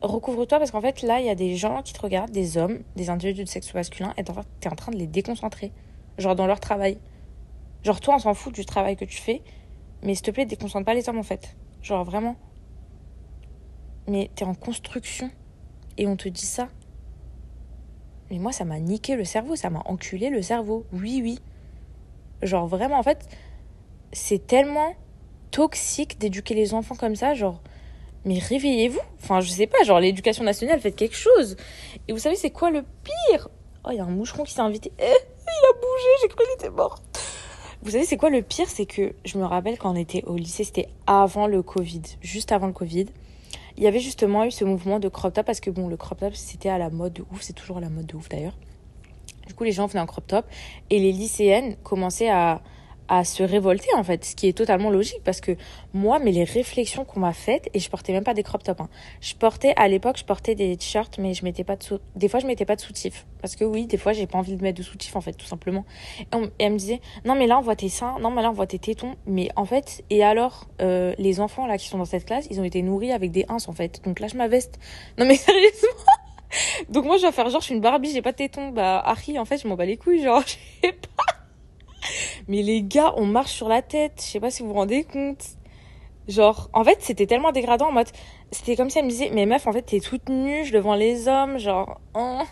recouvre-toi 0.00 0.58
parce 0.58 0.70
qu'en 0.70 0.80
fait, 0.80 1.02
là, 1.02 1.20
il 1.20 1.26
y 1.26 1.30
a 1.30 1.34
des 1.34 1.56
gens 1.56 1.82
qui 1.82 1.92
te 1.92 2.00
regardent, 2.00 2.30
des 2.30 2.56
hommes, 2.58 2.80
des 2.96 3.10
individus 3.10 3.44
de 3.44 3.48
sexe 3.48 3.72
masculin, 3.74 4.12
et 4.16 4.22
en 4.22 4.24
train- 4.24 4.42
t'es 4.60 4.68
en 4.68 4.74
train 4.76 4.92
de 4.92 4.96
les 4.96 5.06
déconcentrer 5.06 5.72
genre 6.18 6.34
dans 6.34 6.46
leur 6.46 6.60
travail. 6.60 6.98
Genre 7.84 8.00
toi, 8.00 8.14
on 8.16 8.18
s'en 8.18 8.34
fout 8.34 8.54
du 8.54 8.64
travail 8.64 8.96
que 8.96 9.04
tu 9.04 9.18
fais, 9.18 9.42
mais 10.02 10.14
s'il 10.14 10.24
te 10.24 10.30
plaît, 10.30 10.46
déconcentre 10.46 10.84
pas 10.84 10.94
les 10.94 11.08
hommes 11.08 11.18
en 11.18 11.22
fait. 11.22 11.56
Genre 11.82 12.04
vraiment. 12.04 12.36
Mais 14.08 14.30
t'es 14.34 14.44
en 14.44 14.54
construction 14.54 15.30
et 15.96 16.06
on 16.06 16.16
te 16.16 16.28
dit 16.28 16.46
ça. 16.46 16.68
Mais 18.30 18.38
moi, 18.38 18.52
ça 18.52 18.64
m'a 18.64 18.80
niqué 18.80 19.14
le 19.14 19.24
cerveau, 19.24 19.56
ça 19.56 19.70
m'a 19.70 19.82
enculé 19.84 20.30
le 20.30 20.42
cerveau. 20.42 20.86
Oui, 20.92 21.20
oui. 21.22 21.38
Genre 22.42 22.66
vraiment, 22.66 22.98
en 22.98 23.02
fait, 23.02 23.28
c'est 24.12 24.46
tellement 24.46 24.94
toxique 25.50 26.18
d'éduquer 26.18 26.54
les 26.54 26.74
enfants 26.74 26.96
comme 26.96 27.14
ça, 27.14 27.34
genre. 27.34 27.62
Mais 28.24 28.38
réveillez-vous. 28.38 29.00
Enfin, 29.22 29.40
je 29.40 29.50
sais 29.50 29.66
pas, 29.66 29.82
genre 29.84 30.00
l'éducation 30.00 30.44
nationale, 30.44 30.80
faites 30.80 30.96
quelque 30.96 31.16
chose. 31.16 31.56
Et 32.08 32.12
vous 32.12 32.18
savez, 32.18 32.36
c'est 32.36 32.50
quoi 32.50 32.70
le 32.70 32.82
pire? 32.82 33.48
Oh, 33.84 33.90
il 33.90 33.96
y 33.96 34.00
a 34.00 34.04
un 34.04 34.10
moucheron 34.10 34.44
qui 34.44 34.52
s'est 34.52 34.60
invité. 34.60 34.92
Eh, 34.98 35.02
il 35.02 35.06
a 35.06 35.74
bougé, 35.74 36.08
j'ai 36.22 36.28
cru 36.28 36.44
qu'il 36.44 36.54
était 36.54 36.70
mort. 36.70 37.02
Vous 37.82 37.90
savez, 37.90 38.04
c'est 38.04 38.16
quoi 38.16 38.30
le 38.30 38.42
pire? 38.42 38.68
C'est 38.68 38.86
que 38.86 39.12
je 39.24 39.38
me 39.38 39.44
rappelle 39.44 39.76
quand 39.76 39.90
on 39.90 39.96
était 39.96 40.22
au 40.26 40.36
lycée, 40.36 40.62
c'était 40.62 40.88
avant 41.08 41.48
le 41.48 41.62
Covid, 41.62 42.02
juste 42.20 42.52
avant 42.52 42.68
le 42.68 42.72
Covid. 42.72 43.06
Il 43.76 43.82
y 43.82 43.88
avait 43.88 43.98
justement 43.98 44.44
eu 44.44 44.52
ce 44.52 44.64
mouvement 44.64 45.00
de 45.00 45.08
crop 45.08 45.32
top 45.34 45.44
parce 45.44 45.58
que 45.58 45.68
bon, 45.68 45.88
le 45.88 45.96
crop 45.96 46.20
top 46.20 46.36
c'était 46.36 46.68
à 46.68 46.78
la 46.78 46.90
mode 46.90 47.14
de 47.14 47.24
ouf, 47.32 47.40
c'est 47.40 47.54
toujours 47.54 47.78
à 47.78 47.80
la 47.80 47.88
mode 47.88 48.06
de 48.06 48.14
ouf 48.14 48.28
d'ailleurs. 48.28 48.56
Du 49.48 49.54
coup, 49.54 49.64
les 49.64 49.72
gens 49.72 49.86
venaient 49.86 50.00
en 50.00 50.06
crop 50.06 50.24
top 50.28 50.46
et 50.90 51.00
les 51.00 51.10
lycéennes 51.10 51.74
commençaient 51.82 52.30
à, 52.30 52.62
à 53.12 53.24
se 53.24 53.42
révolter 53.42 53.90
en 53.94 54.02
fait, 54.02 54.24
ce 54.24 54.34
qui 54.34 54.48
est 54.48 54.54
totalement 54.54 54.88
logique 54.88 55.20
parce 55.22 55.42
que 55.42 55.54
moi, 55.92 56.18
mais 56.18 56.32
les 56.32 56.44
réflexions 56.44 57.04
qu'on 57.04 57.20
m'a 57.20 57.34
faites 57.34 57.68
et 57.74 57.78
je 57.78 57.90
portais 57.90 58.10
même 58.10 58.24
pas 58.24 58.32
des 58.32 58.42
crop 58.42 58.62
tops. 58.62 58.80
Hein. 58.80 58.88
Je 59.20 59.34
portais 59.34 59.74
à 59.76 59.86
l'époque, 59.86 60.16
je 60.16 60.24
portais 60.24 60.54
des 60.54 60.74
t-shirts, 60.78 61.18
mais 61.18 61.34
je 61.34 61.44
mettais 61.44 61.62
pas 61.62 61.76
de 61.76 61.82
sou... 61.82 61.98
des 62.16 62.28
fois 62.28 62.40
je 62.40 62.46
mettais 62.46 62.64
pas 62.64 62.74
de 62.74 62.80
soutif 62.80 63.26
parce 63.42 63.54
que 63.54 63.64
oui, 63.64 63.84
des 63.84 63.98
fois 63.98 64.14
j'ai 64.14 64.26
pas 64.26 64.38
envie 64.38 64.56
de 64.56 64.62
mettre 64.62 64.78
de 64.78 64.82
soutif 64.82 65.14
en 65.14 65.20
fait, 65.20 65.34
tout 65.34 65.44
simplement. 65.44 65.84
Et, 66.20 66.24
elle 66.58 66.72
me 66.72 66.78
disait 66.78 67.02
non 67.26 67.34
mais 67.34 67.46
là 67.46 67.58
on 67.58 67.60
voit 67.60 67.76
tes 67.76 67.90
seins, 67.90 68.18
non 68.18 68.30
mais 68.30 68.40
là 68.40 68.48
on 68.48 68.54
voit 68.54 68.66
tes 68.66 68.78
tétons, 68.78 69.14
mais 69.26 69.50
en 69.56 69.66
fait 69.66 70.02
et 70.08 70.24
alors 70.24 70.68
euh, 70.80 71.14
les 71.18 71.40
enfants 71.40 71.66
là 71.66 71.76
qui 71.76 71.88
sont 71.88 71.98
dans 71.98 72.06
cette 72.06 72.24
classe, 72.24 72.46
ils 72.50 72.60
ont 72.60 72.64
été 72.64 72.80
nourris 72.80 73.12
avec 73.12 73.30
des 73.30 73.44
ins 73.50 73.58
en 73.66 73.72
fait, 73.72 74.00
donc 74.04 74.20
lâche 74.20 74.32
ma 74.32 74.48
veste. 74.48 74.78
Non 75.18 75.26
mais 75.26 75.36
sérieusement. 75.48 75.90
Donc 76.88 77.04
moi 77.04 77.18
je 77.18 77.26
vais 77.26 77.32
faire 77.32 77.50
genre 77.50 77.60
je 77.60 77.66
suis 77.66 77.74
une 77.74 77.82
Barbie, 77.82 78.10
j'ai 78.10 78.22
pas 78.22 78.32
de 78.32 78.38
tétons, 78.38 78.70
bah 78.70 79.02
Harry 79.04 79.38
en 79.38 79.44
fait 79.44 79.58
je 79.58 79.68
m'en 79.68 79.74
bats 79.74 79.84
les 79.84 79.98
couilles 79.98 80.22
genre 80.22 80.42
je 80.82 80.88
pas. 80.88 81.41
Mais 82.48 82.62
les 82.62 82.82
gars, 82.82 83.14
on 83.16 83.26
marche 83.26 83.52
sur 83.52 83.68
la 83.68 83.82
tête, 83.82 84.14
je 84.18 84.22
sais 84.22 84.40
pas 84.40 84.50
si 84.50 84.62
vous 84.62 84.68
vous 84.68 84.74
rendez 84.74 85.04
compte. 85.04 85.44
Genre, 86.28 86.70
en 86.72 86.84
fait, 86.84 86.98
c'était 87.00 87.26
tellement 87.26 87.52
dégradant 87.52 87.88
en 87.88 87.92
mode. 87.92 88.08
C'était 88.50 88.76
comme 88.76 88.90
si 88.90 88.98
elle 88.98 89.04
me 89.06 89.10
disait, 89.10 89.30
mais 89.32 89.46
meuf, 89.46 89.66
en 89.66 89.72
fait, 89.72 89.82
t'es 89.82 90.00
toute 90.00 90.28
nue 90.28 90.70
devant 90.70 90.94
les 90.94 91.26
hommes, 91.28 91.58
genre, 91.58 92.00
hein. 92.14 92.44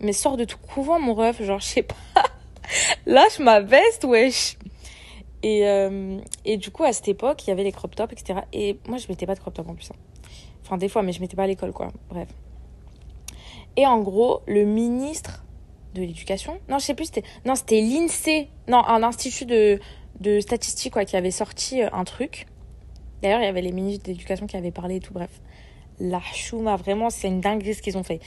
Mais 0.00 0.12
sors 0.12 0.36
de 0.36 0.44
tout 0.44 0.58
couvent, 0.58 1.00
mon 1.00 1.14
ref, 1.14 1.42
genre, 1.42 1.58
je 1.60 1.66
sais 1.66 1.82
pas. 1.82 1.96
Lâche 3.06 3.40
ma 3.40 3.60
veste, 3.60 4.04
wesh. 4.04 4.56
Et, 5.42 5.66
euh, 5.66 6.18
et 6.44 6.56
du 6.56 6.70
coup, 6.70 6.84
à 6.84 6.92
cette 6.92 7.08
époque, 7.08 7.44
il 7.46 7.50
y 7.50 7.52
avait 7.52 7.64
les 7.64 7.72
crop 7.72 7.94
tops, 7.94 8.12
etc. 8.12 8.40
Et 8.52 8.78
moi, 8.88 8.98
je 8.98 9.08
mettais 9.08 9.26
pas 9.26 9.34
de 9.34 9.40
crop 9.40 9.54
top 9.54 9.68
en 9.68 9.74
plus. 9.74 9.90
hein. 9.90 9.96
Enfin, 10.64 10.76
des 10.76 10.88
fois, 10.88 11.02
mais 11.02 11.12
je 11.12 11.20
mettais 11.20 11.36
pas 11.36 11.44
à 11.44 11.46
l'école, 11.46 11.72
quoi. 11.72 11.88
Bref. 12.08 12.28
Et 13.76 13.86
en 13.86 14.00
gros, 14.00 14.42
le 14.46 14.64
ministre 14.64 15.44
de 15.98 16.06
l'éducation, 16.06 16.58
non, 16.68 16.78
je 16.78 16.84
sais 16.84 16.94
plus, 16.94 17.06
c'était, 17.06 17.24
non, 17.44 17.54
c'était 17.54 17.80
l'INSEE, 17.80 18.48
non, 18.68 18.84
un 18.84 19.02
institut 19.02 19.46
de, 19.46 19.78
de 20.20 20.40
statistiques, 20.40 20.92
quoi, 20.92 21.04
qui 21.04 21.16
avait 21.16 21.30
sorti 21.30 21.82
euh, 21.82 21.88
un 21.92 22.04
truc 22.04 22.46
D'ailleurs, 23.22 23.40
il 23.40 23.44
y 23.44 23.48
avait 23.48 23.62
les 23.62 23.72
ministres 23.72 24.04
d'éducation 24.04 24.46
qui 24.46 24.56
avaient 24.56 24.70
parlé 24.70 24.96
et 24.96 25.00
tout, 25.00 25.12
bref. 25.12 25.40
La 25.98 26.20
chouma, 26.20 26.76
vraiment, 26.76 27.10
c'est 27.10 27.28
une 27.28 27.40
dinguerie 27.40 27.74
ce 27.74 27.82
qu'ils 27.82 27.98
ont 27.98 28.04
fait. 28.04 28.20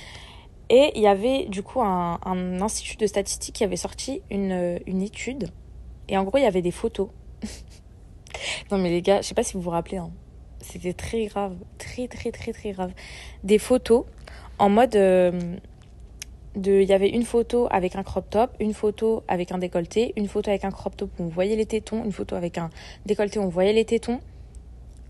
Et 0.69 0.91
il 0.95 1.01
y 1.01 1.07
avait 1.07 1.45
du 1.45 1.63
coup 1.63 1.81
un, 1.81 2.19
institut 2.61 2.97
de 2.97 3.07
statistique 3.07 3.55
qui 3.55 3.63
avait 3.63 3.77
sorti 3.77 4.21
une, 4.29 4.79
une 4.85 5.01
étude. 5.01 5.49
Et 6.09 6.17
en 6.17 6.23
gros, 6.23 6.37
il 6.37 6.43
y 6.43 6.47
avait 6.47 6.61
des 6.61 6.71
photos. 6.71 7.09
non 8.71 8.77
mais 8.77 8.89
les 8.89 9.01
gars, 9.01 9.21
je 9.21 9.27
sais 9.27 9.33
pas 9.33 9.43
si 9.43 9.53
vous 9.53 9.61
vous 9.61 9.69
rappelez, 9.69 9.97
hein. 9.97 10.11
c'était 10.59 10.93
très 10.93 11.25
grave, 11.25 11.55
très 11.77 12.07
très 12.07 12.31
très 12.31 12.53
très 12.53 12.71
grave. 12.71 12.93
Des 13.43 13.57
photos 13.57 14.05
en 14.59 14.69
mode... 14.69 14.95
Euh, 14.95 15.57
il 16.55 16.83
y 16.83 16.93
avait 16.93 17.09
une 17.09 17.23
photo 17.23 17.67
avec 17.71 17.95
un 17.95 18.03
crop 18.03 18.29
top, 18.29 18.51
une 18.59 18.73
photo 18.73 19.23
avec 19.27 19.51
un 19.51 19.57
décolleté, 19.57 20.13
une 20.17 20.27
photo 20.27 20.49
avec 20.49 20.65
un 20.65 20.71
crop 20.71 20.95
top 20.95 21.09
où 21.19 21.23
on 21.23 21.27
voyait 21.27 21.55
les 21.55 21.65
tétons, 21.65 22.03
une 22.03 22.11
photo 22.11 22.35
avec 22.35 22.57
un 22.57 22.69
décolleté 23.05 23.39
où 23.39 23.43
on 23.43 23.49
voyait 23.49 23.73
les 23.73 23.85
tétons, 23.85 24.19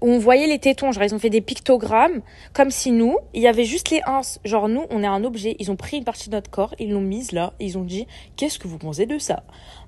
où 0.02 0.10
on 0.10 0.18
voyait 0.18 0.48
les 0.48 0.60
tétons, 0.60 0.92
genre 0.92 1.04
ils 1.04 1.14
ont 1.14 1.20
fait 1.20 1.30
des 1.30 1.42
pictogrammes, 1.42 2.22
comme 2.54 2.72
si 2.72 2.92
nous, 2.92 3.18
il 3.34 3.42
y 3.42 3.48
avait 3.48 3.66
juste 3.66 3.90
les 3.90 4.02
ins, 4.06 4.22
genre 4.44 4.68
nous, 4.68 4.86
on 4.90 5.04
est 5.04 5.08
un 5.08 5.24
objet, 5.24 5.56
ils 5.60 5.72
ont 5.72 5.76
pris 5.76 5.98
une 5.98 6.04
partie 6.04 6.30
de 6.30 6.36
notre 6.36 6.50
corps, 6.50 6.74
ils 6.80 6.92
l'ont 6.92 7.02
mise 7.02 7.32
là, 7.32 7.54
ils 7.60 7.78
ont 7.78 7.84
dit, 7.84 8.08
qu'est-ce 8.36 8.60
que 8.60 8.68
vous 8.68 8.80
pensez 8.80 9.06
de 9.06 9.20
ça? 9.20 9.44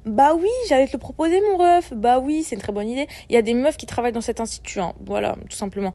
Bah 0.06 0.36
oui, 0.36 0.50
j'allais 0.70 0.88
te 0.88 0.94
le 0.94 1.00
proposer 1.00 1.42
mon 1.42 1.58
ref, 1.58 1.94
bah 1.94 2.20
oui, 2.20 2.44
c'est 2.44 2.56
une 2.56 2.62
très 2.62 2.74
bonne 2.74 2.90
idée. 2.90 3.08
Il 3.30 3.34
y 3.34 3.38
a 3.38 3.42
des 3.42 3.54
meufs 3.54 3.78
qui 3.78 3.86
travaillent 3.86 4.12
dans 4.12 4.22
cet 4.22 4.40
institut, 4.40 4.80
hein. 4.80 4.94
voilà, 5.06 5.36
tout 5.50 5.58
simplement. 5.58 5.92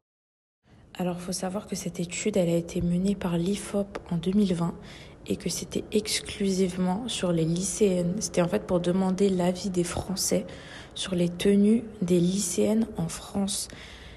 Alors, 1.01 1.21
faut 1.21 1.31
savoir 1.31 1.69
que 1.69 1.77
cette 1.77 2.01
étude, 2.01 2.37
elle 2.37 2.49
a 2.49 2.57
été 2.57 2.81
menée 2.81 3.15
par 3.15 3.39
l'IFOP 3.39 3.99
en 4.11 4.17
2020 4.17 4.75
et 5.29 5.37
que 5.37 5.51
c'était 5.51 5.85
exclusivement 5.93 7.07
sur 7.07 7.33
les 7.33 7.45
lycéennes. 7.45 8.15
C'était 8.21 8.43
en 8.43 8.49
fait 8.49 8.67
pour 8.67 8.81
demander 8.81 9.29
l'avis 9.29 9.71
des 9.71 9.85
Français 9.85 10.47
sur 10.95 11.15
les 11.15 11.29
tenues 11.29 11.85
des 12.03 12.19
lycéennes 12.19 12.87
en 12.97 13.09
France. 13.09 13.69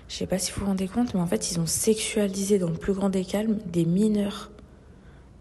Je 0.08 0.16
sais 0.16 0.26
pas 0.26 0.40
si 0.40 0.52
vous 0.52 0.62
vous 0.62 0.66
rendez 0.68 0.88
compte, 0.88 1.14
mais 1.14 1.22
en 1.22 1.28
fait, 1.28 1.52
ils 1.52 1.60
ont 1.60 1.66
sexualisé 1.66 2.60
dans 2.60 2.70
le 2.70 2.78
plus 2.78 2.94
grand 2.94 3.10
des 3.10 3.24
calmes 3.24 3.60
des 3.66 3.86
mineurs. 3.86 4.52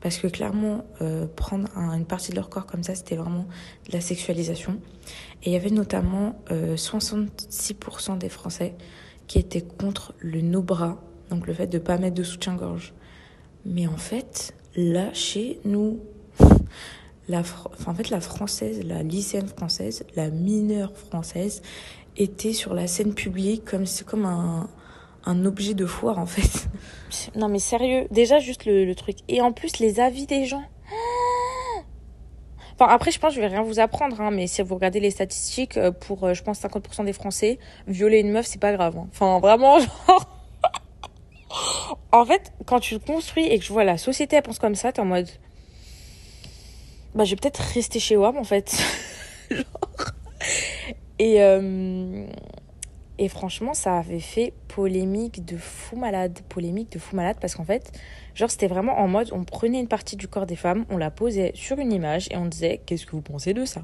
Parce 0.01 0.17
que 0.17 0.29
clairement, 0.29 0.85
euh, 1.03 1.27
prendre 1.27 1.69
une 1.77 2.07
partie 2.07 2.31
de 2.31 2.37
leur 2.37 2.49
corps 2.49 2.67
comme 2.67 2.83
ça, 2.83 2.95
c'était 2.95 3.17
vraiment 3.17 3.47
de 3.89 3.93
la 3.93 4.01
sexualisation. 4.01 4.81
Et 5.43 5.51
il 5.51 5.53
y 5.53 5.57
avait 5.57 5.71
notamment 5.71 6.41
66% 6.51 8.13
euh, 8.13 8.17
des 8.17 8.29
Français 8.29 8.75
qui 9.27 9.39
étaient 9.39 9.63
contre 9.63 10.15
le 10.19 10.41
no-bras, 10.41 11.03
donc 11.31 11.47
le 11.47 11.53
fait 11.53 11.67
de 11.67 11.79
ne 11.79 11.83
pas 11.83 11.99
mettre 11.99 12.15
de 12.15 12.23
soutien-gorge. 12.23 12.95
Mais 13.65 13.87
en 13.87 13.97
fait, 13.97 14.55
là, 14.77 15.13
chez 15.13 15.61
nous, 15.65 16.01
la, 17.29 17.43
en 17.87 17.95
fait, 17.95 18.11
la 18.11 18.21
française, 18.21 18.83
la 18.85 19.03
lycéenne 19.03 19.49
française, 19.49 20.05
la 20.17 20.31
mineure 20.31 20.97
française, 20.97 21.63
était 22.17 22.53
sur 22.53 22.75
la 22.75 22.87
scène 22.87 23.15
publique 23.15 23.65
comme, 23.65 23.87
c'est 23.87 24.05
comme 24.05 24.25
un, 24.25 24.69
un 25.25 25.45
objet 25.45 25.75
de 25.75 25.87
foire, 25.87 26.19
en 26.19 26.27
fait. 26.27 26.69
Non, 27.37 27.49
mais 27.49 27.59
sérieux, 27.59 28.07
déjà 28.13 28.39
juste 28.39 28.67
le, 28.67 28.85
le 28.85 28.95
truc. 28.95 29.19
Et 29.29 29.41
en 29.41 29.53
plus, 29.53 29.79
les 29.79 29.99
avis 29.99 30.27
des 30.27 30.45
gens. 30.45 30.63
Enfin, 32.81 32.91
après, 32.91 33.11
je 33.11 33.19
pense 33.19 33.35
je 33.35 33.41
vais 33.41 33.49
rien 33.49 33.63
vous 33.63 33.79
apprendre, 33.79 34.21
hein, 34.21 34.31
mais 34.31 34.47
si 34.47 34.63
vous 34.63 34.75
regardez 34.75 35.01
les 35.01 35.11
statistiques, 35.11 35.77
euh, 35.77 35.91
pour, 35.91 36.25
euh, 36.25 36.35
je 36.35 36.43
pense, 36.43 36.61
50% 36.61 37.05
des 37.05 37.13
Français, 37.13 37.59
violer 37.87 38.21
une 38.21 38.31
meuf, 38.31 38.47
c'est 38.47 38.61
pas 38.61 38.73
grave. 38.73 38.97
Hein. 38.97 39.07
Enfin, 39.11 39.39
vraiment, 39.39 39.79
genre 40.07 40.40
en 42.13 42.25
fait, 42.25 42.53
quand 42.67 42.81
tu 42.81 42.99
construis 42.99 43.47
et 43.47 43.59
que 43.59 43.65
je 43.65 43.73
vois 43.73 43.85
la 43.85 43.99
société, 43.99 44.37
elle 44.37 44.43
pense 44.43 44.59
comme 44.59 44.75
ça, 44.75 44.93
t'es 44.93 45.01
en 45.01 45.07
mode. 45.07 45.29
Bah, 47.15 47.25
je 47.25 47.31
vais 47.31 47.37
peut-être 47.37 47.59
rester 47.59 47.99
chez 47.99 48.17
WAM, 48.17 48.37
en 48.37 48.45
fait. 48.45 48.81
Genre. 49.51 49.65
Et, 51.19 51.43
euh, 51.43 52.25
et 53.19 53.29
franchement, 53.29 53.75
ça 53.75 53.99
avait 53.99 54.21
fait 54.21 54.55
polémique 54.69 55.45
de 55.45 55.59
fou 55.59 55.97
malade. 55.97 56.41
Polémique 56.49 56.91
de 56.93 56.99
fou 56.99 57.15
malade 57.15 57.37
parce 57.39 57.55
qu'en 57.55 57.65
fait, 57.65 57.93
genre, 58.35 58.51
c'était 58.51 58.69
vraiment 58.69 58.99
en 58.99 59.07
mode 59.07 59.29
on 59.33 59.45
prenait 59.45 59.79
une 59.79 59.89
partie 59.89 60.17
du 60.17 60.29
corps 60.29 60.47
des 60.47 60.57
femmes, 60.57 60.87
on 60.89 60.97
la 60.97 61.11
posait 61.11 61.53
sur 61.55 61.79
une 61.79 61.93
image 61.93 62.29
et 62.31 62.39
on 62.39 62.47
disait 62.47 62.81
Qu'est-ce 62.87 63.05
que 63.05 63.11
vous 63.11 63.21
pensez 63.21 63.53
de 63.53 63.67
ça? 63.67 63.83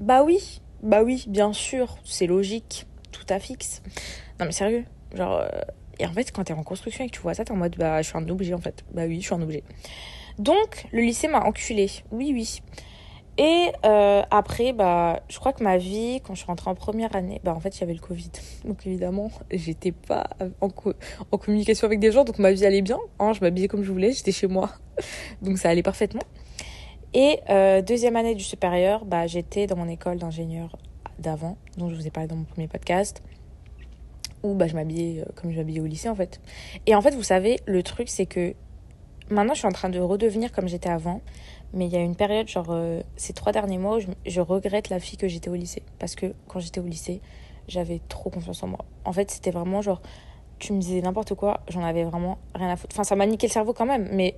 Bah 0.00 0.24
oui, 0.24 0.60
bah 0.82 1.04
oui, 1.04 1.24
bien 1.28 1.52
sûr, 1.52 1.96
c'est 2.04 2.26
logique, 2.26 2.88
tout 3.12 3.26
à 3.28 3.38
fixe. 3.38 3.80
Non, 4.40 4.46
mais 4.46 4.52
sérieux, 4.52 4.84
genre. 5.14 5.42
Euh, 5.42 5.48
et 5.98 6.06
en 6.06 6.12
fait, 6.12 6.32
quand 6.32 6.44
t'es 6.44 6.52
en 6.52 6.62
construction 6.62 7.04
et 7.04 7.08
que 7.08 7.14
tu 7.14 7.20
vois 7.20 7.34
ça, 7.34 7.44
t'es 7.44 7.52
en 7.52 7.56
mode, 7.56 7.76
bah, 7.76 8.02
je 8.02 8.08
suis 8.08 8.18
un 8.18 8.28
objet 8.28 8.54
en 8.54 8.58
fait. 8.58 8.84
Bah 8.92 9.04
oui, 9.06 9.20
je 9.20 9.26
suis 9.26 9.34
un 9.34 9.42
objet. 9.42 9.62
Donc, 10.38 10.86
le 10.92 11.00
lycée 11.02 11.28
m'a 11.28 11.40
enculé. 11.40 11.90
Oui, 12.10 12.32
oui. 12.32 12.60
Et 13.36 13.72
euh, 13.84 14.22
après, 14.30 14.72
bah, 14.72 15.22
je 15.28 15.38
crois 15.38 15.52
que 15.52 15.62
ma 15.62 15.76
vie, 15.76 16.20
quand 16.24 16.34
je 16.34 16.40
suis 16.40 16.46
rentrée 16.46 16.70
en 16.70 16.74
première 16.74 17.14
année, 17.16 17.40
bah, 17.42 17.52
en 17.54 17.60
fait, 17.60 17.76
il 17.76 17.80
y 17.80 17.84
avait 17.84 17.94
le 17.94 18.00
Covid. 18.00 18.30
Donc, 18.64 18.86
évidemment, 18.86 19.30
j'étais 19.50 19.92
pas 19.92 20.28
en, 20.60 20.68
en, 21.32 21.38
communication 21.38 21.86
avec 21.86 21.98
des 21.98 22.12
gens, 22.12 22.24
donc 22.24 22.38
ma 22.38 22.52
vie 22.52 22.64
allait 22.64 22.82
bien. 22.82 22.98
Hein, 23.18 23.32
je 23.32 23.40
m'habillais 23.40 23.68
comme 23.68 23.82
je 23.82 23.90
voulais, 23.90 24.12
j'étais 24.12 24.32
chez 24.32 24.46
moi. 24.46 24.70
donc, 25.42 25.58
ça 25.58 25.70
allait 25.70 25.82
parfaitement. 25.82 26.22
Et 27.12 27.40
euh, 27.48 27.82
deuxième 27.82 28.16
année 28.16 28.34
du 28.34 28.44
supérieur, 28.44 29.04
bah, 29.04 29.26
j'étais 29.26 29.66
dans 29.66 29.76
mon 29.76 29.88
école 29.88 30.18
d'ingénieur 30.18 30.76
d'avant, 31.18 31.56
dont 31.76 31.88
je 31.88 31.94
vous 31.94 32.06
ai 32.06 32.10
parlé 32.10 32.28
dans 32.28 32.36
mon 32.36 32.44
premier 32.44 32.66
podcast 32.66 33.22
où 34.44 34.54
bah, 34.54 34.68
je 34.68 34.74
m'habillais 34.74 35.22
euh, 35.22 35.24
comme 35.34 35.50
je 35.50 35.56
m'habillais 35.56 35.80
au 35.80 35.86
lycée 35.86 36.08
en 36.08 36.14
fait. 36.14 36.40
Et 36.86 36.94
en 36.94 37.02
fait, 37.02 37.14
vous 37.14 37.24
savez, 37.24 37.58
le 37.66 37.82
truc 37.82 38.08
c'est 38.08 38.26
que 38.26 38.54
maintenant 39.30 39.54
je 39.54 39.58
suis 39.58 39.68
en 39.68 39.72
train 39.72 39.88
de 39.88 39.98
redevenir 39.98 40.52
comme 40.52 40.68
j'étais 40.68 40.90
avant, 40.90 41.20
mais 41.72 41.86
il 41.86 41.92
y 41.92 41.96
a 41.96 42.00
une 42.00 42.14
période, 42.14 42.46
genre 42.46 42.68
euh, 42.70 43.02
ces 43.16 43.32
trois 43.32 43.50
derniers 43.50 43.78
mois, 43.78 43.96
où 43.96 44.00
je, 44.24 44.40
regrette 44.40 44.90
la 44.90 45.00
fille 45.00 45.18
que 45.18 45.26
j'étais 45.26 45.50
au 45.50 45.54
lycée. 45.54 45.82
Parce 45.98 46.14
que 46.14 46.34
quand 46.46 46.60
j'étais 46.60 46.80
au 46.80 46.86
lycée, 46.86 47.20
j'avais 47.66 48.00
trop 48.08 48.30
confiance 48.30 48.62
en 48.62 48.68
moi. 48.68 48.84
En 49.04 49.12
fait, 49.12 49.30
c'était 49.30 49.50
vraiment 49.50 49.82
genre, 49.82 50.00
tu 50.60 50.72
me 50.72 50.80
disais 50.80 51.00
n'importe 51.00 51.34
quoi, 51.34 51.60
j'en 51.68 51.82
avais 51.82 52.04
vraiment 52.04 52.38
rien 52.54 52.68
à 52.68 52.76
foutre. 52.76 52.94
Enfin, 52.94 53.02
ça 53.02 53.16
m'a 53.16 53.26
niqué 53.26 53.48
le 53.48 53.52
cerveau 53.52 53.72
quand 53.72 53.86
même, 53.86 54.08
mais 54.12 54.36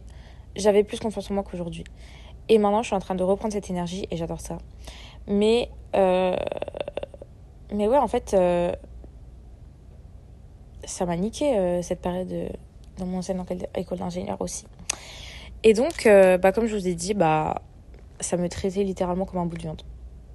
j'avais 0.55 0.83
plus 0.83 0.99
confiance 0.99 1.31
en 1.31 1.35
moi 1.35 1.43
qu'aujourd'hui. 1.43 1.85
Et 2.49 2.57
maintenant, 2.59 2.83
je 2.83 2.87
suis 2.87 2.97
en 2.97 3.01
train 3.01 3.17
de 3.17 3.23
reprendre 3.23 3.53
cette 3.53 3.69
énergie 3.69 4.07
et 4.11 4.17
j'adore 4.17 4.41
ça. 4.41 4.57
Mais, 5.27 5.69
euh... 5.95 6.37
mais 7.71 7.87
ouais, 7.87 7.99
en 7.99 8.09
fait, 8.09 8.35
ça 10.87 11.05
m'a 11.05 11.17
niqué 11.17 11.57
euh, 11.57 11.83
cette 11.83 12.01
période 12.01 12.33
euh, 12.33 12.49
dans 12.99 13.07
mon 13.07 13.19
ancienne 13.19 13.45
école 13.75 13.99
d'ingénieur 13.99 14.41
aussi. 14.41 14.67
Et 15.63 15.75
donc, 15.75 16.07
euh, 16.07 16.39
bah, 16.39 16.53
comme 16.53 16.67
je 16.67 16.77
vous 16.77 16.89
ai 16.89 16.95
dit, 16.95 17.13
bah, 17.13 17.63
ça 18.21 18.37
me 18.37 18.49
traitait 18.49 18.85
littéralement 18.85 19.27
comme 19.27 19.41
un 19.41 19.47
bout 19.47 19.57
de 19.57 19.63
viande. 19.63 19.83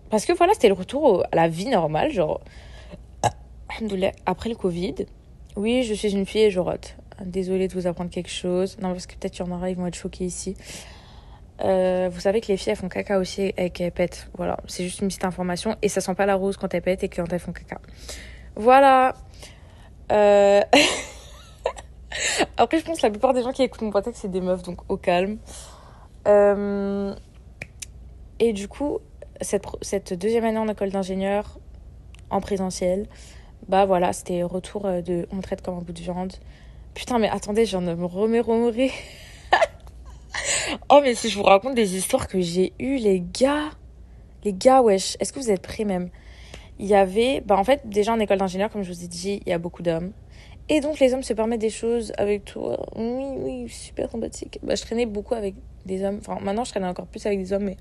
Parce 0.09 0.25
que 0.25 0.33
voilà, 0.33 0.53
c'était 0.53 0.67
le 0.67 0.73
retour 0.73 1.23
à 1.31 1.35
la 1.35 1.47
vie 1.47 1.69
normale, 1.69 2.11
genre, 2.11 2.41
après 4.25 4.49
le 4.49 4.55
Covid. 4.55 4.95
Oui, 5.55 5.83
je 5.83 5.93
suis 5.93 6.11
une 6.11 6.25
fille 6.25 6.43
et 6.43 6.51
je 6.51 6.59
rote. 6.59 6.97
Désolée 7.25 7.67
de 7.67 7.73
vous 7.73 7.87
apprendre 7.87 8.09
quelque 8.09 8.29
chose. 8.29 8.77
Non, 8.81 8.91
parce 8.91 9.05
que 9.05 9.15
peut-être 9.15 9.37
y 9.37 9.41
en 9.41 9.51
aura, 9.51 9.69
ils 9.69 9.77
vont 9.77 9.87
être 9.87 9.95
choqués 9.95 10.25
ici. 10.25 10.55
vous 11.59 12.19
savez 12.19 12.41
que 12.41 12.47
les 12.47 12.57
filles, 12.57 12.71
elles 12.71 12.77
font 12.77 12.89
caca 12.89 13.17
aussi 13.19 13.53
et 13.55 13.69
qu'elles 13.69 13.91
pètent. 13.91 14.29
Voilà, 14.35 14.57
c'est 14.67 14.83
juste 14.83 14.99
une 14.99 15.07
petite 15.07 15.23
information. 15.23 15.77
Et 15.81 15.87
ça 15.87 16.01
sent 16.01 16.15
pas 16.15 16.25
la 16.25 16.35
rose 16.35 16.57
quand 16.57 16.73
elles 16.73 16.81
pètent 16.81 17.03
et 17.03 17.09
quand 17.09 17.31
elles 17.31 17.39
font 17.39 17.53
caca. 17.53 17.79
Voilà. 18.55 19.15
Euh, 20.11 20.61
après, 22.57 22.79
je 22.79 22.85
pense 22.85 22.97
que 22.97 23.03
la 23.03 23.11
plupart 23.11 23.33
des 23.33 23.41
gens 23.41 23.51
qui 23.51 23.63
écoutent 23.63 23.81
mon 23.81 23.91
podcast, 23.91 24.17
c'est 24.21 24.31
des 24.31 24.41
meufs, 24.41 24.63
donc 24.63 24.79
au 24.89 24.97
calme. 24.97 25.37
Euh, 26.27 27.15
et 28.39 28.53
du 28.53 28.67
coup, 28.67 28.99
cette, 29.41 30.13
deuxième 30.13 30.43
année 30.43 30.57
en 30.57 30.67
école 30.67 30.91
d'ingénieur, 30.91 31.57
en 32.29 32.41
présentiel, 32.41 33.07
bah 33.67 33.85
voilà, 33.85 34.13
c'était 34.13 34.43
retour 34.43 34.85
euh, 34.85 35.01
de 35.01 35.27
on 35.31 35.37
me 35.37 35.41
traite 35.41 35.61
comme 35.61 35.77
un 35.77 35.81
bout 35.81 35.93
de 35.93 36.01
viande. 36.01 36.33
Putain, 36.93 37.19
mais 37.19 37.29
attendez, 37.29 37.65
j'en 37.65 37.81
me 37.81 38.05
remémorer. 38.05 38.91
oh, 40.89 40.99
mais 41.01 41.15
si 41.15 41.29
je 41.29 41.37
vous 41.37 41.43
raconte 41.43 41.75
des 41.75 41.95
histoires 41.95 42.27
que 42.27 42.41
j'ai 42.41 42.73
eues, 42.79 42.97
les 42.97 43.21
gars. 43.21 43.69
Les 44.43 44.53
gars, 44.53 44.81
wesh, 44.81 45.15
est-ce 45.19 45.31
que 45.31 45.39
vous 45.39 45.51
êtes 45.51 45.61
prêts 45.61 45.85
même? 45.85 46.09
Il 46.81 46.87
y 46.87 46.95
avait, 46.95 47.41
bah 47.45 47.57
en 47.57 47.63
fait, 47.63 47.81
déjà 47.85 48.11
en 48.11 48.19
école 48.19 48.39
d'ingénieur, 48.39 48.71
comme 48.71 48.81
je 48.81 48.91
vous 48.91 49.03
ai 49.03 49.07
dit, 49.07 49.39
il 49.45 49.49
y 49.49 49.53
a 49.53 49.59
beaucoup 49.59 49.83
d'hommes. 49.83 50.11
Et 50.67 50.81
donc 50.81 50.99
les 50.99 51.13
hommes 51.13 51.21
se 51.21 51.33
permettent 51.33 51.61
des 51.61 51.69
choses 51.69 52.11
avec 52.17 52.43
toi. 52.43 52.87
Oui, 52.95 53.23
oui, 53.37 53.69
super 53.69 54.09
sympathique. 54.09 54.59
Bah, 54.63 54.73
je 54.73 54.81
traînais 54.81 55.05
beaucoup 55.05 55.35
avec 55.35 55.53
des 55.85 56.03
hommes. 56.03 56.17
Enfin, 56.19 56.39
maintenant, 56.41 56.63
je 56.63 56.71
traîne 56.71 56.85
encore 56.85 57.05
plus 57.05 57.23
avec 57.27 57.37
des 57.37 57.53
hommes, 57.53 57.65
mais 57.65 57.77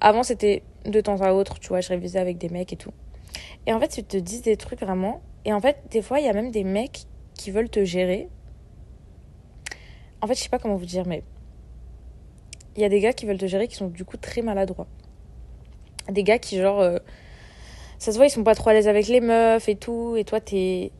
avant, 0.00 0.22
c'était 0.22 0.62
de 0.84 1.00
temps 1.00 1.20
à 1.20 1.32
autre, 1.32 1.58
tu 1.58 1.68
vois, 1.68 1.80
je 1.80 1.88
révisais 1.88 2.20
avec 2.20 2.38
des 2.38 2.48
mecs 2.48 2.72
et 2.72 2.76
tout. 2.76 2.92
Et 3.66 3.72
en 3.72 3.80
fait, 3.80 3.98
ils 3.98 4.04
te 4.04 4.16
disent 4.16 4.42
des 4.42 4.56
trucs 4.56 4.80
vraiment. 4.80 5.20
Et 5.44 5.52
en 5.52 5.60
fait, 5.60 5.78
des 5.90 6.00
fois, 6.00 6.20
il 6.20 6.26
y 6.26 6.28
a 6.28 6.32
même 6.32 6.52
des 6.52 6.64
mecs 6.64 7.06
qui 7.34 7.50
veulent 7.50 7.70
te 7.70 7.84
gérer. 7.84 8.28
En 10.22 10.28
fait, 10.28 10.34
je 10.34 10.42
sais 10.44 10.48
pas 10.48 10.60
comment 10.60 10.76
vous 10.76 10.86
dire, 10.86 11.06
mais 11.08 11.24
il 12.76 12.82
y 12.82 12.84
a 12.84 12.88
des 12.88 13.00
gars 13.00 13.12
qui 13.12 13.26
veulent 13.26 13.38
te 13.38 13.46
gérer 13.46 13.66
qui 13.66 13.74
sont 13.74 13.88
du 13.88 14.04
coup 14.04 14.16
très 14.16 14.42
maladroits. 14.42 14.86
Des 16.08 16.22
gars 16.22 16.38
qui, 16.38 16.58
genre, 16.58 16.80
euh, 16.80 16.98
ça 17.98 18.12
se 18.12 18.16
voit, 18.16 18.26
ils 18.26 18.30
sont 18.30 18.44
pas 18.44 18.54
trop 18.54 18.70
à 18.70 18.74
l'aise 18.74 18.88
avec 18.88 19.08
les 19.08 19.20
meufs 19.20 19.68
et 19.68 19.76
tout. 19.76 20.16
Et 20.16 20.24
toi, 20.24 20.40
t'es. 20.40 20.92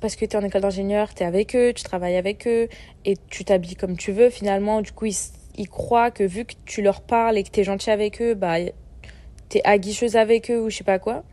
Parce 0.00 0.16
que 0.16 0.24
t'es 0.24 0.36
en 0.36 0.42
école 0.42 0.60
d'ingénieur, 0.60 1.14
t'es 1.14 1.24
avec 1.24 1.56
eux, 1.56 1.72
tu 1.74 1.82
travailles 1.82 2.16
avec 2.16 2.46
eux, 2.46 2.68
et 3.04 3.16
tu 3.30 3.44
t'habilles 3.44 3.76
comme 3.76 3.96
tu 3.96 4.12
veux 4.12 4.30
finalement. 4.30 4.82
Du 4.82 4.92
coup, 4.92 5.06
ils, 5.06 5.68
croient 5.68 6.10
que 6.10 6.22
vu 6.22 6.44
que 6.44 6.54
tu 6.66 6.82
leur 6.82 7.00
parles 7.00 7.38
et 7.38 7.42
que 7.42 7.50
t'es 7.50 7.64
gentil 7.64 7.90
avec 7.90 8.20
eux, 8.20 8.34
bah, 8.34 8.56
t'es 9.48 9.62
aguicheuse 9.64 10.16
avec 10.16 10.50
eux 10.50 10.60
ou 10.60 10.70
je 10.70 10.76
sais 10.76 10.84
pas 10.84 10.98
quoi. 10.98 11.24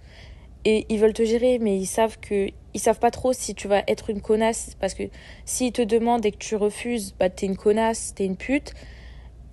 et 0.65 0.85
ils 0.89 0.97
veulent 0.99 1.13
te 1.13 1.25
gérer, 1.25 1.59
mais 1.59 1.77
ils 1.77 1.85
savent 1.85 2.17
que 2.19 2.49
ils 2.73 2.79
savent 2.79 2.99
pas 2.99 3.11
trop 3.11 3.33
si 3.33 3.53
tu 3.53 3.67
vas 3.67 3.83
être 3.87 4.09
une 4.09 4.21
connasse 4.21 4.75
parce 4.79 4.93
que 4.93 5.03
s'ils 5.45 5.71
te 5.71 5.81
demandent 5.81 6.25
et 6.25 6.31
que 6.31 6.37
tu 6.37 6.55
refuses, 6.55 7.13
bah 7.19 7.29
t'es 7.29 7.45
une 7.45 7.57
connasse, 7.57 8.13
t'es 8.15 8.25
une 8.25 8.37
pute. 8.37 8.73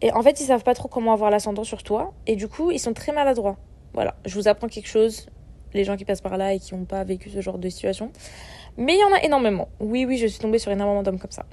Et 0.02 0.12
en 0.12 0.22
fait, 0.22 0.40
ils 0.40 0.46
savent 0.46 0.62
pas 0.62 0.74
trop 0.74 0.88
comment 0.88 1.12
avoir 1.12 1.30
l'ascendant 1.30 1.64
sur 1.64 1.82
toi 1.82 2.14
et 2.26 2.36
du 2.36 2.48
coup, 2.48 2.70
ils 2.70 2.78
sont 2.78 2.94
très 2.94 3.12
maladroits. 3.12 3.58
Voilà, 3.92 4.14
je 4.24 4.34
vous 4.34 4.48
apprends 4.48 4.68
quelque 4.68 4.88
chose, 4.88 5.26
les 5.74 5.84
gens 5.84 5.96
qui 5.96 6.04
passent 6.04 6.20
par 6.20 6.36
là 6.36 6.54
et 6.54 6.58
qui 6.58 6.74
n'ont 6.74 6.84
pas 6.84 7.04
vécu 7.04 7.30
ce 7.30 7.40
genre 7.40 7.58
de 7.58 7.68
situation. 7.68 8.10
Mais 8.76 8.94
il 8.94 9.00
y 9.00 9.04
en 9.04 9.14
a 9.14 9.22
énormément. 9.22 9.68
Oui, 9.80 10.04
oui, 10.04 10.16
je 10.16 10.26
suis 10.26 10.40
tombée 10.40 10.58
sur 10.58 10.70
énormément 10.72 11.02
d'hommes 11.02 11.18
comme 11.18 11.30
ça. 11.30 11.46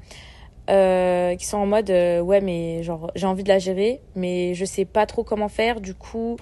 Euh, 0.70 1.36
qui 1.36 1.46
sont 1.46 1.58
en 1.58 1.66
mode 1.66 1.90
euh, 1.90 2.20
ouais 2.20 2.42
mais 2.42 2.84
genre 2.84 3.10
j'ai 3.16 3.26
envie 3.26 3.44
de 3.44 3.48
la 3.48 3.58
gérer 3.58 4.02
mais 4.16 4.54
je 4.54 4.66
sais 4.66 4.84
pas 4.84 5.06
trop 5.06 5.24
comment 5.24 5.48
faire 5.48 5.80
du 5.80 5.94
coup 5.94 6.36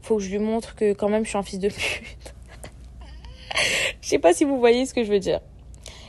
faut 0.00 0.16
que 0.16 0.22
je 0.22 0.30
lui 0.30 0.38
montre 0.38 0.74
que 0.74 0.94
quand 0.94 1.10
même 1.10 1.24
je 1.24 1.28
suis 1.28 1.36
un 1.36 1.42
fils 1.42 1.58
de 1.58 1.68
pute 1.68 2.34
je 4.00 4.08
sais 4.08 4.18
pas 4.18 4.32
si 4.32 4.44
vous 4.44 4.58
voyez 4.58 4.86
ce 4.86 4.94
que 4.94 5.04
je 5.04 5.12
veux 5.12 5.18
dire. 5.18 5.40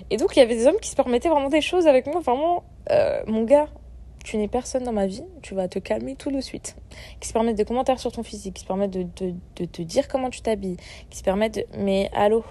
Et 0.10 0.18
donc, 0.18 0.36
il 0.36 0.40
y 0.40 0.42
avait 0.42 0.56
des 0.56 0.68
hommes 0.68 0.80
qui 0.82 0.90
se 0.90 0.96
permettaient 0.96 1.30
vraiment 1.30 1.50
des 1.50 1.62
choses 1.62 1.88
avec 1.88 2.06
moi. 2.08 2.22
Vraiment, 2.22 2.64
euh, 2.92 3.22
mon 3.28 3.44
gars, 3.44 3.68
tu 4.28 4.36
n'es 4.36 4.50
personne 4.50 4.84
dans 4.84 4.92
ma 4.92 5.08
vie, 5.08 5.24
tu 5.42 5.56
vas 5.56 5.70
te 5.70 5.80
calmer 5.80 6.18
tout 6.18 6.32
de 6.32 6.42
suite. 6.42 6.76
Qui 7.22 7.30
se 7.30 7.34
permettent 7.34 7.56
des 7.56 7.64
commentaires 7.64 7.98
sur 7.98 8.12
ton 8.12 8.24
physique, 8.24 8.56
qui 8.56 8.64
se 8.64 8.68
permettent 8.68 8.92
de, 8.92 9.06
te 9.56 9.82
dire 9.82 10.10
comment 10.10 10.30
tu 10.30 10.42
t'habilles, 10.42 10.76
qui 11.10 11.18
se 11.18 11.24
permettent 11.24 11.56
de... 11.56 11.66
Mais 11.78 12.10
allô 12.14 12.44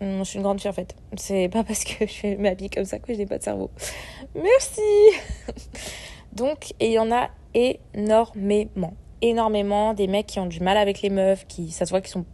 je 0.00 0.24
suis 0.24 0.38
une 0.38 0.42
grande 0.42 0.60
fille 0.60 0.68
en 0.68 0.72
fait. 0.72 0.96
C'est 1.16 1.48
pas 1.48 1.62
parce 1.62 1.84
que 1.84 2.08
je 2.08 2.36
m'habille 2.40 2.70
comme 2.70 2.84
ça 2.84 2.98
que 2.98 3.12
je 3.12 3.18
n'ai 3.18 3.26
pas 3.26 3.38
de 3.38 3.44
cerveau. 3.44 3.70
Merci 4.34 4.80
Donc, 6.32 6.72
et 6.80 6.86
il 6.86 6.92
y 6.94 6.98
en 6.98 7.12
a 7.12 7.30
énormément. 7.54 8.94
Énormément 9.20 9.94
des 9.94 10.08
mecs 10.08 10.26
qui 10.26 10.40
ont 10.40 10.46
du 10.46 10.58
mal 10.58 10.76
avec 10.76 11.02
les 11.02 11.10
meufs, 11.10 11.46
qui, 11.46 11.70
ça 11.70 11.86
se 11.86 11.90
voit 11.90 12.00
qu'ils 12.00 12.10
sont 12.10 12.24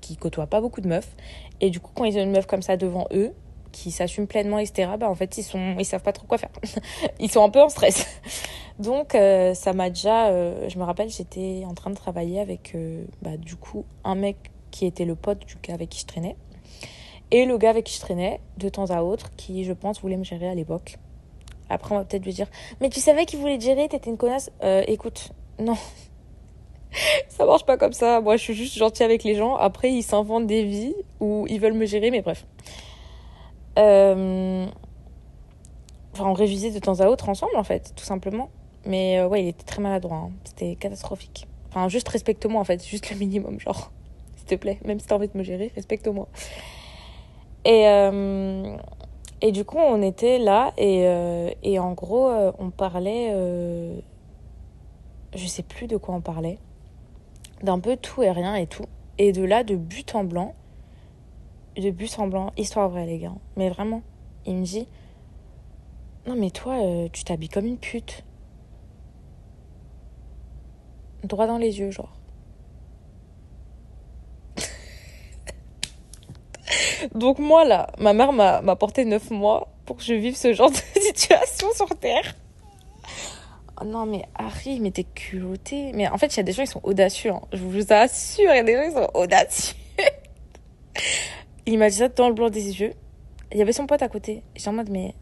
qui 0.00 0.16
côtoient 0.16 0.46
pas 0.46 0.62
beaucoup 0.62 0.80
de 0.80 0.88
meufs. 0.88 1.14
Et 1.60 1.68
du 1.68 1.78
coup, 1.78 1.90
quand 1.94 2.04
ils 2.04 2.16
ont 2.16 2.22
une 2.22 2.30
meuf 2.30 2.46
comme 2.46 2.62
ça 2.62 2.78
devant 2.78 3.06
eux, 3.12 3.34
qui 3.74 3.90
s'assume 3.90 4.26
pleinement, 4.26 4.58
etc., 4.58 4.92
bah, 4.98 5.10
en 5.10 5.14
fait, 5.14 5.36
ils, 5.36 5.42
sont, 5.42 5.74
ils 5.78 5.84
savent 5.84 6.02
pas 6.02 6.12
trop 6.12 6.26
quoi 6.26 6.38
faire. 6.38 6.50
ils 7.18 7.30
sont 7.30 7.42
un 7.44 7.50
peu 7.50 7.60
en 7.60 7.68
stress. 7.68 8.06
Donc, 8.78 9.14
euh, 9.14 9.52
ça 9.54 9.72
m'a 9.72 9.90
déjà. 9.90 10.28
Euh, 10.28 10.68
je 10.68 10.78
me 10.78 10.84
rappelle, 10.84 11.10
j'étais 11.10 11.64
en 11.66 11.74
train 11.74 11.90
de 11.90 11.96
travailler 11.96 12.40
avec, 12.40 12.72
euh, 12.74 13.04
bah, 13.20 13.36
du 13.36 13.56
coup, 13.56 13.84
un 14.04 14.14
mec 14.14 14.36
qui 14.70 14.86
était 14.86 15.04
le 15.04 15.16
pote 15.16 15.44
du 15.44 15.56
gars 15.62 15.74
avec 15.74 15.90
qui 15.90 16.00
je 16.00 16.06
traînais. 16.06 16.36
Et 17.30 17.46
le 17.46 17.58
gars 17.58 17.70
avec 17.70 17.84
qui 17.84 17.96
je 17.96 18.00
traînais, 18.00 18.40
de 18.58 18.68
temps 18.68 18.90
à 18.90 19.02
autre, 19.02 19.30
qui, 19.36 19.64
je 19.64 19.72
pense, 19.72 20.00
voulait 20.00 20.16
me 20.16 20.24
gérer 20.24 20.48
à 20.48 20.54
l'époque. 20.54 20.96
Après, 21.68 21.94
on 21.94 21.98
va 21.98 22.04
peut-être 22.04 22.24
lui 22.24 22.32
dire 22.32 22.48
Mais 22.80 22.90
tu 22.90 23.00
savais 23.00 23.24
qu'il 23.26 23.40
voulait 23.40 23.58
te 23.58 23.64
gérer, 23.64 23.88
t'étais 23.88 24.10
une 24.10 24.18
connasse 24.18 24.50
Écoute, 24.86 25.32
non, 25.58 25.76
ça 27.28 27.44
marche 27.44 27.64
pas 27.64 27.76
comme 27.76 27.92
ça. 27.92 28.20
Moi, 28.20 28.36
je 28.36 28.42
suis 28.42 28.54
juste 28.54 28.76
gentille 28.76 29.04
avec 29.04 29.24
les 29.24 29.34
gens. 29.34 29.56
Après, 29.56 29.90
ils 29.90 30.02
s'inventent 30.02 30.46
des 30.46 30.64
vies 30.64 30.94
où 31.20 31.46
ils 31.48 31.60
veulent 31.60 31.72
me 31.72 31.86
gérer, 31.86 32.10
mais 32.10 32.22
bref. 32.22 32.46
Euh, 33.78 34.66
enfin, 36.12 36.24
on 36.26 36.32
révisait 36.32 36.70
de 36.70 36.78
temps 36.78 37.00
à 37.00 37.06
autre 37.06 37.28
ensemble, 37.28 37.56
en 37.56 37.64
fait, 37.64 37.92
tout 37.96 38.04
simplement. 38.04 38.50
Mais 38.86 39.18
euh, 39.18 39.28
ouais, 39.28 39.44
il 39.44 39.48
était 39.48 39.64
très 39.64 39.80
maladroit. 39.80 40.16
Hein. 40.16 40.30
C'était 40.44 40.76
catastrophique. 40.76 41.48
Enfin, 41.70 41.88
juste 41.88 42.08
respecte-moi, 42.08 42.60
en 42.60 42.64
fait. 42.64 42.84
Juste 42.86 43.10
le 43.10 43.16
minimum, 43.16 43.58
genre. 43.60 43.90
S'il 44.36 44.46
te 44.46 44.54
plaît, 44.56 44.78
même 44.84 45.00
si 45.00 45.06
t'as 45.06 45.14
envie 45.14 45.28
de 45.28 45.38
me 45.38 45.42
gérer, 45.42 45.72
respecte-moi. 45.74 46.28
Et, 47.64 47.88
euh, 47.88 48.76
et 49.40 49.52
du 49.52 49.64
coup, 49.64 49.78
on 49.78 50.02
était 50.02 50.38
là 50.38 50.72
et, 50.76 51.06
et 51.62 51.78
en 51.78 51.92
gros, 51.92 52.30
on 52.58 52.70
parlait. 52.70 53.32
je 55.34 55.46
sais 55.46 55.62
plus 55.62 55.86
de 55.86 55.96
quoi 55.96 56.14
on 56.14 56.20
parlait 56.20 56.58
d'un 57.64 57.80
peu 57.80 57.96
tout 57.96 58.22
et 58.22 58.30
rien 58.30 58.54
et 58.54 58.66
tout. 58.66 58.84
Et 59.18 59.32
de 59.32 59.42
là, 59.42 59.64
de 59.64 59.76
but 59.76 60.14
en 60.14 60.24
blanc, 60.24 60.54
de 61.76 61.90
but 61.90 62.18
en 62.18 62.28
blanc, 62.28 62.52
histoire 62.56 62.88
vraie, 62.88 63.06
les 63.06 63.18
gars. 63.18 63.34
Mais 63.56 63.68
vraiment, 63.68 64.02
il 64.46 64.56
me 64.56 64.64
dit 64.64 64.86
Non, 66.26 66.36
mais 66.36 66.50
toi, 66.50 66.74
euh, 66.74 67.08
tu 67.12 67.24
t'habilles 67.24 67.48
comme 67.48 67.66
une 67.66 67.78
pute. 67.78 68.24
Droit 71.24 71.46
dans 71.46 71.58
les 71.58 71.78
yeux, 71.78 71.90
genre. 71.90 72.12
Donc, 77.14 77.38
moi, 77.38 77.64
là, 77.64 77.90
ma 77.98 78.12
mère 78.12 78.32
m'a 78.32 78.76
porté 78.76 79.04
neuf 79.04 79.30
mois 79.30 79.68
pour 79.86 79.96
que 79.96 80.02
je 80.02 80.14
vive 80.14 80.36
ce 80.36 80.52
genre 80.52 80.70
de 80.70 80.76
situation 81.00 81.68
sur 81.74 81.88
Terre. 81.98 82.34
Oh 83.80 83.84
non, 83.84 84.06
mais 84.06 84.24
Harry, 84.36 84.78
mais 84.80 84.90
t'es 84.92 85.04
culotté. 85.04 85.92
Mais 85.94 86.08
en 86.08 86.18
fait, 86.18 86.34
il 86.34 86.36
y 86.36 86.40
a 86.40 86.44
des 86.44 86.52
gens 86.52 86.62
qui 86.62 86.70
sont 86.70 86.84
audacieux. 86.84 87.32
Hein. 87.32 87.42
Je 87.52 87.62
vous 87.62 87.92
assure, 87.92 88.52
il 88.52 88.56
y 88.56 88.60
a 88.60 88.62
des 88.62 88.74
gens 88.74 88.86
qui 88.88 88.94
sont 88.94 89.10
audacieux. 89.14 89.74
Il 91.66 91.78
m'a 91.78 91.88
dit 91.88 91.96
ça 91.96 92.08
dans 92.08 92.28
le 92.28 92.34
blanc 92.34 92.50
des 92.50 92.80
yeux. 92.80 92.92
Il 93.52 93.58
y 93.58 93.62
avait 93.62 93.72
son 93.72 93.86
pote 93.86 94.02
à 94.02 94.08
côté. 94.08 94.42
J'étais 94.54 94.68
en 94.68 94.72
mode, 94.72 94.90
mais. 94.90 95.14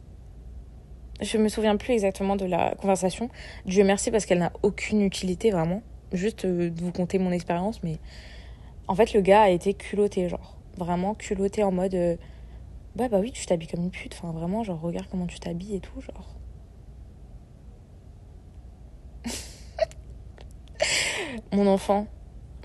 Je 1.20 1.38
me 1.38 1.48
souviens 1.48 1.76
plus 1.76 1.92
exactement 1.92 2.34
de 2.34 2.46
la 2.46 2.74
conversation. 2.74 3.28
Dieu 3.64 3.84
merci 3.84 4.10
parce 4.10 4.26
qu'elle 4.26 4.40
n'a 4.40 4.52
aucune 4.62 5.02
utilité, 5.02 5.50
vraiment. 5.50 5.82
Juste 6.12 6.44
euh, 6.44 6.70
de 6.70 6.82
vous 6.82 6.90
conter 6.90 7.18
mon 7.18 7.30
expérience, 7.30 7.82
mais. 7.82 7.98
En 8.88 8.94
fait, 8.94 9.14
le 9.14 9.20
gars 9.20 9.42
a 9.42 9.50
été 9.50 9.74
culotté, 9.74 10.28
genre. 10.28 10.56
Vraiment 10.76 11.14
culotté 11.14 11.62
en 11.62 11.70
mode. 11.70 12.18
Bah, 12.96 13.08
bah 13.08 13.20
oui, 13.20 13.32
tu 13.32 13.46
t'habilles 13.46 13.68
comme 13.68 13.84
une 13.84 13.90
pute. 13.90 14.14
Enfin, 14.14 14.32
vraiment, 14.32 14.64
genre, 14.64 14.80
regarde 14.80 15.06
comment 15.10 15.26
tu 15.26 15.38
t'habilles 15.38 15.76
et 15.76 15.80
tout, 15.80 16.00
genre. 16.00 16.34
mon 21.52 21.66
enfant, 21.66 22.06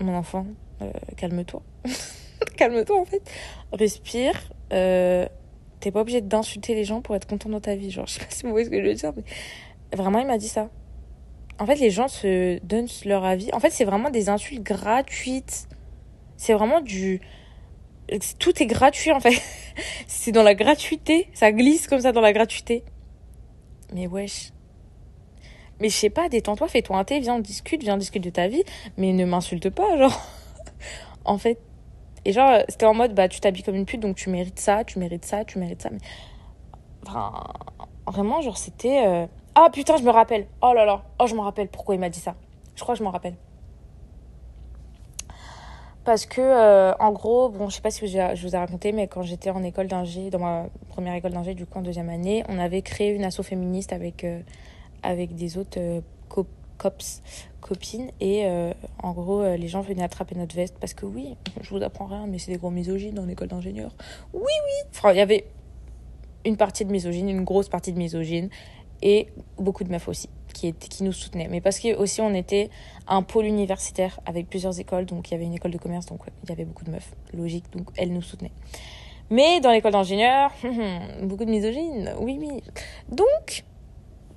mon 0.00 0.14
enfant, 0.16 0.46
euh, 0.82 0.90
calme-toi. 1.16 1.62
calme-toi 2.56 3.00
en 3.00 3.04
fait. 3.04 3.22
Respire. 3.72 4.34
Euh, 4.72 5.26
t'es 5.80 5.90
pas 5.90 6.00
obligé 6.00 6.20
d'insulter 6.20 6.74
les 6.74 6.84
gens 6.84 7.00
pour 7.00 7.14
être 7.14 7.26
content 7.26 7.48
dans 7.48 7.60
ta 7.60 7.76
vie. 7.76 7.90
Genre, 7.90 8.06
je 8.08 8.14
sais 8.14 8.20
pas 8.20 8.30
si 8.30 8.42
vous 8.44 8.50
voyez 8.50 8.66
ce 8.66 8.70
que 8.70 8.80
je 8.82 8.86
veux 8.86 8.94
dire, 8.94 9.12
mais 9.16 9.24
vraiment, 9.96 10.20
il 10.20 10.26
m'a 10.26 10.38
dit 10.38 10.48
ça. 10.48 10.70
En 11.58 11.66
fait, 11.66 11.76
les 11.76 11.90
gens 11.90 12.08
se 12.08 12.58
donnent 12.64 12.88
leur 13.04 13.24
avis. 13.24 13.50
En 13.52 13.60
fait, 13.60 13.70
c'est 13.70 13.84
vraiment 13.84 14.10
des 14.10 14.28
insultes 14.28 14.62
gratuites. 14.62 15.68
C'est 16.36 16.52
vraiment 16.52 16.80
du. 16.80 17.20
Tout 18.38 18.62
est 18.62 18.66
gratuit 18.66 19.12
en 19.12 19.20
fait. 19.20 19.42
c'est 20.06 20.32
dans 20.32 20.44
la 20.44 20.54
gratuité. 20.54 21.28
Ça 21.34 21.52
glisse 21.52 21.88
comme 21.88 22.00
ça 22.00 22.12
dans 22.12 22.20
la 22.20 22.32
gratuité. 22.32 22.84
Mais 23.92 24.06
wesh. 24.06 24.52
Mais 25.80 25.88
je 25.88 25.94
sais 25.94 26.10
pas, 26.10 26.28
détends-toi, 26.28 26.68
fais-toi 26.68 26.98
un 26.98 27.04
thé, 27.04 27.20
viens, 27.20 27.36
on 27.36 27.38
discute, 27.38 27.82
viens, 27.82 27.94
on 27.94 27.98
discute 27.98 28.24
de 28.24 28.30
ta 28.30 28.48
vie, 28.48 28.64
mais 28.96 29.12
ne 29.12 29.24
m'insulte 29.24 29.70
pas, 29.70 29.96
genre. 29.96 30.20
en 31.24 31.38
fait. 31.38 31.58
Et 32.28 32.32
genre, 32.32 32.60
c'était 32.68 32.84
en 32.84 32.92
mode, 32.92 33.14
bah, 33.14 33.26
tu 33.26 33.40
t'habilles 33.40 33.62
comme 33.62 33.74
une 33.74 33.86
pute, 33.86 34.00
donc 34.00 34.16
tu 34.16 34.28
mérites 34.28 34.60
ça, 34.60 34.84
tu 34.84 34.98
mérites 34.98 35.24
ça, 35.24 35.46
tu 35.46 35.58
mérites 35.58 35.80
ça. 35.80 35.88
Mais. 35.90 35.98
Enfin, 37.06 37.32
vraiment, 38.06 38.42
genre, 38.42 38.58
c'était. 38.58 39.06
Euh, 39.06 39.26
ah 39.54 39.70
putain, 39.72 39.96
je 39.96 40.02
me 40.02 40.10
rappelle. 40.10 40.46
Oh 40.60 40.74
là 40.74 40.84
là. 40.84 41.04
Oh, 41.18 41.26
je 41.26 41.34
me 41.34 41.40
rappelle 41.40 41.68
pourquoi 41.68 41.94
il 41.94 41.98
m'a 41.98 42.10
dit 42.10 42.20
ça. 42.20 42.34
Je 42.76 42.82
crois 42.82 42.94
que 42.94 42.98
je 42.98 43.04
m'en 43.04 43.12
rappelle. 43.12 43.34
Parce 46.04 46.26
que, 46.26 46.42
euh, 46.42 46.92
en 47.00 47.12
gros, 47.12 47.48
bon, 47.48 47.70
je 47.70 47.76
sais 47.76 47.80
pas 47.80 47.90
si 47.90 48.06
je 48.06 48.46
vous 48.46 48.54
ai 48.54 48.58
raconté, 48.58 48.92
mais 48.92 49.08
quand 49.08 49.22
j'étais 49.22 49.48
en 49.48 49.62
école 49.62 49.86
d'ingé, 49.86 50.28
dans 50.28 50.38
ma 50.38 50.66
première 50.90 51.14
école 51.14 51.32
d'ingé, 51.32 51.54
du 51.54 51.64
coup, 51.64 51.78
en 51.78 51.82
deuxième 51.82 52.10
année, 52.10 52.44
on 52.50 52.58
avait 52.58 52.82
créé 52.82 53.08
une 53.14 53.24
asso 53.24 53.42
féministe 53.42 53.94
avec. 53.94 54.24
Euh, 54.24 54.42
avec 55.02 55.34
des 55.34 55.58
autres 55.58 55.78
euh, 55.78 56.00
cops, 56.78 57.22
copines. 57.60 58.10
Et 58.20 58.46
euh, 58.46 58.72
en 59.02 59.12
gros, 59.12 59.40
euh, 59.40 59.56
les 59.56 59.68
gens 59.68 59.80
venaient 59.80 60.02
attraper 60.02 60.34
notre 60.34 60.54
veste 60.54 60.76
parce 60.80 60.94
que 60.94 61.06
oui, 61.06 61.36
je 61.60 61.70
vous 61.70 61.82
apprends 61.82 62.06
rien, 62.06 62.26
mais 62.26 62.38
c'est 62.38 62.52
des 62.52 62.58
gros 62.58 62.70
misogynes 62.70 63.14
dans 63.14 63.24
l'école 63.24 63.48
d'ingénieur. 63.48 63.94
Oui, 64.32 64.42
oui. 64.42 64.88
Enfin, 64.90 65.12
il 65.12 65.18
y 65.18 65.20
avait 65.20 65.46
une 66.44 66.56
partie 66.56 66.84
de 66.84 66.90
misogyne, 66.90 67.28
une 67.28 67.44
grosse 67.44 67.68
partie 67.68 67.92
de 67.92 67.98
misogyne 67.98 68.48
et 69.02 69.28
beaucoup 69.58 69.84
de 69.84 69.90
meufs 69.90 70.08
aussi 70.08 70.28
qui, 70.52 70.68
étaient, 70.68 70.88
qui 70.88 71.04
nous 71.04 71.12
soutenaient. 71.12 71.48
Mais 71.48 71.60
parce 71.60 71.78
que 71.78 71.94
aussi 71.96 72.20
on 72.20 72.34
était 72.34 72.70
un 73.06 73.22
pôle 73.22 73.44
universitaire 73.44 74.18
avec 74.26 74.48
plusieurs 74.48 74.78
écoles, 74.80 75.06
donc 75.06 75.30
il 75.30 75.32
y 75.32 75.34
avait 75.34 75.44
une 75.44 75.54
école 75.54 75.70
de 75.70 75.78
commerce, 75.78 76.06
donc 76.06 76.20
il 76.42 76.48
y 76.48 76.52
avait 76.52 76.64
beaucoup 76.64 76.84
de 76.84 76.90
meufs, 76.90 77.12
logique, 77.32 77.64
donc 77.72 77.88
elles 77.96 78.12
nous 78.12 78.22
soutenaient. 78.22 78.52
Mais 79.30 79.60
dans 79.60 79.70
l'école 79.70 79.92
d'ingénieur, 79.92 80.52
beaucoup 81.22 81.44
de 81.44 81.50
misogynes, 81.50 82.14
oui, 82.18 82.38
oui. 82.40 82.62
Donc, 83.10 83.64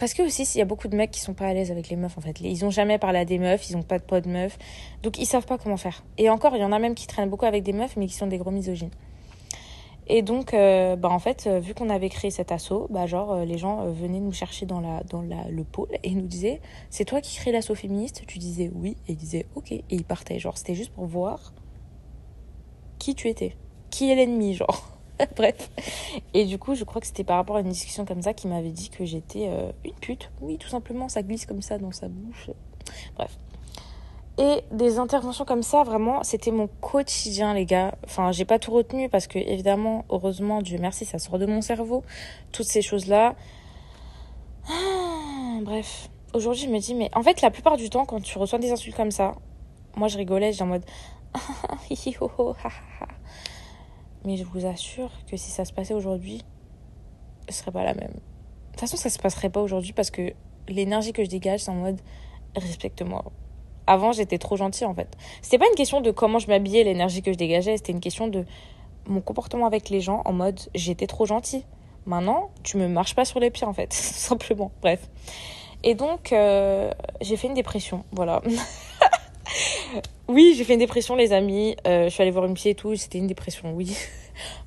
parce 0.02 0.16
que 0.16 0.24
aussi, 0.24 0.42
il 0.56 0.58
y 0.58 0.62
a 0.62 0.66
beaucoup 0.66 0.88
de 0.88 0.96
mecs 0.96 1.12
qui 1.12 1.20
sont 1.20 1.36
pas 1.36 1.46
à 1.46 1.54
l'aise 1.54 1.70
avec 1.70 1.90
les 1.90 1.96
meufs, 1.96 2.18
en 2.18 2.22
fait. 2.22 2.42
Ils 2.42 2.66
ont 2.66 2.72
jamais 2.72 2.98
parlé 2.98 3.20
à 3.20 3.26
des 3.26 3.38
meufs, 3.38 3.70
ils 3.70 3.78
ont 3.78 3.84
pas 3.84 4.00
de 4.00 4.04
poids 4.04 4.20
de 4.20 4.30
meufs. 4.30 4.58
Donc, 5.04 5.20
ils 5.20 5.28
savent 5.28 5.46
pas 5.46 5.60
comment 5.60 5.78
faire. 5.78 6.04
Et 6.18 6.28
encore, 6.28 6.56
il 6.56 6.60
y 6.60 6.64
en 6.64 6.72
a 6.72 6.80
même 6.80 6.96
qui 6.96 7.06
traînent 7.06 7.30
beaucoup 7.30 7.46
avec 7.46 7.62
des 7.62 7.72
meufs, 7.72 7.96
mais 7.98 8.08
qui 8.08 8.16
sont 8.16 8.26
des 8.26 8.40
gros 8.40 8.50
misogynes. 8.50 8.90
Et 10.08 10.24
donc, 10.24 10.56
euh, 10.56 10.96
bah, 10.96 11.10
en 11.10 11.20
fait, 11.20 11.46
euh, 11.46 11.60
vu 11.60 11.76
qu'on 11.76 11.92
avait 11.92 12.10
créé 12.10 12.32
cet 12.32 12.52
assaut, 12.52 12.88
bah, 12.90 13.06
genre, 13.06 13.32
euh, 13.32 13.46
les 13.46 13.60
gens 13.60 13.86
venaient 13.92 14.20
nous 14.20 14.34
chercher 14.34 14.66
dans, 14.66 14.80
la, 14.80 15.04
dans 15.04 15.22
la, 15.22 15.48
le 15.52 15.64
pôle 15.64 15.90
et 16.02 16.16
nous 16.16 16.26
disaient 16.26 16.62
C'est 16.90 17.06
toi 17.06 17.22
qui 17.22 17.38
crée 17.38 17.52
l'assaut 17.52 17.76
féministe? 17.76 18.24
Tu 18.26 18.40
disais 18.40 18.72
oui. 18.74 18.98
Et 19.08 19.12
ils 19.12 19.18
disaient 19.18 19.46
Ok. 19.54 19.72
Et 19.72 19.86
ils 19.92 20.04
partaient. 20.04 20.40
Genre, 20.40 20.58
c'était 20.58 20.74
juste 20.74 20.94
pour 20.94 21.06
voir 21.06 21.54
qui 22.98 23.14
tu 23.14 23.28
étais. 23.28 23.56
Qui 23.92 24.10
est 24.10 24.16
l'ennemi, 24.16 24.56
genre? 24.56 24.98
Bref. 25.36 25.69
Et 26.34 26.45
du 26.45 26.58
coup, 26.58 26.76
je 26.76 26.84
crois 26.84 27.02
que 27.02 27.08
c'était 27.08 27.24
par 27.24 27.38
rapport 27.38 27.58
à 27.58 27.62
une 27.62 27.69
discussion 27.69 28.06
comme 28.06 28.21
ça 28.21 28.34
qui 28.34 28.47
m'avait 28.47 28.71
dit 28.71 28.89
que 28.89 29.06
j'étais 29.06 29.47
euh, 29.47 29.71
une 29.86 29.93
pute. 29.93 30.32
Oui, 30.41 30.58
tout 30.58 30.69
simplement, 30.69 31.10
ça 31.10 31.24
glisse 31.24 31.45
comme 31.45 31.62
ça 31.62 31.78
dans 31.78 31.91
sa 31.91 32.08
bouche. 32.08 32.50
Bref. 33.15 33.38
Et 34.38 34.63
des 34.71 34.97
interventions 34.97 35.45
comme 35.45 35.62
ça, 35.62 35.84
vraiment, 35.84 36.24
c'était 36.24 36.52
mon 36.52 36.67
quotidien, 36.67 37.54
les 37.54 37.65
gars. 37.65 37.95
Enfin, 38.06 38.32
j'ai 38.32 38.45
pas 38.45 38.60
tout 38.60 38.71
retenu 38.71 39.10
parce 39.10 39.28
que, 39.28 39.38
évidemment, 39.38 40.06
heureusement, 40.10 40.62
Dieu 40.62 40.78
merci, 40.80 41.06
ça 41.06 41.19
sort 41.19 41.38
de 41.38 41.45
mon 41.45 41.62
cerveau. 41.62 42.04
Toutes 42.52 42.65
ces 42.65 42.82
choses-là. 42.82 43.36
Ah, 44.67 45.60
bref. 45.62 46.10
Aujourd'hui, 46.34 46.63
je 46.63 46.69
me 46.69 46.80
dis, 46.80 46.95
mais 46.95 47.10
en 47.13 47.24
fait, 47.24 47.41
la 47.41 47.52
plupart 47.52 47.78
du 47.78 47.89
temps, 47.89 48.06
quand 48.06 48.21
tu 48.21 48.38
reçois 48.38 48.58
des 48.58 48.71
insultes 48.71 48.95
comme 48.95 49.12
ça, 49.12 49.36
moi, 49.95 50.08
je 50.08 50.17
rigolais, 50.17 50.54
j'étais 50.54 50.63
en 50.63 50.67
mode. 50.67 50.86
mais 54.25 54.38
je 54.38 54.43
vous 54.43 54.65
assure 54.65 55.12
que 55.29 55.38
si 55.38 55.51
ça 55.51 55.65
se 55.65 55.73
passait 55.73 55.93
aujourd'hui, 55.93 56.43
ce 57.49 57.55
serait 57.55 57.71
pas 57.71 57.84
la 57.84 57.93
même. 57.93 58.12
De 58.12 58.71
toute 58.71 58.79
façon, 58.79 58.97
ça 58.97 59.10
se 59.10 59.19
passerait 59.19 59.49
pas 59.49 59.62
aujourd'hui 59.62 59.93
parce 59.93 60.12
que 60.12 60.34
l'énergie 60.67 61.13
que 61.13 61.23
je 61.23 61.29
dégage, 61.29 61.62
c'est 61.62 61.71
en 61.71 61.75
mode 61.75 61.99
respecte-moi. 62.55 63.23
Avant, 63.88 64.12
j'étais 64.12 64.38
trop 64.38 64.55
gentille 64.55 64.86
en 64.86 64.93
fait. 64.93 65.17
C'était 65.41 65.57
pas 65.57 65.67
une 65.67 65.75
question 65.75 66.01
de 66.01 66.12
comment 66.12 66.39
je 66.39 66.47
m'habillais, 66.47 66.84
l'énergie 66.84 67.21
que 67.21 67.34
je 67.34 67.38
dégageais, 67.38 67.77
c'était 67.77 67.91
une 67.91 67.99
question 67.99 68.27
de 68.27 68.45
mon 69.07 69.21
comportement 69.21 69.65
avec 69.65 69.89
les 69.89 69.99
gens 69.99 70.21
en 70.25 70.34
mode 70.34 70.60
j'étais 70.75 71.07
trop 71.07 71.25
gentille. 71.25 71.65
Maintenant, 72.05 72.49
tu 72.63 72.77
me 72.77 72.88
marches 72.88 73.15
pas 73.15 73.25
sur 73.25 73.39
les 73.39 73.51
pieds 73.51 73.67
en 73.67 73.73
fait, 73.73 73.91
simplement. 73.93 74.71
Bref. 74.81 75.10
Et 75.84 75.95
donc, 75.95 76.31
euh, 76.31 76.91
j'ai 77.21 77.38
fait 77.38 77.47
une 77.47 77.53
dépression, 77.55 78.05
voilà. 78.12 78.41
oui, 80.28 80.54
j'ai 80.56 80.64
fait 80.64 80.74
une 80.74 80.80
dépression, 80.80 81.16
les 81.16 81.34
amis. 81.34 81.76
Euh, 81.88 82.06
je 82.06 82.10
suis 82.10 82.22
allée 82.22 82.32
voir 82.32 82.46
une 82.46 82.54
psy 82.54 82.70
et 82.70 82.76
tout, 82.76 82.96
c'était 82.96 83.18
une 83.18 83.28
dépression, 83.28 83.74
oui. 83.74 83.96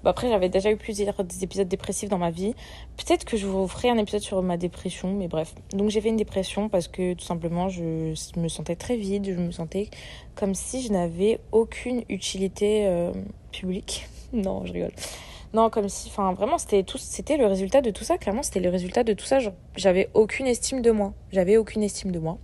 Bah, 0.05 0.11
après, 0.11 0.29
j'avais 0.29 0.51
déjà 0.51 0.71
eu 0.71 0.77
plusieurs 0.77 1.15
épisodes 1.43 1.67
dépressifs 1.67 2.09
dans 2.09 2.19
ma 2.19 2.31
vie. 2.31 2.55
Peut-être 2.97 3.25
que 3.25 3.37
je 3.37 3.47
vous 3.47 3.67
ferai 3.67 3.89
un 3.89 3.97
épisode 3.97 4.21
sur 4.21 4.41
ma 4.43 4.57
dépression, 4.57 5.13
mais 5.13 5.27
bref. 5.27 5.55
Donc 5.73 5.91
j'ai 5.91 6.01
fait 6.01 6.11
une 6.11 6.17
dépression 6.17 6.69
parce 6.69 6.87
que 6.87 7.15
tout 7.15 7.25
simplement, 7.25 7.69
je 7.69 8.15
me 8.37 8.49
sentais 8.49 8.77
très 8.77 8.97
vide. 8.97 9.25
Je 9.27 9.41
me 9.41 9.51
sentais 9.51 9.89
comme 10.37 10.55
si 10.55 10.83
je 10.83 10.93
n'avais 10.93 11.41
aucune 11.51 12.05
utilité 12.09 12.87
euh, 12.87 13.13
publique. 13.51 14.07
non, 14.33 14.65
je 14.65 14.75
rigole. 14.75 14.93
Non, 15.55 15.71
comme 15.71 15.89
si, 15.89 16.09
enfin, 16.09 16.33
vraiment, 16.35 16.59
c'était 16.59 16.83
tout, 16.83 16.99
c'était 16.99 17.37
le 17.37 17.47
résultat 17.47 17.81
de 17.81 17.91
tout 17.91 18.05
ça. 18.05 18.19
Clairement, 18.19 18.43
c'était 18.43 18.61
le 18.61 18.71
résultat 18.71 19.03
de 19.03 19.13
tout 19.13 19.25
ça. 19.25 19.39
J'avais 19.77 20.11
aucune 20.15 20.47
estime 20.47 20.83
de 20.83 20.91
moi. 20.91 21.15
J'avais 21.33 21.57
aucune 21.57 21.83
estime 21.83 22.13
de 22.13 22.19
moi. 22.19 22.39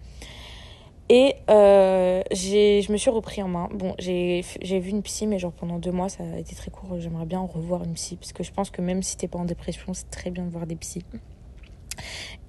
Et 1.12 1.34
euh, 1.50 2.22
je 2.30 2.92
me 2.92 2.96
suis 2.96 3.10
repris 3.10 3.42
en 3.42 3.48
main. 3.48 3.68
Bon, 3.74 3.96
j'ai 3.98 4.42
vu 4.62 4.90
une 4.90 5.02
psy, 5.02 5.26
mais 5.26 5.40
genre 5.40 5.50
pendant 5.50 5.80
deux 5.80 5.90
mois, 5.90 6.08
ça 6.08 6.22
a 6.22 6.38
été 6.38 6.54
très 6.54 6.70
court. 6.70 7.00
J'aimerais 7.00 7.26
bien 7.26 7.40
revoir 7.40 7.82
une 7.82 7.94
psy, 7.94 8.14
parce 8.14 8.32
que 8.32 8.44
je 8.44 8.52
pense 8.52 8.70
que 8.70 8.80
même 8.80 9.02
si 9.02 9.16
t'es 9.16 9.26
pas 9.26 9.40
en 9.40 9.44
dépression, 9.44 9.92
c'est 9.92 10.08
très 10.08 10.30
bien 10.30 10.44
de 10.44 10.50
voir 10.50 10.68
des 10.68 10.76
psys. 10.76 11.04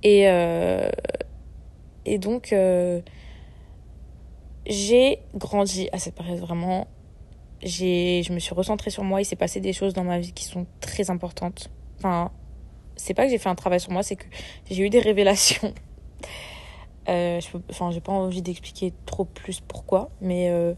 Et, 0.03 0.29
euh, 0.29 0.91
et 2.05 2.19
donc, 2.19 2.53
euh, 2.53 3.01
j'ai 4.67 5.17
grandi 5.33 5.89
à 5.91 5.97
cette 5.97 6.13
période 6.13 6.39
vraiment. 6.39 6.85
Je 7.63 8.31
me 8.31 8.37
suis 8.37 8.53
recentrée 8.53 8.91
sur 8.91 9.03
moi. 9.03 9.21
Il 9.21 9.25
s'est 9.25 9.35
passé 9.35 9.59
des 9.59 9.73
choses 9.73 9.95
dans 9.95 10.03
ma 10.03 10.19
vie 10.19 10.33
qui 10.33 10.45
sont 10.45 10.67
très 10.81 11.09
importantes. 11.09 11.71
Enfin, 11.97 12.29
c'est 12.95 13.15
pas 13.15 13.25
que 13.25 13.31
j'ai 13.31 13.39
fait 13.39 13.49
un 13.49 13.55
travail 13.55 13.79
sur 13.79 13.91
moi, 13.91 14.03
c'est 14.03 14.17
que 14.17 14.25
j'ai 14.69 14.83
eu 14.83 14.91
des 14.91 14.99
révélations. 14.99 15.73
Euh, 17.09 17.39
je 17.39 17.57
enfin, 17.69 17.91
j'ai 17.91 18.01
pas 18.01 18.11
envie 18.11 18.41
d'expliquer 18.41 18.93
trop 19.05 19.25
plus 19.25 19.59
pourquoi, 19.59 20.09
mais, 20.21 20.49
euh, 20.49 20.73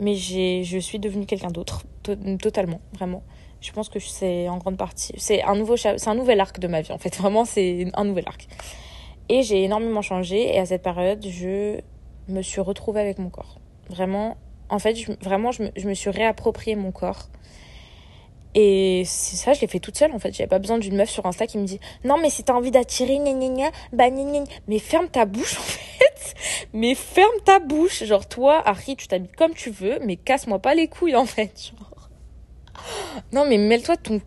mais 0.00 0.14
je 0.14 0.78
suis 0.78 0.98
devenue 0.98 1.26
quelqu'un 1.26 1.50
d'autre, 1.50 1.84
totalement, 2.02 2.80
vraiment. 2.94 3.22
Je 3.60 3.72
pense 3.72 3.88
que 3.88 3.98
c'est 3.98 4.48
en 4.48 4.58
grande 4.58 4.76
partie. 4.76 5.12
C'est 5.16 5.42
un, 5.42 5.54
nouveau 5.54 5.74
un 5.84 6.14
nouvel 6.14 6.40
arc 6.40 6.58
de 6.60 6.68
ma 6.68 6.82
vie, 6.82 6.92
en 6.92 6.98
fait. 6.98 7.16
Vraiment, 7.20 7.44
c'est 7.44 7.86
un 7.94 8.04
nouvel 8.04 8.24
arc. 8.26 8.46
Et 9.28 9.42
j'ai 9.42 9.64
énormément 9.64 10.02
changé, 10.02 10.54
et 10.54 10.58
à 10.58 10.66
cette 10.66 10.82
période, 10.82 11.24
je 11.26 11.80
me 12.28 12.42
suis 12.42 12.60
retrouvée 12.60 13.00
avec 13.00 13.18
mon 13.18 13.30
corps. 13.30 13.58
Vraiment, 13.88 14.36
en 14.68 14.78
fait, 14.78 14.94
je, 14.94 15.12
vraiment, 15.22 15.52
je 15.52 15.64
me, 15.64 15.70
je 15.76 15.88
me 15.88 15.94
suis 15.94 16.10
réapproprié 16.10 16.76
mon 16.76 16.92
corps. 16.92 17.28
Et 18.58 19.02
c'est 19.04 19.36
ça, 19.36 19.52
je 19.52 19.60
l'ai 19.60 19.66
fait 19.66 19.80
toute 19.80 19.98
seule 19.98 20.12
en 20.12 20.18
fait. 20.18 20.32
J'avais 20.32 20.48
pas 20.48 20.58
besoin 20.58 20.78
d'une 20.78 20.96
meuf 20.96 21.10
sur 21.10 21.26
Insta 21.26 21.46
qui 21.46 21.58
me 21.58 21.66
dit 21.66 21.78
Non, 22.04 22.16
mais 22.16 22.30
si 22.30 22.42
t'as 22.42 22.54
envie 22.54 22.70
d'attirer, 22.70 23.18
gna 23.18 23.34
gna 23.34 23.70
bah 23.92 24.08
gna. 24.08 24.44
Mais 24.66 24.78
ferme 24.78 25.08
ta 25.08 25.26
bouche 25.26 25.56
en 25.58 25.62
fait. 25.62 26.34
Mais 26.72 26.94
ferme 26.94 27.38
ta 27.44 27.58
bouche. 27.58 28.02
Genre, 28.04 28.26
toi, 28.26 28.62
Harry, 28.64 28.96
tu 28.96 29.08
t'habilles 29.08 29.30
comme 29.36 29.52
tu 29.52 29.68
veux, 29.68 29.98
mais 30.02 30.16
casse-moi 30.16 30.58
pas 30.58 30.74
les 30.74 30.88
couilles 30.88 31.16
en 31.16 31.26
fait. 31.26 31.70
Genre. 31.70 32.08
Non, 33.30 33.44
mais 33.46 33.58
mêle-toi 33.58 33.98
ton, 33.98 34.22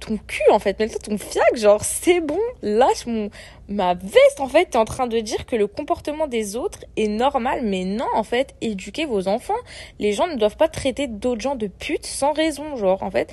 ton 0.00 0.16
cul 0.26 0.50
en 0.50 0.58
fait. 0.58 0.76
Mêle-toi 0.80 0.98
ton 0.98 1.16
fiac. 1.16 1.54
Genre, 1.54 1.84
c'est 1.84 2.20
bon, 2.20 2.40
lâche 2.62 3.06
mon, 3.06 3.30
ma 3.68 3.94
veste 3.94 4.40
en 4.40 4.48
fait. 4.48 4.70
T'es 4.70 4.78
en 4.78 4.86
train 4.86 5.06
de 5.06 5.20
dire 5.20 5.46
que 5.46 5.54
le 5.54 5.68
comportement 5.68 6.26
des 6.26 6.56
autres 6.56 6.80
est 6.96 7.06
normal, 7.06 7.60
mais 7.62 7.84
non 7.84 8.08
en 8.12 8.24
fait. 8.24 8.56
Éduquez 8.60 9.04
vos 9.04 9.28
enfants. 9.28 9.54
Les 10.00 10.12
gens 10.12 10.26
ne 10.26 10.34
doivent 10.34 10.56
pas 10.56 10.68
traiter 10.68 11.06
d'autres 11.06 11.42
gens 11.42 11.54
de 11.54 11.68
putes 11.68 12.06
sans 12.06 12.32
raison. 12.32 12.74
Genre, 12.74 13.04
en 13.04 13.12
fait 13.12 13.32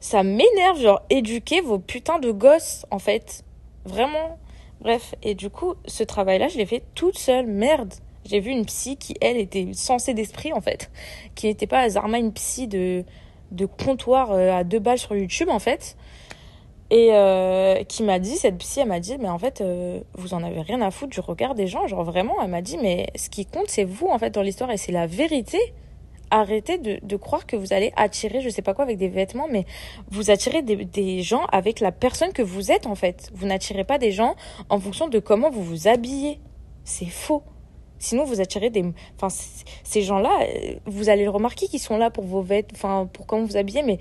ça 0.00 0.22
m'énerve, 0.22 0.80
genre, 0.80 1.02
éduquer 1.10 1.60
vos 1.60 1.78
putains 1.78 2.18
de 2.18 2.30
gosses, 2.30 2.86
en 2.90 2.98
fait. 2.98 3.44
Vraiment. 3.84 4.38
Bref, 4.80 5.14
et 5.22 5.34
du 5.34 5.50
coup, 5.50 5.74
ce 5.86 6.04
travail-là, 6.04 6.48
je 6.48 6.58
l'ai 6.58 6.66
fait 6.66 6.84
toute 6.94 7.18
seule. 7.18 7.46
Merde. 7.46 7.94
J'ai 8.24 8.40
vu 8.40 8.50
une 8.50 8.66
psy 8.66 8.96
qui, 8.96 9.14
elle, 9.20 9.38
était 9.38 9.68
sensée 9.72 10.14
d'esprit, 10.14 10.52
en 10.52 10.60
fait. 10.60 10.90
Qui 11.34 11.46
n'était 11.46 11.66
pas 11.66 11.80
hasardement 11.80 12.18
une 12.18 12.32
psy 12.32 12.68
de, 12.68 13.04
de 13.50 13.66
comptoir 13.66 14.32
euh, 14.32 14.52
à 14.52 14.64
deux 14.64 14.78
balles 14.78 14.98
sur 14.98 15.16
YouTube, 15.16 15.48
en 15.48 15.58
fait. 15.58 15.96
Et 16.90 17.08
euh, 17.12 17.82
qui 17.84 18.02
m'a 18.02 18.18
dit, 18.18 18.36
cette 18.36 18.56
psy, 18.58 18.80
elle 18.80 18.88
m'a 18.88 19.00
dit, 19.00 19.16
mais 19.18 19.28
en 19.28 19.38
fait, 19.38 19.60
euh, 19.60 20.00
vous 20.14 20.32
en 20.32 20.42
avez 20.42 20.60
rien 20.60 20.80
à 20.80 20.90
foutre 20.90 21.10
du 21.10 21.20
regard 21.20 21.54
des 21.54 21.66
gens. 21.66 21.86
Genre, 21.86 22.04
vraiment, 22.04 22.34
elle 22.42 22.50
m'a 22.50 22.62
dit, 22.62 22.78
mais 22.78 23.08
ce 23.16 23.30
qui 23.30 23.46
compte, 23.46 23.68
c'est 23.68 23.84
vous, 23.84 24.06
en 24.06 24.18
fait, 24.18 24.30
dans 24.30 24.42
l'histoire, 24.42 24.70
et 24.70 24.76
c'est 24.76 24.92
la 24.92 25.06
vérité 25.06 25.58
arrêtez 26.30 26.78
de, 26.78 26.98
de, 27.02 27.16
croire 27.16 27.46
que 27.46 27.56
vous 27.56 27.72
allez 27.72 27.92
attirer, 27.96 28.40
je 28.40 28.48
sais 28.48 28.62
pas 28.62 28.74
quoi, 28.74 28.84
avec 28.84 28.98
des 28.98 29.08
vêtements, 29.08 29.46
mais 29.50 29.64
vous 30.10 30.30
attirez 30.30 30.62
des, 30.62 30.84
des 30.84 31.22
gens 31.22 31.44
avec 31.46 31.80
la 31.80 31.92
personne 31.92 32.32
que 32.32 32.42
vous 32.42 32.70
êtes, 32.70 32.86
en 32.86 32.94
fait. 32.94 33.30
Vous 33.34 33.46
n'attirez 33.46 33.84
pas 33.84 33.98
des 33.98 34.12
gens 34.12 34.36
en 34.68 34.78
fonction 34.78 35.08
de 35.08 35.18
comment 35.18 35.50
vous 35.50 35.62
vous 35.62 35.88
habillez. 35.88 36.40
C'est 36.84 37.06
faux. 37.06 37.42
Sinon, 37.98 38.24
vous 38.24 38.40
attirez 38.40 38.70
des. 38.70 38.84
Enfin, 39.16 39.28
ces 39.82 40.02
gens-là, 40.02 40.30
euh, 40.42 40.74
vous 40.86 41.08
allez 41.08 41.24
le 41.24 41.30
remarquer 41.30 41.66
qu'ils 41.66 41.80
sont 41.80 41.98
là 41.98 42.10
pour 42.10 42.24
vos 42.24 42.42
vêtements, 42.42 42.76
enfin, 42.76 43.08
pour 43.12 43.26
comment 43.26 43.44
vous 43.44 43.56
habillez, 43.56 43.82
mais 43.82 43.98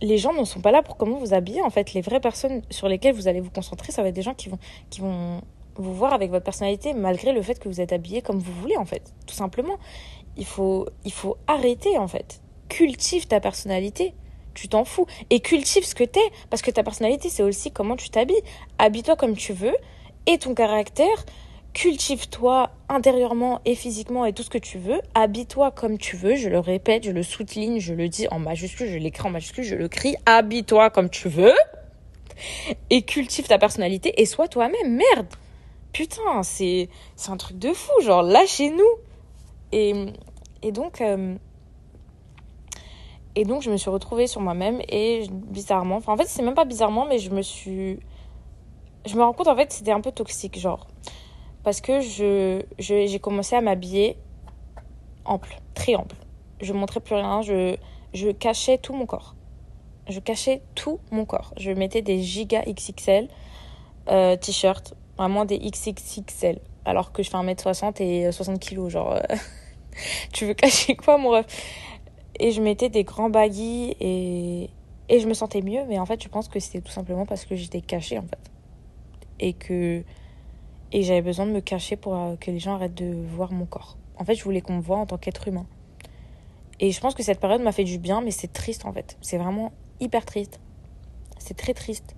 les 0.00 0.18
gens 0.18 0.32
ne 0.32 0.44
sont 0.44 0.60
pas 0.60 0.70
là 0.70 0.82
pour 0.82 0.96
comment 0.96 1.18
vous 1.18 1.34
habillez. 1.34 1.62
En 1.62 1.70
fait, 1.70 1.92
les 1.92 2.00
vraies 2.00 2.20
personnes 2.20 2.62
sur 2.70 2.88
lesquelles 2.88 3.14
vous 3.14 3.28
allez 3.28 3.40
vous 3.40 3.50
concentrer, 3.50 3.92
ça 3.92 4.02
va 4.02 4.08
être 4.08 4.14
des 4.14 4.22
gens 4.22 4.34
qui 4.34 4.48
vont, 4.48 4.58
qui 4.90 5.00
vont 5.00 5.40
vous 5.76 5.94
voir 5.94 6.12
avec 6.12 6.30
votre 6.30 6.44
personnalité, 6.44 6.94
malgré 6.94 7.32
le 7.32 7.42
fait 7.42 7.58
que 7.58 7.68
vous 7.68 7.80
êtes 7.80 7.92
habillé 7.92 8.22
comme 8.22 8.38
vous 8.38 8.52
voulez, 8.52 8.76
en 8.76 8.84
fait, 8.84 9.12
tout 9.26 9.34
simplement 9.34 9.78
il 10.36 10.46
faut, 10.46 10.86
il 11.04 11.12
faut 11.12 11.36
arrêter 11.46 11.98
en 11.98 12.08
fait. 12.08 12.40
Cultive 12.68 13.26
ta 13.26 13.40
personnalité. 13.40 14.14
Tu 14.54 14.68
t'en 14.68 14.84
fous. 14.84 15.06
Et 15.30 15.40
cultive 15.40 15.84
ce 15.84 15.94
que 15.94 16.04
t'es. 16.04 16.20
Parce 16.50 16.62
que 16.62 16.70
ta 16.70 16.82
personnalité, 16.82 17.28
c'est 17.28 17.42
aussi 17.42 17.72
comment 17.72 17.96
tu 17.96 18.10
t'habilles. 18.10 18.42
Habille-toi 18.78 19.16
comme 19.16 19.36
tu 19.36 19.52
veux. 19.52 19.74
Et 20.26 20.38
ton 20.38 20.54
caractère. 20.54 21.24
Cultive-toi 21.72 22.70
intérieurement 22.88 23.60
et 23.64 23.74
physiquement 23.74 24.24
et 24.24 24.32
tout 24.32 24.44
ce 24.44 24.50
que 24.50 24.58
tu 24.58 24.78
veux. 24.78 25.00
Habille-toi 25.14 25.72
comme 25.72 25.98
tu 25.98 26.16
veux. 26.16 26.36
Je 26.36 26.48
le 26.48 26.60
répète, 26.60 27.04
je 27.04 27.10
le 27.10 27.24
souligne, 27.24 27.80
je 27.80 27.94
le 27.94 28.08
dis 28.08 28.28
en 28.28 28.38
majuscule, 28.38 28.88
je 28.88 28.98
l'écris 28.98 29.26
en 29.26 29.30
majuscule, 29.30 29.64
je 29.64 29.74
le 29.74 29.88
crie. 29.88 30.14
Habille-toi 30.24 30.90
comme 30.90 31.10
tu 31.10 31.28
veux. 31.28 31.54
Et 32.90 33.02
cultive 33.02 33.48
ta 33.48 33.58
personnalité 33.58 34.20
et 34.20 34.26
sois 34.26 34.46
toi-même. 34.46 34.96
Merde. 34.96 35.26
Putain, 35.94 36.42
c'est, 36.42 36.88
un 37.28 37.36
truc 37.36 37.56
de 37.58 37.72
fou. 37.72 37.92
Genre, 38.02 38.22
lâchez-nous. 38.22 38.84
Et, 39.72 40.72
donc, 40.72 41.00
euh, 41.00 41.36
et 43.34 43.44
donc, 43.44 43.62
je 43.62 43.70
me 43.70 43.76
suis 43.76 43.90
retrouvée 43.90 44.26
sur 44.26 44.40
moi-même 44.40 44.80
et 44.88 45.26
bizarrement, 45.30 45.96
enfin, 45.96 46.12
en 46.12 46.16
fait, 46.16 46.26
c'est 46.26 46.42
même 46.42 46.54
pas 46.54 46.64
bizarrement, 46.64 47.06
mais 47.06 47.18
je 47.18 47.30
me 47.30 47.42
suis. 47.42 47.98
Je 49.06 49.16
me 49.16 49.22
rends 49.22 49.32
compte, 49.32 49.48
en 49.48 49.56
fait, 49.56 49.72
c'était 49.72 49.92
un 49.92 50.00
peu 50.00 50.12
toxique, 50.12 50.58
genre. 50.58 50.88
Parce 51.62 51.80
que 51.80 52.00
j'ai 52.00 53.18
commencé 53.20 53.56
à 53.56 53.60
m'habiller 53.60 54.16
ample, 55.24 55.56
très 55.74 55.94
ample. 55.94 56.16
Je 56.60 56.72
montrais 56.72 57.00
plus 57.00 57.14
rien, 57.14 57.40
je, 57.42 57.76
je 58.12 58.30
cachais 58.30 58.78
tout 58.78 58.94
mon 58.94 59.06
corps. 59.06 59.34
Je 60.08 60.18
cachais 60.20 60.62
tout 60.74 60.98
mon 61.10 61.24
corps. 61.24 61.54
Je 61.56 61.70
mettais 61.70 62.02
des 62.02 62.20
giga 62.20 62.62
XXL 62.62 63.28
euh, 64.08 64.36
t-shirts, 64.36 64.94
vraiment 65.16 65.44
des 65.44 65.58
XXXL. 65.58 66.60
Alors 66.84 67.12
que 67.12 67.22
je 67.22 67.30
fais 67.30 67.36
1m60 67.36 68.02
et 68.02 68.30
60 68.30 68.60
kg, 68.60 68.88
genre. 68.88 69.12
Euh, 69.12 69.36
tu 70.32 70.46
veux 70.46 70.54
cacher 70.54 70.96
quoi, 70.96 71.18
mon 71.18 71.30
ref? 71.30 71.46
Et 72.38 72.50
je 72.50 72.60
mettais 72.60 72.88
des 72.88 73.04
grands 73.04 73.30
baggy 73.30 73.94
et... 74.00 74.70
et 75.08 75.20
je 75.20 75.28
me 75.28 75.34
sentais 75.34 75.62
mieux, 75.62 75.84
mais 75.88 75.98
en 75.98 76.06
fait, 76.06 76.22
je 76.22 76.28
pense 76.28 76.48
que 76.48 76.58
c'était 76.58 76.80
tout 76.80 76.92
simplement 76.92 77.26
parce 77.26 77.44
que 77.44 77.54
j'étais 77.54 77.80
cachée, 77.80 78.18
en 78.18 78.26
fait. 78.26 78.50
Et 79.40 79.52
que. 79.52 80.02
Et 80.92 81.02
j'avais 81.02 81.22
besoin 81.22 81.46
de 81.46 81.52
me 81.52 81.60
cacher 81.60 81.96
pour 81.96 82.14
euh, 82.14 82.36
que 82.36 82.50
les 82.50 82.60
gens 82.60 82.74
arrêtent 82.74 82.94
de 82.94 83.14
voir 83.34 83.52
mon 83.52 83.66
corps. 83.66 83.96
En 84.16 84.24
fait, 84.24 84.34
je 84.34 84.44
voulais 84.44 84.60
qu'on 84.60 84.76
me 84.76 84.82
voit 84.82 84.98
en 84.98 85.06
tant 85.06 85.18
qu'être 85.18 85.48
humain. 85.48 85.66
Et 86.80 86.90
je 86.90 87.00
pense 87.00 87.14
que 87.14 87.22
cette 87.22 87.40
période 87.40 87.62
m'a 87.62 87.72
fait 87.72 87.84
du 87.84 87.98
bien, 87.98 88.20
mais 88.20 88.30
c'est 88.30 88.52
triste 88.52 88.84
en 88.84 88.92
fait. 88.92 89.16
C'est 89.20 89.38
vraiment 89.38 89.72
hyper 90.00 90.24
triste. 90.24 90.60
C'est 91.38 91.56
très 91.56 91.74
triste. 91.74 92.14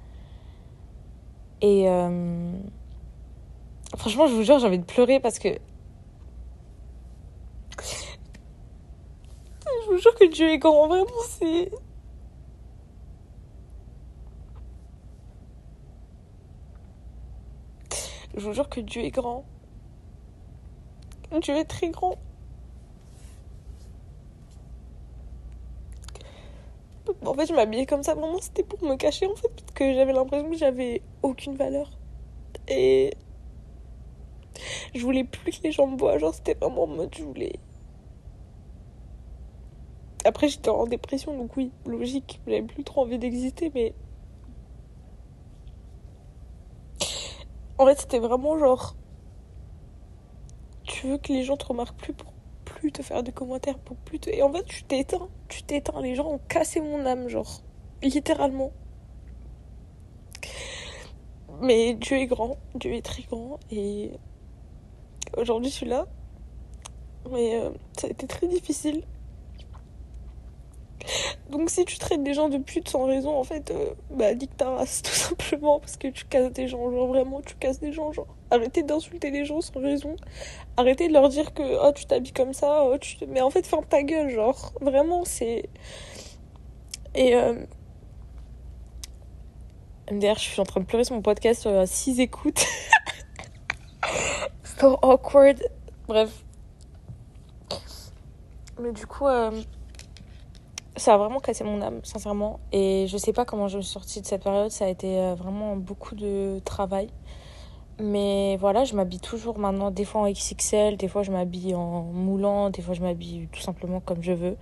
Et 1.61 1.88
euh... 1.88 2.53
franchement, 3.97 4.26
je 4.26 4.34
vous 4.34 4.42
jure, 4.42 4.59
j'ai 4.59 4.66
envie 4.66 4.78
de 4.78 4.84
pleurer 4.84 5.20
parce 5.20 5.38
que 5.38 5.59
jure 9.99 10.14
que 10.14 10.24
Dieu 10.24 10.51
est 10.51 10.59
grand, 10.59 10.88
vraiment, 10.88 11.07
c'est. 11.28 11.70
Je 18.36 18.47
vous 18.47 18.53
jure 18.53 18.68
que 18.68 18.80
Dieu 18.80 19.03
est 19.03 19.11
grand. 19.11 19.44
Dieu 21.40 21.55
est 21.57 21.64
très 21.64 21.88
grand. 21.90 22.16
En 27.24 27.34
fait, 27.34 27.47
je 27.47 27.55
m'habillais 27.55 27.86
comme 27.86 28.03
ça, 28.03 28.14
vraiment, 28.14 28.38
c'était 28.40 28.62
pour 28.62 28.82
me 28.82 28.97
cacher, 28.97 29.26
en 29.26 29.34
fait, 29.36 29.49
parce 29.49 29.72
que 29.72 29.94
j'avais 29.94 30.12
l'impression 30.12 30.51
que 30.51 30.57
j'avais 30.57 31.03
aucune 31.22 31.57
valeur. 31.57 31.90
Et 32.68 33.14
je 34.94 35.02
voulais 35.02 35.24
plus 35.24 35.52
que 35.52 35.62
les 35.64 35.72
gens 35.72 35.86
me 35.86 35.96
voient, 35.96 36.18
genre, 36.18 36.34
c'était 36.34 36.54
vraiment 36.54 36.84
en 36.84 36.86
mode, 36.88 37.14
je 37.14 37.22
voulais. 37.22 37.59
Après, 40.26 40.48
j'étais 40.48 40.70
en 40.70 40.86
dépression, 40.86 41.36
donc 41.38 41.57
oui, 41.57 41.70
logique, 41.86 42.40
j'avais 42.46 42.62
plus 42.62 42.82
trop 42.82 43.02
envie 43.02 43.18
d'exister, 43.18 43.70
mais. 43.74 43.94
En 47.78 47.86
fait, 47.86 48.00
c'était 48.00 48.18
vraiment 48.18 48.59
genre. 48.59 48.96
Tu 50.82 51.07
veux 51.07 51.18
que 51.18 51.32
les 51.32 51.44
gens 51.44 51.57
te 51.57 51.66
remarquent 51.66 51.96
plus 51.96 52.12
pour 52.12 52.32
plus 52.64 52.90
te 52.90 53.02
faire 53.02 53.22
de 53.22 53.30
commentaires, 53.30 53.78
pour 53.78 53.96
plus 53.96 54.18
te. 54.18 54.30
Et 54.30 54.42
en 54.42 54.52
fait, 54.52 54.64
tu 54.64 54.82
t'éteins. 54.82 55.28
Tu 55.48 55.62
t'éteins. 55.62 56.00
Les 56.00 56.14
gens 56.16 56.26
ont 56.26 56.40
cassé 56.48 56.80
mon 56.80 57.07
âme, 57.07 57.28
genre. 57.28 57.62
Littéralement. 58.02 58.72
Mais 61.61 61.94
Dieu 61.94 62.16
est 62.18 62.26
grand. 62.26 62.57
Dieu 62.74 62.94
est 62.94 63.04
très 63.04 63.22
grand. 63.22 63.61
Et. 63.70 64.12
Aujourd'hui, 65.37 65.70
je 65.70 65.74
suis 65.77 65.87
là. 65.87 66.07
Mais 67.31 67.57
euh, 67.57 67.70
ça 67.97 68.07
a 68.07 68.11
été 68.11 68.27
très 68.27 68.47
difficile. 68.47 69.03
Donc 71.51 71.70
si 71.70 71.85
tu 71.85 71.99
traites 71.99 72.22
des 72.22 72.35
gens 72.35 72.49
de 72.49 72.59
pute 72.59 72.89
sans 72.89 73.05
raison, 73.07 73.37
en 73.37 73.45
fait, 73.45 73.70
euh, 73.70 73.95
bah 74.11 74.35
nique 74.35 74.57
ta 74.57 74.70
race, 74.70 75.03
tout 75.05 75.12
simplement, 75.12 75.79
parce 75.79 75.97
que 75.97 76.09
tu 76.09 76.24
casses 76.24 76.53
des 76.53 76.66
gens, 76.66 76.91
genre 76.91 77.07
vraiment, 77.07 77.41
tu 77.41 77.55
casses 77.55 77.81
des 77.81 77.93
gens, 77.93 78.12
genre. 78.12 78.27
Arrêtez 78.51 78.83
d'insulter 78.83 79.31
les 79.31 79.45
gens 79.45 79.61
sans 79.61 79.81
raison. 79.81 80.16
Arrêtez 80.77 81.09
de 81.09 81.12
leur 81.12 81.29
dire 81.29 81.55
que, 81.55 81.62
oh, 81.62 81.93
tu 81.93 82.07
t'habilles 82.07 82.33
comme 82.33 82.53
ça, 82.53 82.85
oh, 82.85 82.99
tu... 82.99 83.16
mais 83.27 83.41
en 83.41 83.51
fait, 83.51 83.66
ferme 83.66 83.85
ta 83.85 84.03
gueule, 84.03 84.31
genre. 84.31 84.72
Vraiment, 84.81 85.24
c'est... 85.24 85.68
Et... 87.14 87.35
Euh... 87.35 87.55
D'ailleurs, 90.11 90.39
je 90.39 90.45
suis 90.45 90.61
en 90.61 90.64
train 90.64 90.81
de 90.81 90.87
pleurer 90.87 91.03
sur 91.05 91.16
mon 91.16 91.22
podcast 91.22 91.62
sur 91.62 91.87
6 91.87 92.20
écoutes. 92.20 92.64
awkward. 94.83 95.62
Bref. 96.09 96.45
Mais 98.81 98.93
du 98.93 99.07
coup... 99.07 99.27
Euh 99.27 99.51
ça 100.97 101.14
a 101.14 101.18
vraiment 101.18 101.41
cassé 101.41 101.62
mon 101.62 101.81
âme, 101.83 102.01
sincèrement. 102.03 102.59
Et 102.72 103.07
je 103.09 103.16
sais 103.18 103.33
pas 103.33 103.45
comment 103.45 103.68
je 103.68 103.79
suis 103.81 103.93
sortie 103.93 104.20
de 104.20 104.27
cette 104.27 104.43
période. 104.43 104.70
Ça 104.70 104.87
a 104.87 104.89
été 104.89 105.18
euh, 105.18 105.35
vraiment 105.35 105.77
beaucoup 105.77 106.14
de 106.14 106.59
travail. 106.64 107.09
Mais 108.01 108.57
voilà, 108.59 108.85
je 108.85 108.95
m'habille 108.95 109.20
toujours 109.20 109.59
maintenant, 109.59 109.91
des 109.91 110.05
fois 110.05 110.22
en 110.22 110.31
XXL, 110.31 110.99
des 110.99 111.09
fois 111.09 111.22
je 111.22 111.33
m'habille 111.33 111.74
en 111.74 112.03
moulant, 112.03 112.68
des 112.68 112.83
fois 112.83 112.93
je 112.95 113.01
m'habille 113.01 113.49
tout 113.53 113.61
simplement 113.61 114.01
comme 114.01 114.22
je 114.22 114.33
veux. 114.33 114.57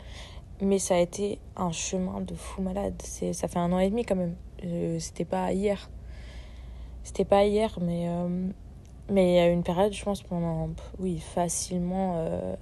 Mais 0.61 0.79
ça 0.79 0.95
a 0.95 0.99
été 0.99 1.41
un 1.57 1.73
chemin 1.73 2.21
de 2.21 2.35
fou 2.35 2.62
malade. 2.62 3.01
Ça 3.03 3.49
fait 3.49 3.59
un 3.59 3.73
an 3.73 3.81
et 3.81 3.91
demi 3.91 4.05
quand 4.05 4.15
même. 4.15 4.37
Euh, 4.65 4.99
c'était 5.01 5.25
pas 5.25 5.53
hier. 5.53 5.91
C'était 7.03 7.25
pas 7.25 7.45
hier, 7.45 7.77
mais 7.81 8.09
euh, 8.09 8.49
mais 9.11 9.32
il 9.32 9.34
y 9.34 9.38
a 9.38 9.48
une 9.48 9.62
période, 9.62 9.92
je 9.92 10.02
pense, 10.02 10.22
pendant, 10.22 10.70
oui, 10.98 11.18
facilement 11.18 12.14
euh, 12.16 12.57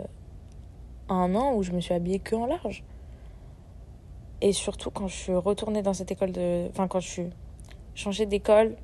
un 1.08 1.34
an 1.34 1.54
où 1.54 1.62
je 1.62 1.72
me 1.72 1.80
suis 1.80 1.94
habillée 1.94 2.18
que 2.18 2.34
en 2.34 2.46
large. 2.46 2.84
Et 4.40 4.52
surtout 4.52 4.90
quand 4.90 5.06
je 5.06 5.14
suis 5.14 5.34
retournée 5.34 5.82
dans 5.82 5.94
cette 5.94 6.10
école 6.10 6.32
de. 6.32 6.68
Enfin, 6.70 6.88
quand 6.88 6.98
je 7.00 7.08
suis 7.08 7.30
changée 7.94 8.26
d'école, 8.26 8.76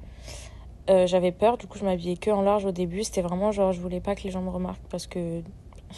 euh, 0.88 1.06
j'avais 1.08 1.32
peur. 1.32 1.58
Du 1.58 1.66
coup, 1.66 1.78
je 1.78 1.84
m'habillais 1.84 2.16
que 2.16 2.30
en 2.30 2.42
large 2.42 2.64
au 2.64 2.70
début. 2.70 3.02
C'était 3.02 3.22
vraiment 3.22 3.50
genre, 3.50 3.72
je 3.72 3.80
voulais 3.80 4.00
pas 4.00 4.14
que 4.14 4.22
les 4.22 4.30
gens 4.30 4.42
me 4.42 4.50
remarquent 4.50 4.86
parce 4.88 5.08
que 5.08 5.42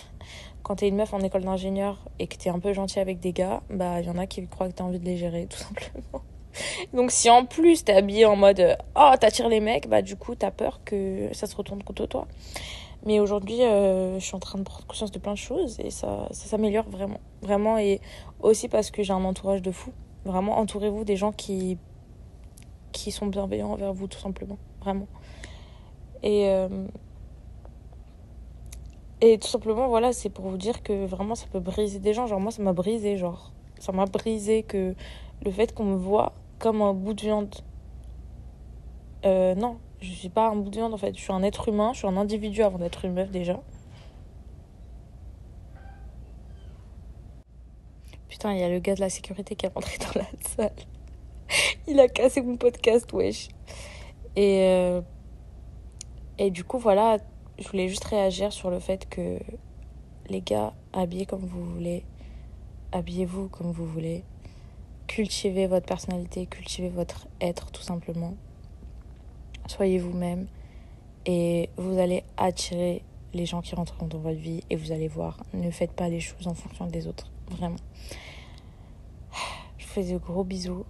quand 0.62 0.76
t'es 0.76 0.88
une 0.88 0.96
meuf 0.96 1.12
en 1.12 1.20
école 1.20 1.44
d'ingénieur 1.44 1.98
et 2.18 2.26
que 2.26 2.36
t'es 2.36 2.48
un 2.48 2.58
peu 2.58 2.72
gentil 2.72 3.00
avec 3.00 3.20
des 3.20 3.32
gars, 3.34 3.62
bah, 3.68 4.00
il 4.00 4.06
y 4.06 4.10
en 4.10 4.16
a 4.16 4.26
qui 4.26 4.46
croient 4.46 4.68
que 4.68 4.74
t'as 4.74 4.84
envie 4.84 4.98
de 4.98 5.04
les 5.04 5.18
gérer, 5.18 5.46
tout 5.46 5.58
simplement. 5.58 6.24
Donc, 6.92 7.10
si 7.10 7.30
en 7.30 7.44
plus 7.44 7.84
t'es 7.84 7.92
habillée 7.92 8.26
en 8.26 8.36
mode 8.36 8.76
oh, 8.96 9.12
t'attires 9.20 9.48
les 9.48 9.60
mecs, 9.60 9.88
bah, 9.88 10.02
du 10.02 10.16
coup, 10.16 10.34
t'as 10.34 10.50
peur 10.50 10.80
que 10.84 11.28
ça 11.32 11.46
se 11.46 11.56
retourne 11.56 11.82
contre 11.82 12.06
toi. 12.06 12.26
Mais 13.06 13.18
aujourd'hui, 13.18 13.62
euh, 13.62 14.18
je 14.18 14.24
suis 14.24 14.34
en 14.34 14.40
train 14.40 14.58
de 14.58 14.64
prendre 14.64 14.86
conscience 14.86 15.10
de 15.10 15.18
plein 15.18 15.32
de 15.32 15.38
choses 15.38 15.80
et 15.80 15.90
ça, 15.90 16.28
ça 16.32 16.46
s'améliore 16.48 16.88
vraiment. 16.88 17.20
Vraiment. 17.40 17.78
Et 17.78 18.00
aussi 18.40 18.68
parce 18.68 18.90
que 18.90 19.02
j'ai 19.02 19.12
un 19.12 19.24
entourage 19.24 19.62
de 19.62 19.70
fous. 19.70 19.92
Vraiment, 20.24 20.58
entourez-vous 20.58 21.04
des 21.04 21.16
gens 21.16 21.32
qui, 21.32 21.78
qui 22.92 23.10
sont 23.10 23.26
bienveillants 23.26 23.72
envers 23.72 23.94
vous, 23.94 24.06
tout 24.06 24.18
simplement. 24.18 24.58
Vraiment. 24.80 25.06
Et, 26.22 26.48
euh, 26.48 26.86
et 29.22 29.38
tout 29.38 29.48
simplement, 29.48 29.88
voilà, 29.88 30.12
c'est 30.12 30.28
pour 30.28 30.46
vous 30.46 30.58
dire 30.58 30.82
que 30.82 31.06
vraiment, 31.06 31.34
ça 31.34 31.46
peut 31.50 31.60
briser 31.60 32.00
des 32.00 32.12
gens. 32.12 32.26
Genre, 32.26 32.40
moi, 32.40 32.50
ça 32.50 32.62
m'a 32.62 32.74
brisé. 32.74 33.16
Genre, 33.16 33.50
ça 33.78 33.92
m'a 33.92 34.04
brisé 34.04 34.62
que 34.62 34.94
le 35.42 35.50
fait 35.50 35.74
qu'on 35.74 35.84
me 35.84 35.96
voit 35.96 36.34
comme 36.60 36.82
un 36.82 36.94
bout 36.94 37.14
de 37.14 37.22
viande. 37.22 37.54
Euh, 39.24 39.56
non, 39.56 39.78
je 40.00 40.12
suis 40.12 40.28
pas 40.28 40.48
un 40.48 40.56
bout 40.56 40.70
de 40.70 40.76
viande 40.76 40.94
en 40.94 40.96
fait. 40.96 41.16
Je 41.16 41.20
suis 41.20 41.32
un 41.32 41.42
être 41.42 41.68
humain, 41.68 41.92
je 41.92 41.98
suis 41.98 42.06
un 42.06 42.16
individu 42.16 42.62
avant 42.62 42.78
d'être 42.78 43.04
une 43.04 43.14
meuf 43.14 43.30
déjà. 43.30 43.60
Putain, 48.28 48.52
il 48.52 48.60
y 48.60 48.62
a 48.62 48.68
le 48.68 48.78
gars 48.78 48.94
de 48.94 49.00
la 49.00 49.10
sécurité 49.10 49.56
qui 49.56 49.66
est 49.66 49.72
rentré 49.74 49.98
dans 49.98 50.20
la 50.20 50.26
salle. 50.46 50.86
Il 51.88 51.98
a 51.98 52.06
cassé 52.06 52.42
mon 52.42 52.56
podcast, 52.56 53.12
wesh. 53.12 53.48
Et, 54.36 54.62
euh, 54.62 55.02
et 56.38 56.50
du 56.50 56.62
coup, 56.62 56.78
voilà, 56.78 57.18
je 57.58 57.68
voulais 57.68 57.88
juste 57.88 58.04
réagir 58.04 58.52
sur 58.52 58.70
le 58.70 58.78
fait 58.78 59.08
que 59.08 59.38
les 60.28 60.40
gars, 60.40 60.72
habillez 60.92 61.26
comme 61.26 61.44
vous 61.44 61.64
voulez. 61.64 62.04
Habillez-vous 62.92 63.48
comme 63.48 63.72
vous 63.72 63.86
voulez. 63.86 64.24
Cultivez 65.10 65.66
votre 65.66 65.86
personnalité, 65.86 66.46
cultivez 66.46 66.88
votre 66.88 67.26
être 67.40 67.72
tout 67.72 67.82
simplement 67.82 68.36
soyez 69.70 69.98
vous-même 69.98 70.46
et 71.26 71.70
vous 71.76 71.98
allez 71.98 72.24
attirer 72.36 73.02
les 73.32 73.46
gens 73.46 73.62
qui 73.62 73.74
rentreront 73.74 74.06
dans 74.06 74.18
votre 74.18 74.38
vie 74.38 74.62
et 74.68 74.76
vous 74.76 74.92
allez 74.92 75.08
voir, 75.08 75.38
ne 75.54 75.70
faites 75.70 75.92
pas 75.92 76.08
les 76.08 76.20
choses 76.20 76.48
en 76.48 76.54
fonction 76.54 76.86
des 76.86 77.06
autres, 77.06 77.30
vraiment. 77.48 77.76
Je 79.78 79.86
vous 79.86 79.92
fais 79.92 80.04
de 80.04 80.18
gros 80.18 80.44
bisous 80.44 80.84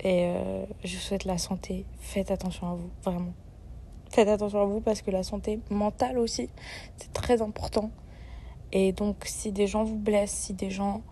et 0.00 0.24
euh, 0.24 0.66
je 0.82 0.96
vous 0.96 1.00
souhaite 1.00 1.24
la 1.24 1.38
santé. 1.38 1.86
Faites 2.00 2.30
attention 2.30 2.68
à 2.68 2.74
vous, 2.74 2.90
vraiment. 3.02 3.32
Faites 4.10 4.28
attention 4.28 4.60
à 4.60 4.64
vous 4.64 4.80
parce 4.80 5.00
que 5.00 5.10
la 5.10 5.22
santé 5.22 5.60
mentale 5.70 6.18
aussi, 6.18 6.50
c'est 6.96 7.12
très 7.12 7.40
important. 7.42 7.90
Et 8.72 8.92
donc, 8.92 9.24
si 9.24 9.52
des 9.52 9.66
gens 9.68 9.84
vous 9.84 9.96
blessent, 9.96 10.32
si 10.32 10.52
des 10.52 10.70
gens 10.70 11.02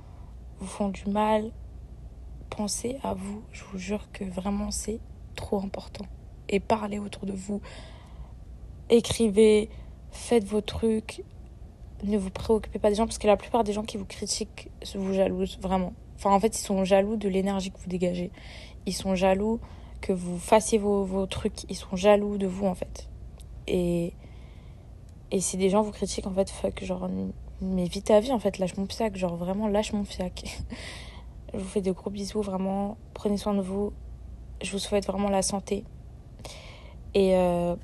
vous 0.62 0.68
font 0.68 0.88
du 0.88 1.06
mal, 1.06 1.50
pensez 2.48 2.96
à 3.02 3.14
vous. 3.14 3.42
Je 3.52 3.64
vous 3.64 3.78
jure 3.78 4.10
que 4.12 4.24
vraiment, 4.24 4.70
c'est 4.70 5.00
trop 5.34 5.58
important. 5.60 6.06
Et 6.48 6.60
parlez 6.60 6.98
autour 6.98 7.26
de 7.26 7.32
vous. 7.32 7.60
Écrivez, 8.88 9.68
faites 10.12 10.44
vos 10.44 10.60
trucs. 10.60 11.24
Ne 12.04 12.16
vous 12.16 12.30
préoccupez 12.30 12.78
pas 12.78 12.90
des 12.90 12.94
gens 12.94 13.06
parce 13.06 13.18
que 13.18 13.26
la 13.26 13.36
plupart 13.36 13.64
des 13.64 13.72
gens 13.72 13.82
qui 13.82 13.96
vous 13.96 14.04
critiquent 14.04 14.70
vous 14.94 15.12
jalousent 15.12 15.58
vraiment. 15.60 15.94
Enfin, 16.16 16.30
en 16.30 16.38
fait, 16.38 16.56
ils 16.56 16.62
sont 16.62 16.84
jaloux 16.84 17.16
de 17.16 17.28
l'énergie 17.28 17.70
que 17.70 17.78
vous 17.78 17.88
dégagez. 17.88 18.30
Ils 18.86 18.92
sont 18.92 19.14
jaloux 19.14 19.60
que 20.00 20.12
vous 20.12 20.38
fassiez 20.38 20.78
vos, 20.78 21.26
trucs. 21.26 21.64
Ils 21.68 21.76
sont 21.76 21.96
jaloux 21.96 22.38
de 22.38 22.46
vous, 22.46 22.66
en 22.66 22.74
fait. 22.74 23.08
Et, 23.66 24.12
et 25.30 25.40
si 25.40 25.56
des 25.56 25.70
gens 25.70 25.82
vous 25.82 25.92
critiquent, 25.92 26.26
en 26.26 26.34
fait, 26.34 26.50
fuck, 26.50 26.84
genre, 26.84 27.08
mais 27.62 27.84
vite 27.84 28.06
ta 28.06 28.20
vie, 28.20 28.32
en 28.32 28.38
fait, 28.38 28.58
lâche 28.58 28.76
mon 28.76 28.86
fiac. 28.86 29.16
Genre, 29.16 29.36
vraiment, 29.36 29.68
lâche 29.68 29.92
mon 29.92 30.04
fiac. 30.04 30.44
Je 31.54 31.58
vous 31.58 31.68
fais 31.68 31.82
de 31.82 31.92
gros 31.92 32.10
bisous, 32.10 32.42
vraiment. 32.42 32.96
Prenez 33.14 33.36
soin 33.36 33.54
de 33.54 33.60
vous 33.60 33.92
je 34.62 34.72
vous 34.72 34.78
souhaite 34.78 35.06
vraiment 35.06 35.28
la 35.28 35.42
santé. 35.42 35.84
Et 37.14 37.36
euh, 37.36 37.76